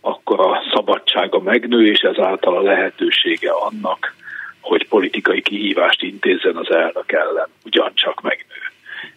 akkor 0.00 0.40
a 0.40 0.62
szabadsága 0.74 1.40
megnő, 1.40 1.86
és 1.86 2.00
ezáltal 2.00 2.56
a 2.56 2.62
lehetősége 2.62 3.50
annak, 3.50 4.14
hogy 4.60 4.88
politikai 4.88 5.42
kihívást 5.42 6.02
intézzen 6.02 6.56
az 6.56 6.70
elnök 6.70 7.12
ellen, 7.12 7.48
ugyancsak 7.64 8.20
megnő. 8.20 8.62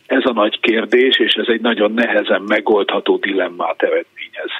Ez 0.05 0.25
a 0.25 0.33
nagy 0.33 0.59
kérdés, 0.59 1.19
és 1.19 1.33
ez 1.33 1.47
egy 1.47 1.61
nagyon 1.61 1.93
nehezen 1.93 2.41
megoldható 2.41 3.17
dilemmát 3.17 3.81
eredményez 3.81 4.51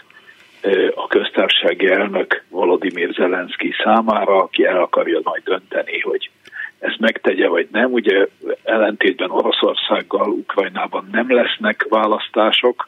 a 0.95 1.07
köztársasági 1.07 1.87
elnök 1.87 2.43
Volodymyr 2.49 3.13
Zelenszky 3.13 3.73
számára, 3.83 4.35
aki 4.35 4.65
el 4.65 4.81
akarja 4.81 5.19
majd 5.23 5.43
dönteni, 5.43 5.99
hogy 5.99 6.29
ezt 6.79 6.99
megtegye 6.99 7.47
vagy 7.47 7.67
nem. 7.71 7.91
Ugye 7.91 8.27
ellentétben 8.63 9.31
Oroszországgal 9.31 10.29
Ukrajnában 10.29 11.09
nem 11.11 11.33
lesznek 11.33 11.85
választások, 11.89 12.87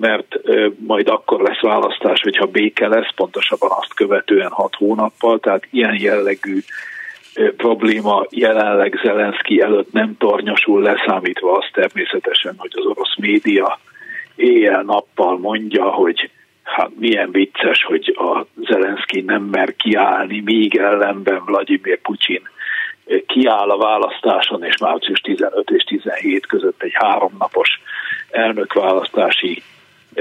mert 0.00 0.38
majd 0.86 1.08
akkor 1.08 1.40
lesz 1.40 1.60
választás, 1.60 2.20
hogyha 2.20 2.46
béke 2.46 2.88
lesz, 2.88 3.14
pontosabban 3.14 3.70
azt 3.70 3.94
követően 3.94 4.50
hat 4.50 4.74
hónappal, 4.74 5.38
tehát 5.38 5.66
ilyen 5.70 5.96
jellegű 6.00 6.58
probléma 7.56 8.26
jelenleg 8.30 9.00
Zelenszky 9.02 9.60
előtt 9.60 9.92
nem 9.92 10.16
tornyosul, 10.18 10.82
leszámítva 10.82 11.56
azt 11.56 11.70
természetesen, 11.72 12.54
hogy 12.56 12.72
az 12.74 12.84
orosz 12.84 13.16
média 13.16 13.78
éjjel-nappal 14.36 15.38
mondja, 15.38 15.90
hogy 15.90 16.30
hát 16.68 16.90
milyen 16.98 17.30
vicces, 17.30 17.82
hogy 17.82 18.16
a 18.16 18.46
Zelenszky 18.66 19.20
nem 19.20 19.42
mer 19.42 19.76
kiállni, 19.76 20.40
míg 20.44 20.76
ellenben 20.76 21.42
Vladimir 21.44 22.00
Putyin 22.00 22.48
kiáll 23.26 23.70
a 23.70 23.76
választáson, 23.76 24.64
és 24.64 24.78
március 24.78 25.20
15 25.20 25.70
és 25.70 25.82
17 25.84 26.46
között 26.46 26.82
egy 26.82 26.92
háromnapos 26.94 27.68
elnökválasztási 28.30 29.62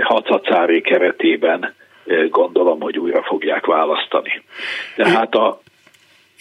hatacári 0.02 0.82
keretében 0.82 1.74
gondolom, 2.30 2.80
hogy 2.80 2.98
újra 2.98 3.24
fogják 3.24 3.66
választani. 3.66 4.42
Tehát 4.96 5.36
a, 5.36 5.62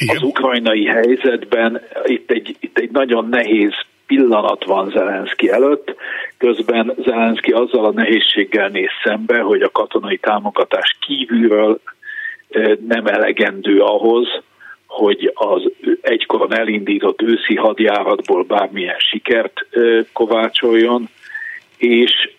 az 0.06 0.22
ukrajnai 0.22 0.86
helyzetben 0.86 1.82
itt 2.04 2.30
egy, 2.30 2.56
itt 2.60 2.78
egy 2.78 2.90
nagyon 2.90 3.28
nehéz 3.28 3.74
pillanat 4.06 4.64
van 4.64 4.90
Zelenszky 4.90 5.50
előtt, 5.50 5.94
közben 6.38 6.94
Zelenszky 7.04 7.52
azzal 7.52 7.84
a 7.84 7.92
nehézséggel 7.92 8.68
néz 8.68 8.90
szembe, 9.04 9.40
hogy 9.40 9.62
a 9.62 9.70
katonai 9.70 10.18
támogatás 10.18 10.96
kívülről 11.06 11.80
nem 12.88 13.06
elegendő 13.06 13.80
ahhoz, 13.80 14.26
hogy 14.86 15.32
az 15.34 15.70
egykoron 16.00 16.54
elindított 16.54 17.22
őszi 17.22 17.54
hadjáratból 17.54 18.42
bármilyen 18.42 18.98
sikert 18.98 19.66
kovácsoljon, 20.12 21.08
és 21.76 22.30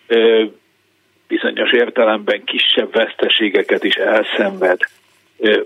bizonyos 1.28 1.72
értelemben 1.72 2.44
kisebb 2.44 2.92
veszteségeket 2.92 3.84
is 3.84 3.94
elszenved 3.94 4.80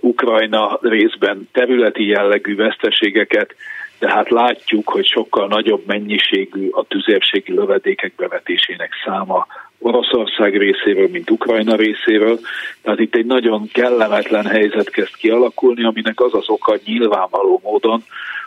Ukrajna 0.00 0.78
részben 0.80 1.48
területi 1.52 2.06
jellegű 2.06 2.56
veszteségeket, 2.56 3.54
de 4.02 4.10
hát 4.10 4.30
látjuk, 4.30 4.88
hogy 4.88 5.06
sokkal 5.06 5.46
nagyobb 5.46 5.82
mennyiségű 5.86 6.68
a 6.70 6.84
tüzérségi 6.84 7.52
lövedékek 7.52 8.14
bevetésének 8.14 8.92
száma 9.04 9.46
Oroszország 9.78 10.56
részéről, 10.56 11.08
mint 11.08 11.30
Ukrajna 11.30 11.76
részéről. 11.76 12.38
Tehát 12.82 13.00
itt 13.00 13.14
egy 13.14 13.26
nagyon 13.26 13.68
kellemetlen 13.72 14.46
helyzet 14.46 14.90
kezd 14.90 15.16
kialakulni, 15.16 15.84
aminek 15.84 16.20
az 16.20 16.34
az 16.34 16.48
oka 16.48 16.78
nyilvánvaló 16.84 17.60
módon, 17.62 18.04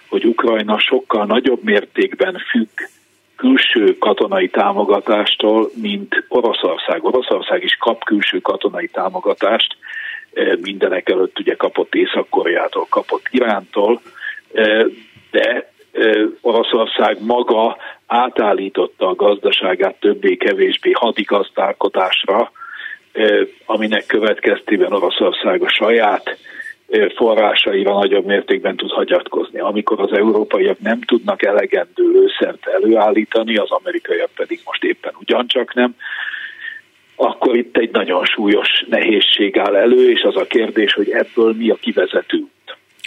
hogy 0.10 0.26
Ukrajna 0.26 0.80
sokkal 0.80 1.26
nagyobb 1.26 1.64
mértékben 1.64 2.38
függ 2.50 2.70
külső 3.36 3.98
katonai 3.98 4.50
támogatástól, 4.50 5.70
mint 5.82 6.26
Oroszország. 6.28 7.04
Oroszország 7.04 7.64
is 7.64 7.76
kap 7.80 8.04
külső 8.04 8.40
katonai 8.40 8.88
támogatást, 8.88 9.78
mindenek 10.62 11.10
előtt 11.10 11.40
ugye 11.40 11.56
kapott 11.56 11.96
Észak-Koreától, 11.96 12.88
kapott 12.90 13.26
Irántól, 13.30 14.02
de 15.36 15.70
Oroszország 16.42 17.18
maga 17.22 17.78
átállította 18.08 19.08
a 19.08 19.16
gazdaságát 19.16 19.96
többé-kevésbé 20.00 20.92
hadigazdálkodásra, 20.92 22.52
aminek 23.66 24.06
következtében 24.06 24.94
Oroszország 24.94 25.62
a 25.62 25.70
saját 25.70 26.38
forrásaira 27.16 27.94
nagyobb 27.94 28.26
mértékben 28.26 28.76
tud 28.76 28.92
hagyatkozni. 28.92 29.60
Amikor 29.60 30.00
az 30.00 30.12
európaiak 30.12 30.80
nem 30.80 31.02
tudnak 31.02 31.44
elegendő 31.44 32.12
lőszert 32.12 32.68
előállítani, 32.68 33.58
az 33.58 33.72
amerikaiak 33.72 34.30
pedig 34.36 34.60
most 34.66 34.84
éppen 34.84 35.14
ugyancsak 35.20 35.74
nem, 35.74 35.96
akkor 37.16 37.58
itt 37.58 37.78
egy 37.78 37.92
nagyon 37.92 38.26
súlyos 38.26 38.86
nehézség 38.90 39.58
áll 39.58 39.76
elő, 39.76 40.12
és 40.12 40.22
az 40.22 40.36
a 40.36 40.46
kérdés, 40.46 40.94
hogy 40.94 41.10
ebből 41.10 41.54
mi 41.54 41.70
a 41.70 41.76
kivezető. 41.76 42.46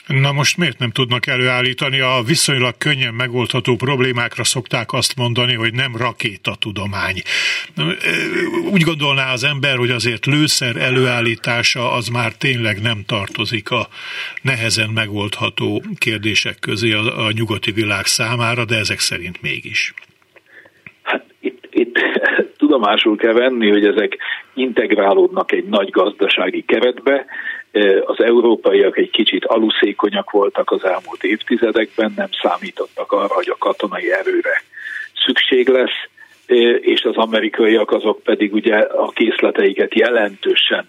Na 0.09 0.33
most 0.33 0.57
miért 0.57 0.79
nem 0.79 0.91
tudnak 0.91 1.27
előállítani? 1.27 2.01
A 2.01 2.23
viszonylag 2.27 2.75
könnyen 2.79 3.15
megoldható 3.15 3.77
problémákra 3.77 4.45
szokták 4.45 4.93
azt 4.93 5.17
mondani, 5.17 5.55
hogy 5.55 5.75
nem 5.75 5.97
rakétatudomány. 5.97 7.23
Úgy 8.73 8.83
gondolná 8.83 9.33
az 9.33 9.45
ember, 9.45 9.77
hogy 9.77 9.91
azért 9.91 10.27
lőszer 10.27 10.77
előállítása 10.77 11.93
az 11.93 12.09
már 12.09 12.33
tényleg 12.33 12.81
nem 12.81 13.03
tartozik 13.07 13.71
a 13.71 13.89
nehezen 14.43 14.91
megoldható 14.91 15.83
kérdések 15.99 16.59
közé 16.59 16.93
a, 16.93 17.27
a 17.27 17.31
nyugati 17.33 17.73
világ 17.73 18.05
számára, 18.05 18.65
de 18.65 18.77
ezek 18.77 18.99
szerint 18.99 19.43
mégis. 19.43 19.95
Hát 21.03 21.25
itt, 21.41 21.69
itt 21.71 21.99
tudomásul 22.57 23.17
kell 23.17 23.33
venni, 23.33 23.69
hogy 23.71 23.87
ezek 23.87 24.17
integrálódnak 24.55 25.53
egy 25.53 25.65
nagy 25.65 25.91
gazdasági 25.91 26.65
keretbe, 26.65 27.27
az 28.05 28.23
európaiak 28.23 28.99
egy 28.99 29.11
kicsit 29.11 29.45
aluszékonyak 29.45 30.31
voltak 30.31 30.71
az 30.71 30.85
elmúlt 30.85 31.25
évtizedekben, 31.25 32.13
nem 32.17 32.29
számítottak 32.43 33.13
arra, 33.13 33.35
hogy 33.35 33.49
a 33.49 33.59
katonai 33.59 34.13
erőre 34.13 34.63
szükség 35.25 35.69
lesz, 35.69 36.09
és 36.81 37.03
az 37.03 37.17
amerikaiak 37.17 37.91
azok 37.91 38.23
pedig 38.23 38.53
ugye 38.53 38.77
a 38.77 39.09
készleteiket 39.09 39.95
jelentősen 39.95 40.85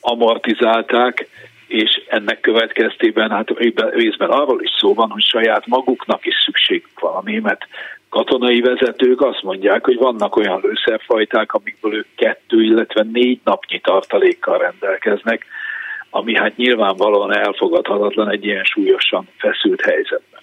amortizálták, 0.00 1.28
és 1.66 2.02
ennek 2.08 2.40
következtében 2.40 3.30
hát 3.30 3.48
részben 3.90 4.30
arról 4.30 4.62
is 4.62 4.70
szó 4.78 4.94
van, 4.94 5.10
hogy 5.10 5.22
saját 5.22 5.66
maguknak 5.66 6.26
is 6.26 6.34
szükségük 6.44 7.00
van. 7.00 7.14
A 7.14 7.22
német 7.24 7.66
katonai 8.08 8.60
vezetők 8.60 9.20
azt 9.20 9.42
mondják, 9.42 9.84
hogy 9.84 9.96
vannak 9.96 10.36
olyan 10.36 10.60
lőszerfajták, 10.62 11.52
amikből 11.52 11.94
ők 11.94 12.06
kettő, 12.16 12.62
illetve 12.62 13.06
négy 13.12 13.40
napnyi 13.44 13.80
tartalékkal 13.80 14.58
rendelkeznek, 14.58 15.46
ami 16.14 16.36
hát 16.36 16.56
nyilvánvalóan 16.56 17.36
elfogadhatatlan 17.36 18.30
egy 18.30 18.44
ilyen 18.44 18.64
súlyosan 18.64 19.28
feszült 19.38 19.80
helyzetben. 19.80 20.40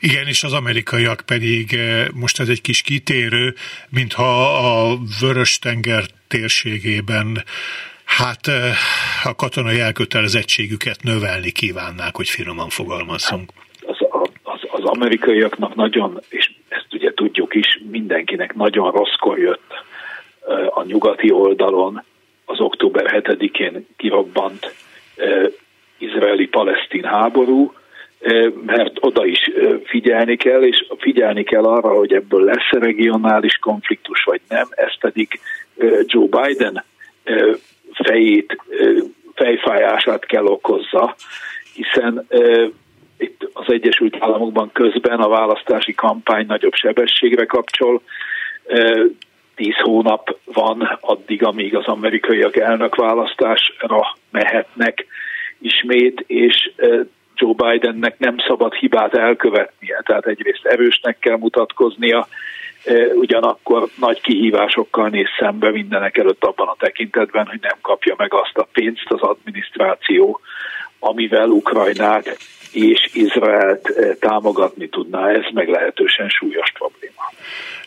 Igen, 0.00 0.26
és 0.26 0.42
az 0.42 0.52
amerikaiak 0.52 1.22
pedig, 1.26 1.74
eh, 1.74 2.06
most 2.14 2.40
ez 2.40 2.48
egy 2.48 2.60
kis 2.60 2.82
kitérő, 2.82 3.54
mintha 3.88 4.30
a 4.58 4.96
Vörös-tenger 5.20 6.04
térségében 6.28 7.42
hát 8.04 8.46
eh, 8.46 8.54
a 9.24 9.34
katonai 9.34 9.80
elkötelezettségüket 9.80 11.02
növelni 11.02 11.50
kívánnák, 11.50 12.16
hogy 12.16 12.28
finoman 12.28 12.68
fogalmazzunk. 12.68 13.50
Az, 13.86 13.96
az, 14.42 14.60
az 14.70 14.84
amerikaiaknak 14.84 15.74
nagyon, 15.74 16.20
és 16.28 16.50
ezt 16.68 16.92
ugye 16.92 17.12
tudjuk 17.14 17.54
is, 17.54 17.80
mindenkinek 17.90 18.54
nagyon 18.54 18.90
rosszkor 18.90 19.38
jött 19.38 19.70
eh, 20.48 20.78
a 20.78 20.84
nyugati 20.84 21.30
oldalon 21.30 22.04
az 22.46 22.60
október 22.60 23.22
7-én 23.22 23.86
kirobbant 23.96 24.74
izraeli-palesztin 25.98 27.04
háború, 27.04 27.72
mert 28.66 28.92
oda 29.00 29.26
is 29.26 29.50
figyelni 29.84 30.36
kell, 30.36 30.62
és 30.62 30.86
figyelni 30.98 31.44
kell 31.44 31.64
arra, 31.64 31.88
hogy 31.88 32.12
ebből 32.12 32.44
lesz 32.44 32.70
-e 32.70 32.78
regionális 32.78 33.56
konfliktus, 33.56 34.24
vagy 34.24 34.40
nem, 34.48 34.66
ez 34.70 34.98
pedig 35.00 35.40
Joe 36.04 36.26
Biden 36.30 36.84
fejét, 37.92 38.56
fejfájását 39.34 40.26
kell 40.26 40.44
okozza, 40.44 41.14
hiszen 41.74 42.26
itt 43.18 43.48
az 43.52 43.64
Egyesült 43.66 44.16
Államokban 44.18 44.70
közben 44.72 45.20
a 45.20 45.28
választási 45.28 45.94
kampány 45.94 46.46
nagyobb 46.46 46.74
sebességre 46.74 47.44
kapcsol, 47.44 48.02
tíz 49.56 49.76
hónap 49.76 50.38
van 50.44 50.98
addig, 51.00 51.44
amíg 51.44 51.76
az 51.76 51.86
amerikaiak 51.86 52.56
elnökválasztásra 52.56 54.16
mehetnek 54.30 55.06
ismét, 55.58 56.24
és 56.26 56.70
Joe 57.34 57.52
Bidennek 57.54 58.18
nem 58.18 58.36
szabad 58.48 58.74
hibát 58.74 59.14
elkövetnie, 59.14 60.02
tehát 60.04 60.26
egyrészt 60.26 60.64
erősnek 60.64 61.18
kell 61.18 61.36
mutatkoznia, 61.36 62.28
ugyanakkor 63.14 63.88
nagy 63.98 64.20
kihívásokkal 64.20 65.08
néz 65.08 65.28
szembe 65.38 65.70
mindenek 65.70 66.16
előtt 66.16 66.44
abban 66.44 66.68
a 66.68 66.76
tekintetben, 66.78 67.46
hogy 67.46 67.58
nem 67.62 67.78
kapja 67.80 68.14
meg 68.18 68.34
azt 68.34 68.56
a 68.56 68.68
pénzt 68.72 69.06
az 69.08 69.20
adminisztráció, 69.20 70.40
amivel 70.98 71.48
Ukrajnát 71.48 72.38
és 72.72 73.08
Izraelt 73.12 73.92
támogatni 74.20 74.88
tudná. 74.88 75.28
Ez 75.28 75.44
meglehetősen 75.52 76.28
súlyos 76.28 76.72
probléma 76.72 77.22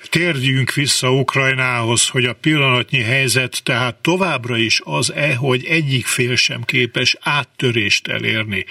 térjünk 0.09 0.73
vissza 0.73 1.11
Ukrajnához, 1.11 2.09
hogy 2.09 2.25
a 2.25 2.35
pillanatnyi 2.41 3.01
helyzet 3.01 3.63
tehát 3.63 3.95
továbbra 3.95 4.57
is 4.57 4.81
az-e, 4.83 5.35
hogy 5.35 5.65
egyik 5.69 6.05
fél 6.05 6.35
sem 6.35 6.61
képes 6.61 7.17
áttörést 7.21 8.07
elérni 8.07 8.65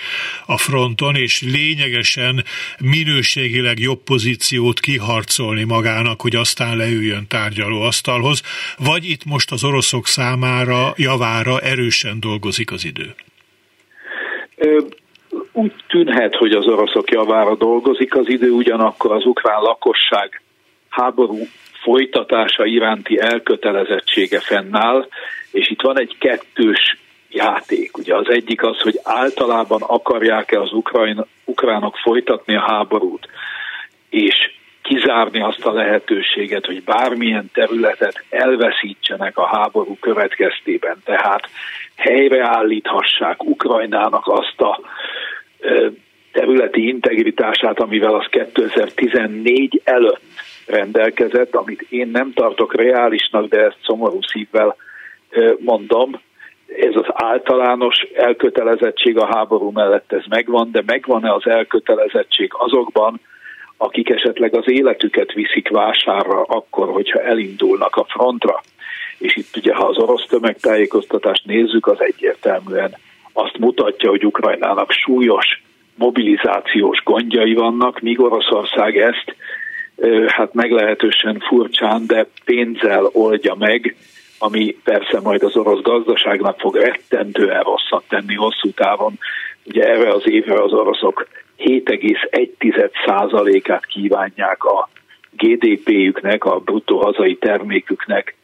a 0.46 0.58
fronton, 0.58 1.14
és 1.14 1.42
lényegesen 1.42 2.44
minőségileg 2.80 3.78
jobb 3.78 4.02
pozíciót 4.02 4.80
kiharcolni 4.80 5.64
magának, 5.64 6.20
hogy 6.20 6.36
aztán 6.36 6.76
leüljön 6.76 7.26
tárgyalóasztalhoz, 7.28 8.42
vagy 8.78 9.04
itt 9.04 9.24
most 9.24 9.52
az 9.52 9.64
oroszok 9.64 10.06
számára 10.06 10.92
javára 10.96 11.60
erősen 11.60 12.20
dolgozik 12.20 12.72
az 12.72 12.84
idő? 12.84 13.14
úgy 15.52 15.72
tűnhet, 15.88 16.34
hogy 16.34 16.52
az 16.52 16.66
oroszok 16.66 17.10
javára 17.10 17.54
dolgozik 17.54 18.16
az 18.16 18.28
idő, 18.28 18.50
ugyanakkor 18.50 19.12
az 19.12 19.26
ukrán 19.26 19.60
lakosság 19.60 20.42
háború 20.88 21.38
folytatása 21.82 22.64
iránti 22.64 23.20
elkötelezettsége 23.20 24.40
fennáll, 24.40 25.08
és 25.50 25.70
itt 25.70 25.80
van 25.80 25.98
egy 25.98 26.16
kettős 26.18 26.98
játék. 27.30 27.96
Ugye 27.96 28.14
az 28.14 28.28
egyik 28.28 28.62
az, 28.62 28.80
hogy 28.80 29.00
általában 29.02 29.82
akarják-e 29.82 30.60
az 30.60 30.72
ukrajn, 30.72 31.26
ukránok 31.44 31.96
folytatni 31.96 32.56
a 32.56 32.60
háborút, 32.60 33.28
és 34.10 34.34
kizárni 34.82 35.40
azt 35.40 35.64
a 35.64 35.72
lehetőséget, 35.72 36.66
hogy 36.66 36.82
bármilyen 36.82 37.50
területet 37.52 38.24
elveszítsenek 38.30 39.38
a 39.38 39.46
háború 39.46 39.96
következtében, 40.00 40.96
tehát 41.04 41.48
helyreállíthassák 41.96 43.44
Ukrajnának 43.44 44.26
azt 44.26 44.60
a 44.60 44.80
területi 46.32 46.88
integritását, 46.88 47.80
amivel 47.80 48.14
az 48.14 48.26
2014 48.30 49.80
előtt 49.84 50.22
rendelkezett, 50.68 51.54
amit 51.54 51.86
én 51.88 52.08
nem 52.08 52.32
tartok 52.32 52.74
reálisnak, 52.74 53.48
de 53.48 53.60
ezt 53.60 53.78
szomorú 53.82 54.18
szívvel 54.22 54.76
mondom, 55.58 56.20
ez 56.76 56.94
az 56.94 57.06
általános 57.08 58.06
elkötelezettség 58.14 59.18
a 59.18 59.26
háború 59.26 59.70
mellett 59.70 60.12
ez 60.12 60.24
megvan, 60.28 60.70
de 60.72 60.82
megvan-e 60.86 61.32
az 61.32 61.46
elkötelezettség 61.46 62.50
azokban, 62.52 63.20
akik 63.76 64.10
esetleg 64.10 64.56
az 64.56 64.70
életüket 64.70 65.32
viszik 65.32 65.68
vásárra 65.68 66.42
akkor, 66.42 66.88
hogyha 66.88 67.20
elindulnak 67.22 67.96
a 67.96 68.04
frontra. 68.08 68.62
És 69.18 69.36
itt 69.36 69.56
ugye, 69.56 69.74
ha 69.74 69.86
az 69.86 69.98
orosz 69.98 70.26
tömegtájékoztatást 70.26 71.44
nézzük, 71.44 71.86
az 71.86 72.00
egyértelműen 72.00 72.96
azt 73.32 73.58
mutatja, 73.58 74.10
hogy 74.10 74.26
Ukrajnának 74.26 74.90
súlyos 74.90 75.62
mobilizációs 75.94 77.02
gondjai 77.04 77.54
vannak, 77.54 78.00
míg 78.00 78.20
Oroszország 78.20 78.96
ezt 78.96 79.36
hát 80.26 80.54
meglehetősen 80.54 81.42
furcsán, 81.48 82.06
de 82.06 82.26
pénzzel 82.44 83.08
oldja 83.12 83.54
meg, 83.54 83.96
ami 84.38 84.76
persze 84.84 85.20
majd 85.20 85.42
az 85.42 85.56
orosz 85.56 85.82
gazdaságnak 85.82 86.60
fog 86.60 86.76
rettentően 86.76 87.62
rosszat 87.62 88.04
tenni 88.08 88.34
hosszú 88.34 88.70
távon. 88.70 89.18
Ugye 89.64 89.82
erre 89.82 90.12
az 90.12 90.22
évre 90.24 90.62
az 90.62 90.72
oroszok 90.72 91.26
7,1%-át 91.58 93.86
kívánják 93.86 94.64
a 94.64 94.88
GDP-jüknek, 95.30 96.44
a 96.44 96.58
bruttó 96.58 96.98
hazai 96.98 97.36
terméküknek 97.36 98.36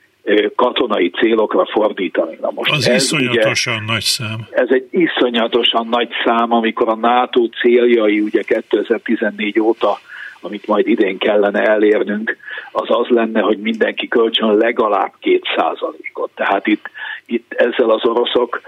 katonai 0.56 1.10
célokra 1.10 1.66
fordítani. 1.66 2.38
Na 2.40 2.50
most 2.54 2.72
az 2.72 2.88
ez 2.88 3.02
iszonyatosan 3.02 3.74
ugye, 3.74 3.92
nagy 3.92 4.02
szám. 4.02 4.46
Ez 4.50 4.68
egy 4.70 4.88
iszonyatosan 4.90 5.86
nagy 5.88 6.08
szám, 6.24 6.52
amikor 6.52 6.88
a 6.88 6.96
NATO 6.96 7.48
céljai 7.48 8.20
ugye 8.20 8.42
2014 8.42 9.60
óta 9.60 9.98
amit 10.44 10.66
majd 10.66 10.88
idén 10.88 11.18
kellene 11.18 11.62
elérnünk, 11.62 12.36
az 12.72 12.86
az 12.88 13.06
lenne, 13.08 13.40
hogy 13.40 13.58
mindenki 13.58 14.08
kölcsön 14.08 14.56
legalább 14.56 15.12
két 15.20 15.44
százalékot. 15.56 16.30
Tehát 16.34 16.66
itt, 16.66 16.90
itt 17.26 17.52
ezzel 17.52 17.90
az 17.90 18.04
oroszok 18.04 18.60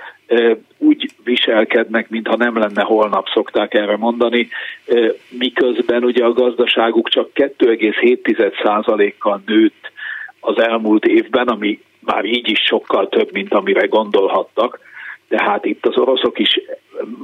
úgy 0.78 1.10
viselkednek, 1.24 2.08
mintha 2.08 2.36
nem 2.36 2.58
lenne 2.58 2.82
holnap, 2.82 3.28
szokták 3.28 3.74
erre 3.74 3.96
mondani, 3.96 4.48
miközben 5.28 6.04
ugye 6.04 6.24
a 6.24 6.32
gazdaságuk 6.32 7.08
csak 7.08 7.30
2,7%-kal 7.34 9.42
nőtt 9.46 9.90
az 10.40 10.58
elmúlt 10.58 11.04
évben, 11.04 11.46
ami 11.46 11.80
már 12.00 12.24
így 12.24 12.50
is 12.50 12.60
sokkal 12.60 13.08
több, 13.08 13.32
mint 13.32 13.54
amire 13.54 13.86
gondolhattak. 13.86 14.78
Tehát 15.28 15.64
itt 15.64 15.86
az 15.86 15.96
oroszok 15.96 16.38
is 16.38 16.60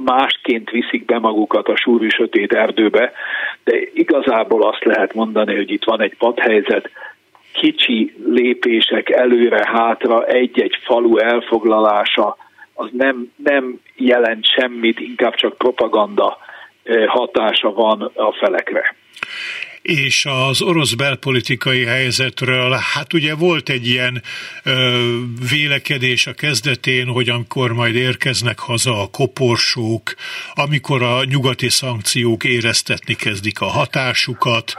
másként 0.05 0.69
viszik 0.69 1.05
be 1.05 1.19
magukat 1.19 1.67
a 1.67 1.75
súrű 1.75 2.09
sötét 2.09 2.53
erdőbe, 2.53 3.11
de 3.63 3.79
igazából 3.93 4.67
azt 4.67 4.83
lehet 4.83 5.13
mondani, 5.13 5.55
hogy 5.55 5.71
itt 5.71 5.83
van 5.83 6.01
egy 6.01 6.15
padhelyzet, 6.17 6.89
kicsi 7.53 8.13
lépések 8.25 9.09
előre-hátra, 9.09 10.25
egy-egy 10.25 10.77
falu 10.81 11.17
elfoglalása, 11.17 12.37
az 12.73 12.89
nem, 12.91 13.31
nem 13.35 13.79
jelent 13.95 14.45
semmit, 14.45 14.99
inkább 14.99 15.35
csak 15.35 15.57
propaganda 15.57 16.37
eh, 16.83 17.07
hatása 17.07 17.73
van 17.73 18.11
a 18.15 18.31
felekre 18.31 18.95
és 19.83 20.25
az 20.25 20.61
orosz 20.61 20.93
belpolitikai 20.93 21.83
helyzetről, 21.83 22.71
hát 22.93 23.13
ugye 23.13 23.35
volt 23.35 23.69
egy 23.69 23.87
ilyen 23.87 24.21
ö, 24.63 25.17
vélekedés 25.49 26.27
a 26.27 26.33
kezdetén, 26.33 27.05
hogy 27.07 27.29
amikor 27.29 27.73
majd 27.73 27.95
érkeznek 27.95 28.59
haza 28.59 29.01
a 29.01 29.09
koporsók, 29.11 30.13
amikor 30.53 31.01
a 31.01 31.23
nyugati 31.23 31.69
szankciók 31.69 32.43
éreztetni 32.43 33.13
kezdik 33.13 33.61
a 33.61 33.65
hatásukat, 33.65 34.73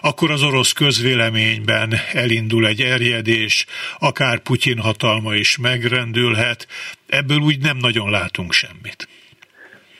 akkor 0.00 0.30
az 0.30 0.42
orosz 0.42 0.72
közvéleményben 0.72 1.94
elindul 2.12 2.66
egy 2.66 2.80
erjedés, 2.80 3.66
akár 3.98 4.38
Putyin 4.38 4.78
hatalma 4.78 5.34
is 5.34 5.58
megrendülhet, 5.58 6.66
ebből 7.06 7.38
úgy 7.38 7.58
nem 7.58 7.76
nagyon 7.76 8.10
látunk 8.10 8.52
semmit. 8.52 9.08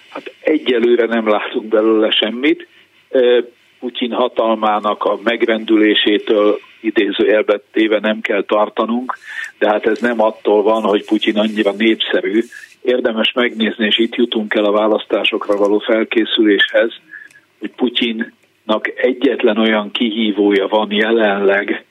Hát 0.09 0.33
egyelőre 0.41 1.07
nem 1.07 1.29
látunk 1.29 1.69
belőle 1.69 2.11
semmit. 2.11 2.69
Putyin 3.81 4.13
hatalmának 4.13 5.05
a 5.05 5.19
megrendülésétől 5.23 6.59
idéző 6.81 7.45
téve 7.73 7.99
nem 8.01 8.21
kell 8.21 8.45
tartanunk, 8.45 9.19
de 9.59 9.69
hát 9.69 9.87
ez 9.87 9.99
nem 9.99 10.21
attól 10.21 10.63
van, 10.63 10.83
hogy 10.83 11.05
Putyin 11.05 11.39
annyira 11.39 11.73
népszerű. 11.73 12.41
Érdemes 12.83 13.33
megnézni, 13.33 13.87
és 13.87 13.99
itt 13.99 14.15
jutunk 14.15 14.55
el 14.55 14.65
a 14.65 14.73
választásokra 14.73 15.57
való 15.57 15.79
felkészüléshez, 15.79 16.93
hogy 17.59 17.71
Putyinnak 17.71 18.93
egyetlen 18.95 19.59
olyan 19.59 19.91
kihívója 19.91 20.67
van 20.67 20.93
jelenleg, 20.93 21.85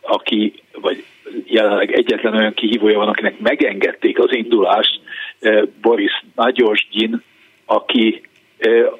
aki, 0.00 0.52
vagy 0.80 1.04
jelenleg 1.44 1.92
egyetlen 1.92 2.34
olyan 2.34 2.54
kihívója 2.54 2.98
van, 2.98 3.08
akinek 3.08 3.38
megengedték 3.38 4.18
az 4.18 4.32
indulást, 4.32 5.00
eh, 5.40 5.62
Boris 5.80 6.24
Nagyosgyin, 6.34 7.22
aki 7.64 8.22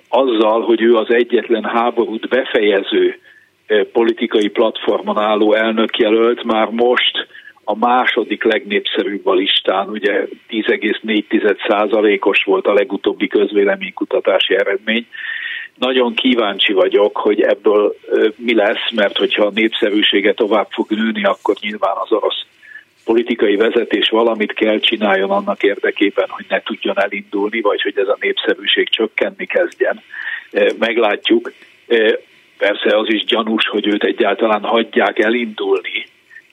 azzal, 0.09 0.61
hogy 0.61 0.83
ő 0.83 0.95
az 0.95 1.11
egyetlen 1.11 1.65
háborút 1.65 2.29
befejező 2.29 3.19
politikai 3.93 4.49
platformon 4.49 5.19
álló 5.19 5.53
elnökjelölt, 5.53 6.45
már 6.45 6.69
most 6.71 7.27
a 7.65 7.77
második 7.77 8.45
legnépszerűbb 8.45 9.27
a 9.27 9.35
listán, 9.35 9.89
ugye 9.89 10.27
10,4%-os 10.51 12.45
volt 12.45 12.67
a 12.67 12.73
legutóbbi 12.73 13.27
közvéleménykutatási 13.27 14.55
eredmény. 14.55 15.07
Nagyon 15.75 16.15
kíváncsi 16.15 16.73
vagyok, 16.73 17.17
hogy 17.17 17.41
ebből 17.41 17.97
mi 18.37 18.55
lesz, 18.55 18.91
mert 18.95 19.17
hogyha 19.17 19.45
a 19.45 19.51
népszerűsége 19.55 20.33
tovább 20.35 20.67
fog 20.71 20.91
nőni, 20.91 21.25
akkor 21.25 21.55
nyilván 21.61 21.97
az 22.03 22.13
orosz 22.13 22.45
politikai 23.07 23.57
vezetés 23.57 24.09
valamit 24.09 24.53
kell 24.53 24.79
csináljon 24.79 25.31
annak 25.31 25.63
érdekében, 25.63 26.27
hogy 26.29 26.45
ne 26.49 26.61
tudjon 26.63 27.01
elindulni, 27.01 27.61
vagy 27.61 27.83
hogy 27.83 27.99
ez 27.99 28.09
a 28.09 28.17
népszerűség 28.21 28.89
csökkenni 28.89 29.47
kezdjen. 29.47 30.03
E, 30.51 30.73
meglátjuk. 30.79 31.53
E, 31.87 32.19
persze 32.59 32.97
az 32.97 33.07
is 33.09 33.25
gyanús, 33.25 33.67
hogy 33.69 33.87
őt 33.87 34.05
egyáltalán 34.05 34.63
hagyják 34.63 35.19
elindulni. 35.19 36.07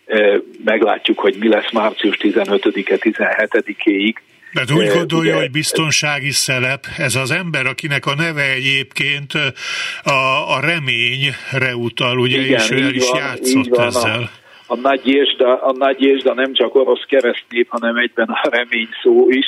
E, 0.05 0.41
meglátjuk, 0.65 1.19
hogy 1.19 1.35
mi 1.39 1.47
lesz 1.47 1.71
március 1.71 2.17
15-e, 2.19 2.97
17-éig. 2.99 4.15
Mert 4.51 4.71
úgy 4.71 4.87
gondolja, 4.87 5.31
ugye, 5.31 5.41
hogy 5.41 5.51
biztonsági 5.51 6.31
szelep, 6.31 6.85
ez 6.97 7.15
az 7.15 7.31
ember, 7.31 7.65
akinek 7.65 8.05
a 8.05 8.15
neve 8.15 8.51
egyébként 8.51 9.33
a, 10.03 10.11
a 10.55 10.59
reményre 10.59 11.75
utal, 11.75 12.19
ugye, 12.19 12.39
igen, 12.39 12.59
és 12.59 12.69
ő 12.69 12.81
el 12.81 12.93
is 12.93 13.09
van, 13.09 13.19
játszott 13.19 13.67
van, 13.67 13.87
ezzel. 13.87 14.21
A, 14.21 14.42
a 14.73 14.79
nagy 14.81 15.07
Jézsda, 15.07 15.61
a 15.61 15.71
nagy 15.71 16.01
Jézsda 16.01 16.33
nem 16.33 16.53
csak 16.53 16.75
orosz 16.75 17.03
keresztnép, 17.07 17.67
hanem 17.69 17.95
egyben 17.95 18.27
a 18.27 18.49
remény 18.49 18.89
szó 19.01 19.29
is. 19.29 19.45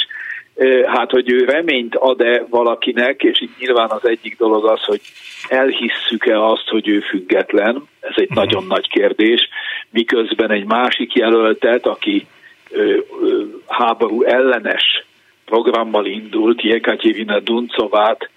Hát, 0.85 1.11
hogy 1.11 1.31
ő 1.31 1.45
reményt 1.45 1.95
ad-e 1.95 2.45
valakinek, 2.49 3.23
és 3.23 3.41
itt 3.41 3.59
nyilván 3.59 3.89
az 3.89 4.07
egyik 4.07 4.37
dolog 4.37 4.65
az, 4.65 4.83
hogy 4.83 5.01
elhisszük-e 5.47 6.45
azt, 6.45 6.67
hogy 6.67 6.87
ő 6.87 6.99
független, 6.99 7.87
ez 7.99 8.13
egy 8.15 8.29
uh-huh. 8.29 8.45
nagyon 8.45 8.65
nagy 8.67 8.87
kérdés, 8.89 9.49
miközben 9.89 10.51
egy 10.51 10.65
másik 10.65 11.13
jelöltet, 11.13 11.85
aki 11.85 12.27
ö, 12.71 12.83
ö, 13.21 13.43
háború 13.67 14.23
ellenes 14.23 15.05
programmal 15.45 16.05
indult, 16.05 16.61
Jekatyevina 16.61 17.39
Duncovát 17.39 18.29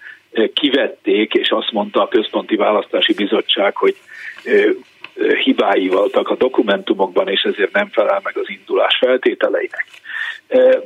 kivették, 0.53 1.33
és 1.33 1.49
azt 1.49 1.71
mondta 1.71 2.01
a 2.01 2.07
Központi 2.07 2.55
Választási 2.55 3.13
Bizottság, 3.13 3.75
hogy 3.75 3.95
hibái 5.43 5.87
voltak 5.87 6.29
a 6.29 6.35
dokumentumokban, 6.35 7.27
és 7.27 7.41
ezért 7.41 7.73
nem 7.73 7.89
felel 7.91 8.19
meg 8.23 8.37
az 8.37 8.49
indulás 8.49 8.97
feltételeinek. 8.97 9.85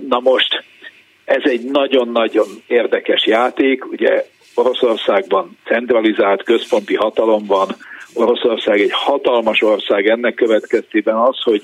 Na 0.08 0.20
most, 0.20 0.64
ez 1.26 1.42
egy 1.44 1.64
nagyon-nagyon 1.64 2.48
érdekes 2.68 3.26
játék, 3.26 3.92
ugye 3.92 4.26
Oroszországban 4.56 5.58
centralizált 5.66 6.44
központi 6.44 6.96
hatalom 6.96 7.46
van, 7.46 7.68
Oroszország 8.14 8.80
egy 8.80 8.92
hatalmas 8.92 9.62
ország, 9.62 10.08
ennek 10.08 10.34
következtében 10.34 11.16
az, 11.16 11.42
hogy 11.42 11.62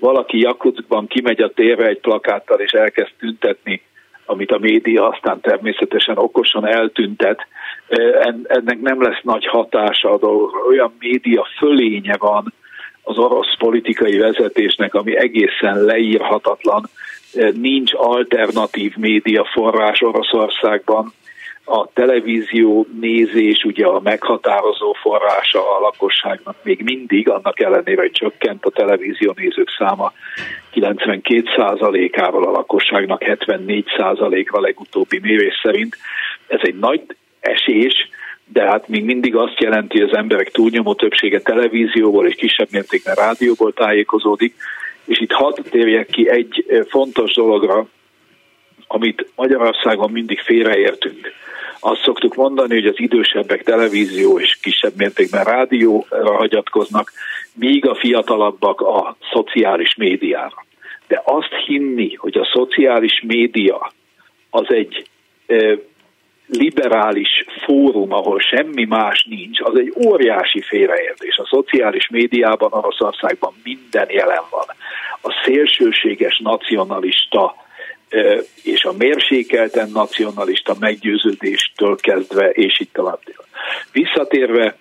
valaki 0.00 0.38
Jakutskban 0.38 1.06
kimegy 1.06 1.40
a 1.40 1.52
térre 1.52 1.86
egy 1.86 2.00
plakáttal 2.00 2.60
és 2.60 2.70
elkezd 2.72 3.12
tüntetni, 3.18 3.82
amit 4.26 4.50
a 4.50 4.58
média 4.58 5.08
aztán 5.08 5.40
természetesen 5.40 6.18
okosan 6.18 6.66
eltüntet, 6.66 7.46
ennek 8.46 8.80
nem 8.80 9.02
lesz 9.02 9.20
nagy 9.22 9.46
hatása 9.46 10.12
a 10.12 10.18
dolog. 10.18 10.66
Olyan 10.68 10.94
média 10.98 11.46
fölénye 11.58 12.16
van 12.18 12.52
az 13.02 13.18
orosz 13.18 13.56
politikai 13.58 14.18
vezetésnek, 14.18 14.94
ami 14.94 15.16
egészen 15.16 15.84
leírhatatlan. 15.84 16.88
Nincs 17.54 17.92
alternatív 17.94 18.96
média 18.96 19.44
forrás 19.52 20.02
Oroszországban. 20.02 21.12
A 21.66 21.86
televízió 21.92 22.86
nézés 23.00 23.64
ugye 23.64 23.86
a 23.86 24.00
meghatározó 24.00 24.92
forrása 24.92 25.76
a 25.76 25.80
lakosságnak 25.80 26.56
még 26.62 26.82
mindig, 26.82 27.28
annak 27.28 27.60
ellenére, 27.60 28.00
hogy 28.00 28.10
csökkent 28.10 28.64
a 28.64 28.70
televízió 28.70 29.32
nézők 29.36 29.68
száma 29.78 30.12
92%-ával 30.74 32.44
a 32.44 32.50
lakosságnak 32.50 33.22
74%-a 33.24 34.60
legutóbbi 34.60 35.18
mérés 35.22 35.60
szerint. 35.62 35.96
Ez 36.46 36.60
egy 36.62 36.78
nagy 36.78 37.02
esés, 37.44 38.08
de 38.52 38.62
hát 38.62 38.88
még 38.88 39.04
mindig 39.04 39.36
azt 39.36 39.60
jelenti, 39.60 40.00
hogy 40.00 40.10
az 40.10 40.16
emberek 40.16 40.50
túlnyomó 40.50 40.94
többsége 40.94 41.40
televízióból 41.40 42.26
és 42.26 42.34
kisebb 42.34 42.68
mértékben 42.70 43.14
rádióból 43.14 43.72
tájékozódik, 43.72 44.54
és 45.04 45.20
itt 45.20 45.32
hadd 45.32 45.54
térjek 45.70 46.06
ki 46.06 46.28
egy 46.28 46.64
fontos 46.88 47.34
dologra, 47.34 47.86
amit 48.86 49.26
Magyarországon 49.36 50.10
mindig 50.10 50.40
félreértünk. 50.40 51.32
Azt 51.80 52.02
szoktuk 52.02 52.34
mondani, 52.34 52.74
hogy 52.74 52.86
az 52.86 53.00
idősebbek 53.00 53.62
televízió 53.62 54.38
és 54.38 54.58
kisebb 54.62 54.92
mértékben 54.96 55.44
rádióra 55.44 56.36
hagyatkoznak, 56.36 57.12
míg 57.54 57.86
a 57.86 57.94
fiatalabbak 57.94 58.80
a 58.80 59.16
szociális 59.32 59.94
médiára. 59.94 60.66
De 61.08 61.22
azt 61.24 61.54
hinni, 61.66 62.14
hogy 62.14 62.38
a 62.38 62.50
szociális 62.52 63.22
média 63.26 63.92
az 64.50 64.66
egy 64.68 65.06
liberális 66.46 67.44
fórum, 67.64 68.12
ahol 68.12 68.40
semmi 68.40 68.84
más 68.84 69.26
nincs, 69.28 69.60
az 69.60 69.78
egy 69.78 69.92
óriási 70.06 70.60
félreértés. 70.60 71.36
A 71.36 71.46
szociális 71.46 72.08
médiában 72.08 72.72
Oroszországban 72.72 73.54
minden 73.62 74.06
jelen 74.10 74.42
van. 74.50 74.66
A 75.22 75.42
szélsőséges 75.44 76.38
nacionalista 76.38 77.54
és 78.62 78.84
a 78.84 78.92
mérsékelten 78.98 79.90
nacionalista 79.92 80.74
meggyőződéstől 80.80 81.96
kezdve, 81.96 82.50
és 82.50 82.80
itt 82.80 82.92
tovább. 82.92 83.20
Visszatérve 83.92 84.76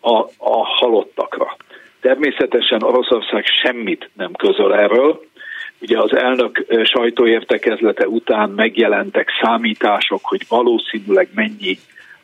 a, 0.00 0.18
a 0.38 0.66
halottakra. 0.66 1.56
Természetesen 2.00 2.82
Oroszország 2.82 3.44
semmit 3.62 4.10
nem 4.12 4.32
közöl 4.32 4.74
erről, 4.74 5.24
Ugye 5.84 5.98
az 5.98 6.16
elnök 6.16 6.66
sajtóértekezlete 6.84 8.08
után 8.08 8.50
megjelentek 8.50 9.28
számítások, 9.42 10.20
hogy 10.22 10.40
valószínűleg 10.48 11.28
mennyi 11.34 11.78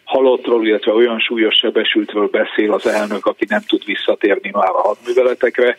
halottról, 0.04 0.66
illetve 0.66 0.92
olyan 0.92 1.18
súlyos 1.18 1.54
sebesültről 1.54 2.28
beszél 2.28 2.72
az 2.72 2.86
elnök, 2.86 3.26
aki 3.26 3.44
nem 3.48 3.60
tud 3.66 3.84
visszatérni 3.84 4.50
már 4.52 4.68
a 4.68 4.80
hadműveletekre, 4.80 5.76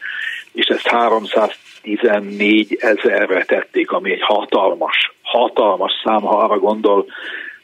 és 0.53 0.65
ezt 0.65 0.87
314 0.87 2.77
ezerre 2.79 3.43
tették, 3.43 3.91
ami 3.91 4.11
egy 4.11 4.21
hatalmas, 4.21 5.11
hatalmas 5.21 5.91
szám, 6.03 6.21
ha 6.21 6.37
arra 6.37 6.59
gondol, 6.59 7.05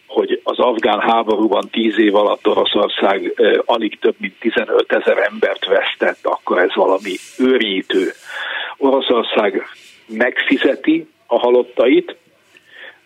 hogy 0.07 0.41
az 0.43 0.59
afgán 0.59 0.99
háborúban 0.99 1.69
tíz 1.71 1.99
év 1.99 2.15
alatt 2.15 2.47
Oroszország 2.47 3.33
eh, 3.35 3.53
alig 3.65 3.99
több 3.99 4.15
mint 4.17 4.33
15 4.39 4.91
ezer 4.91 5.17
embert 5.17 5.65
vesztett, 5.65 6.19
akkor 6.25 6.59
ez 6.59 6.75
valami 6.75 7.15
őrítő. 7.37 8.11
Oroszország 8.77 9.63
megfizeti 10.07 11.07
a 11.25 11.39
halottait, 11.39 12.15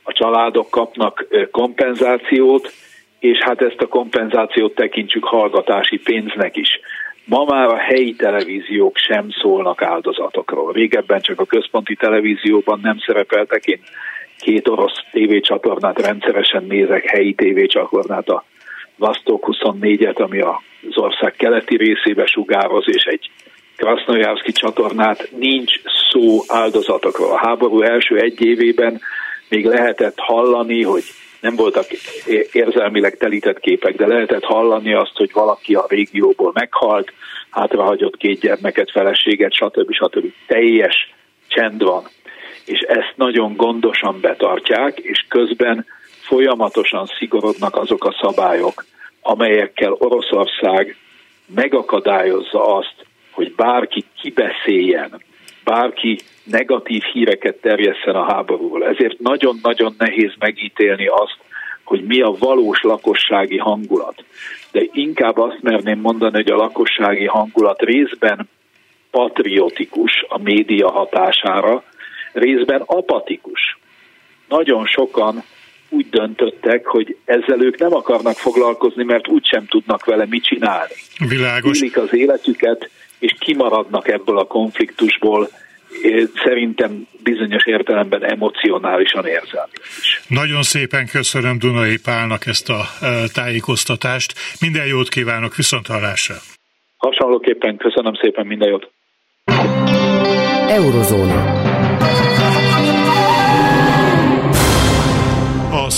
a 0.03 0.11
családok 0.11 0.69
kapnak 0.69 1.27
kompenzációt, 1.51 2.73
és 3.19 3.37
hát 3.37 3.61
ezt 3.61 3.81
a 3.81 3.87
kompenzációt 3.87 4.75
tekintsük 4.75 5.23
hallgatási 5.23 5.97
pénznek 5.97 6.55
is. 6.55 6.79
Ma 7.25 7.43
már 7.43 7.67
a 7.67 7.77
helyi 7.77 8.15
televíziók 8.15 8.97
sem 8.97 9.29
szólnak 9.41 9.81
áldozatokról. 9.81 10.73
Régebben 10.73 11.21
csak 11.21 11.39
a 11.39 11.45
központi 11.45 11.95
televízióban 11.95 12.79
nem 12.81 12.97
szerepeltek. 13.05 13.65
Én 13.65 13.81
két 14.37 14.67
orosz 14.67 15.03
tévécsatornát 15.11 16.01
rendszeresen 16.01 16.63
nézek, 16.63 17.05
helyi 17.05 17.33
tévécsatornát, 17.33 18.29
a 18.29 18.43
Vastok 18.97 19.47
24-et, 19.51 20.15
ami 20.15 20.39
az 20.39 20.97
ország 20.97 21.33
keleti 21.35 21.77
részébe 21.77 22.25
sugároz, 22.25 22.85
és 22.87 23.03
egy 23.03 23.31
Krasznojárszki 23.81 24.51
csatornát 24.51 25.29
nincs 25.37 25.71
szó 26.09 26.43
áldozatokról. 26.47 27.31
A 27.31 27.47
háború 27.47 27.81
első 27.81 28.17
egy 28.17 28.41
évében 28.41 29.01
még 29.49 29.65
lehetett 29.65 30.17
hallani, 30.17 30.83
hogy 30.83 31.03
nem 31.39 31.55
voltak 31.55 31.85
érzelmileg 32.51 33.17
telített 33.17 33.59
képek, 33.59 33.95
de 33.95 34.07
lehetett 34.07 34.43
hallani 34.43 34.93
azt, 34.93 35.17
hogy 35.17 35.29
valaki 35.33 35.75
a 35.75 35.85
régióból 35.87 36.51
meghalt, 36.53 37.13
hátrahagyott 37.49 38.17
két 38.17 38.39
gyermeket, 38.39 38.91
feleséget, 38.91 39.53
stb. 39.53 39.93
stb. 39.93 40.25
Teljes 40.47 41.13
csend 41.47 41.83
van. 41.83 42.03
És 42.65 42.79
ezt 42.79 43.13
nagyon 43.15 43.55
gondosan 43.55 44.19
betartják, 44.21 44.97
és 44.97 45.25
közben 45.27 45.85
folyamatosan 46.21 47.05
szigorodnak 47.17 47.75
azok 47.75 48.05
a 48.05 48.17
szabályok, 48.21 48.85
amelyekkel 49.21 49.95
Oroszország 49.97 50.95
megakadályozza 51.55 52.75
azt, 52.75 53.09
hogy 53.31 53.53
bárki 53.55 54.03
kibeszéljen, 54.21 55.21
bárki 55.63 56.19
negatív 56.43 57.01
híreket 57.01 57.55
terjesszen 57.55 58.15
a 58.15 58.33
háborúról. 58.33 58.85
Ezért 58.85 59.19
nagyon-nagyon 59.19 59.95
nehéz 59.97 60.31
megítélni 60.39 61.07
azt, 61.07 61.37
hogy 61.83 62.03
mi 62.03 62.21
a 62.21 62.35
valós 62.39 62.81
lakossági 62.81 63.57
hangulat. 63.57 64.23
De 64.71 64.81
inkább 64.91 65.37
azt 65.37 65.61
merném 65.61 65.99
mondani, 65.99 66.35
hogy 66.35 66.51
a 66.51 66.55
lakossági 66.55 67.25
hangulat 67.25 67.81
részben 67.81 68.49
patriotikus 69.11 70.25
a 70.27 70.37
média 70.37 70.91
hatására, 70.91 71.83
részben 72.33 72.81
apatikus. 72.85 73.79
Nagyon 74.47 74.85
sokan 74.85 75.43
úgy 75.89 76.09
döntöttek, 76.09 76.85
hogy 76.85 77.17
ezzel 77.25 77.61
ők 77.61 77.77
nem 77.77 77.93
akarnak 77.93 78.35
foglalkozni, 78.35 79.03
mert 79.03 79.27
úgysem 79.27 79.65
tudnak 79.65 80.05
vele 80.05 80.25
mit 80.29 80.43
csinálni. 80.43 80.93
Világos. 81.27 81.81
Élik 81.81 81.97
az 81.97 82.13
életüket, 82.13 82.89
és 83.21 83.35
kimaradnak 83.39 84.07
ebből 84.07 84.37
a 84.37 84.43
konfliktusból, 84.43 85.49
szerintem 86.43 87.07
bizonyos 87.23 87.65
értelemben 87.65 88.23
emocionálisan 88.23 89.25
érzelmi 89.25 89.71
is. 90.01 90.21
Nagyon 90.27 90.61
szépen 90.61 91.05
köszönöm 91.07 91.57
Dunai 91.59 91.97
Pálnak 92.03 92.45
ezt 92.45 92.69
a 92.69 92.81
e, 93.01 93.07
tájékoztatást. 93.33 94.33
Minden 94.59 94.85
jót 94.85 95.09
kívánok, 95.09 95.55
viszont 95.55 95.87
hallásra. 95.87 96.35
Hasonlóképpen 96.97 97.77
köszönöm 97.77 98.13
szépen, 98.21 98.45
minden 98.45 98.69
jót. 98.69 98.91
Eurozóna. 100.67 101.60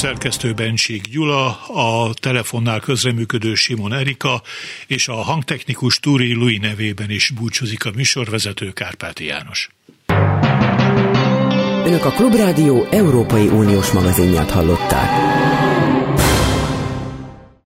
Szerkesztő 0.04 0.54
Bencsik 0.54 1.08
Gyula, 1.08 1.46
a 1.68 2.14
telefonnál 2.14 2.80
közreműködő 2.80 3.54
Simon 3.54 3.94
Erika, 3.94 4.42
és 4.88 5.08
a 5.08 5.16
hangtechnikus 5.16 6.00
Túri 6.00 6.34
Lui 6.34 6.58
nevében 6.58 7.10
is 7.10 7.30
búcsúzik 7.30 7.86
a 7.86 7.92
műsorvezető 7.96 8.72
Kárpáti 8.72 9.26
János. 9.26 9.70
Önök 11.86 12.06
a 12.06 12.12
Klubrádió 12.12 12.88
Európai 12.92 13.48
Uniós 13.48 13.92
magazinját 13.92 14.52
hallották. 14.52 15.53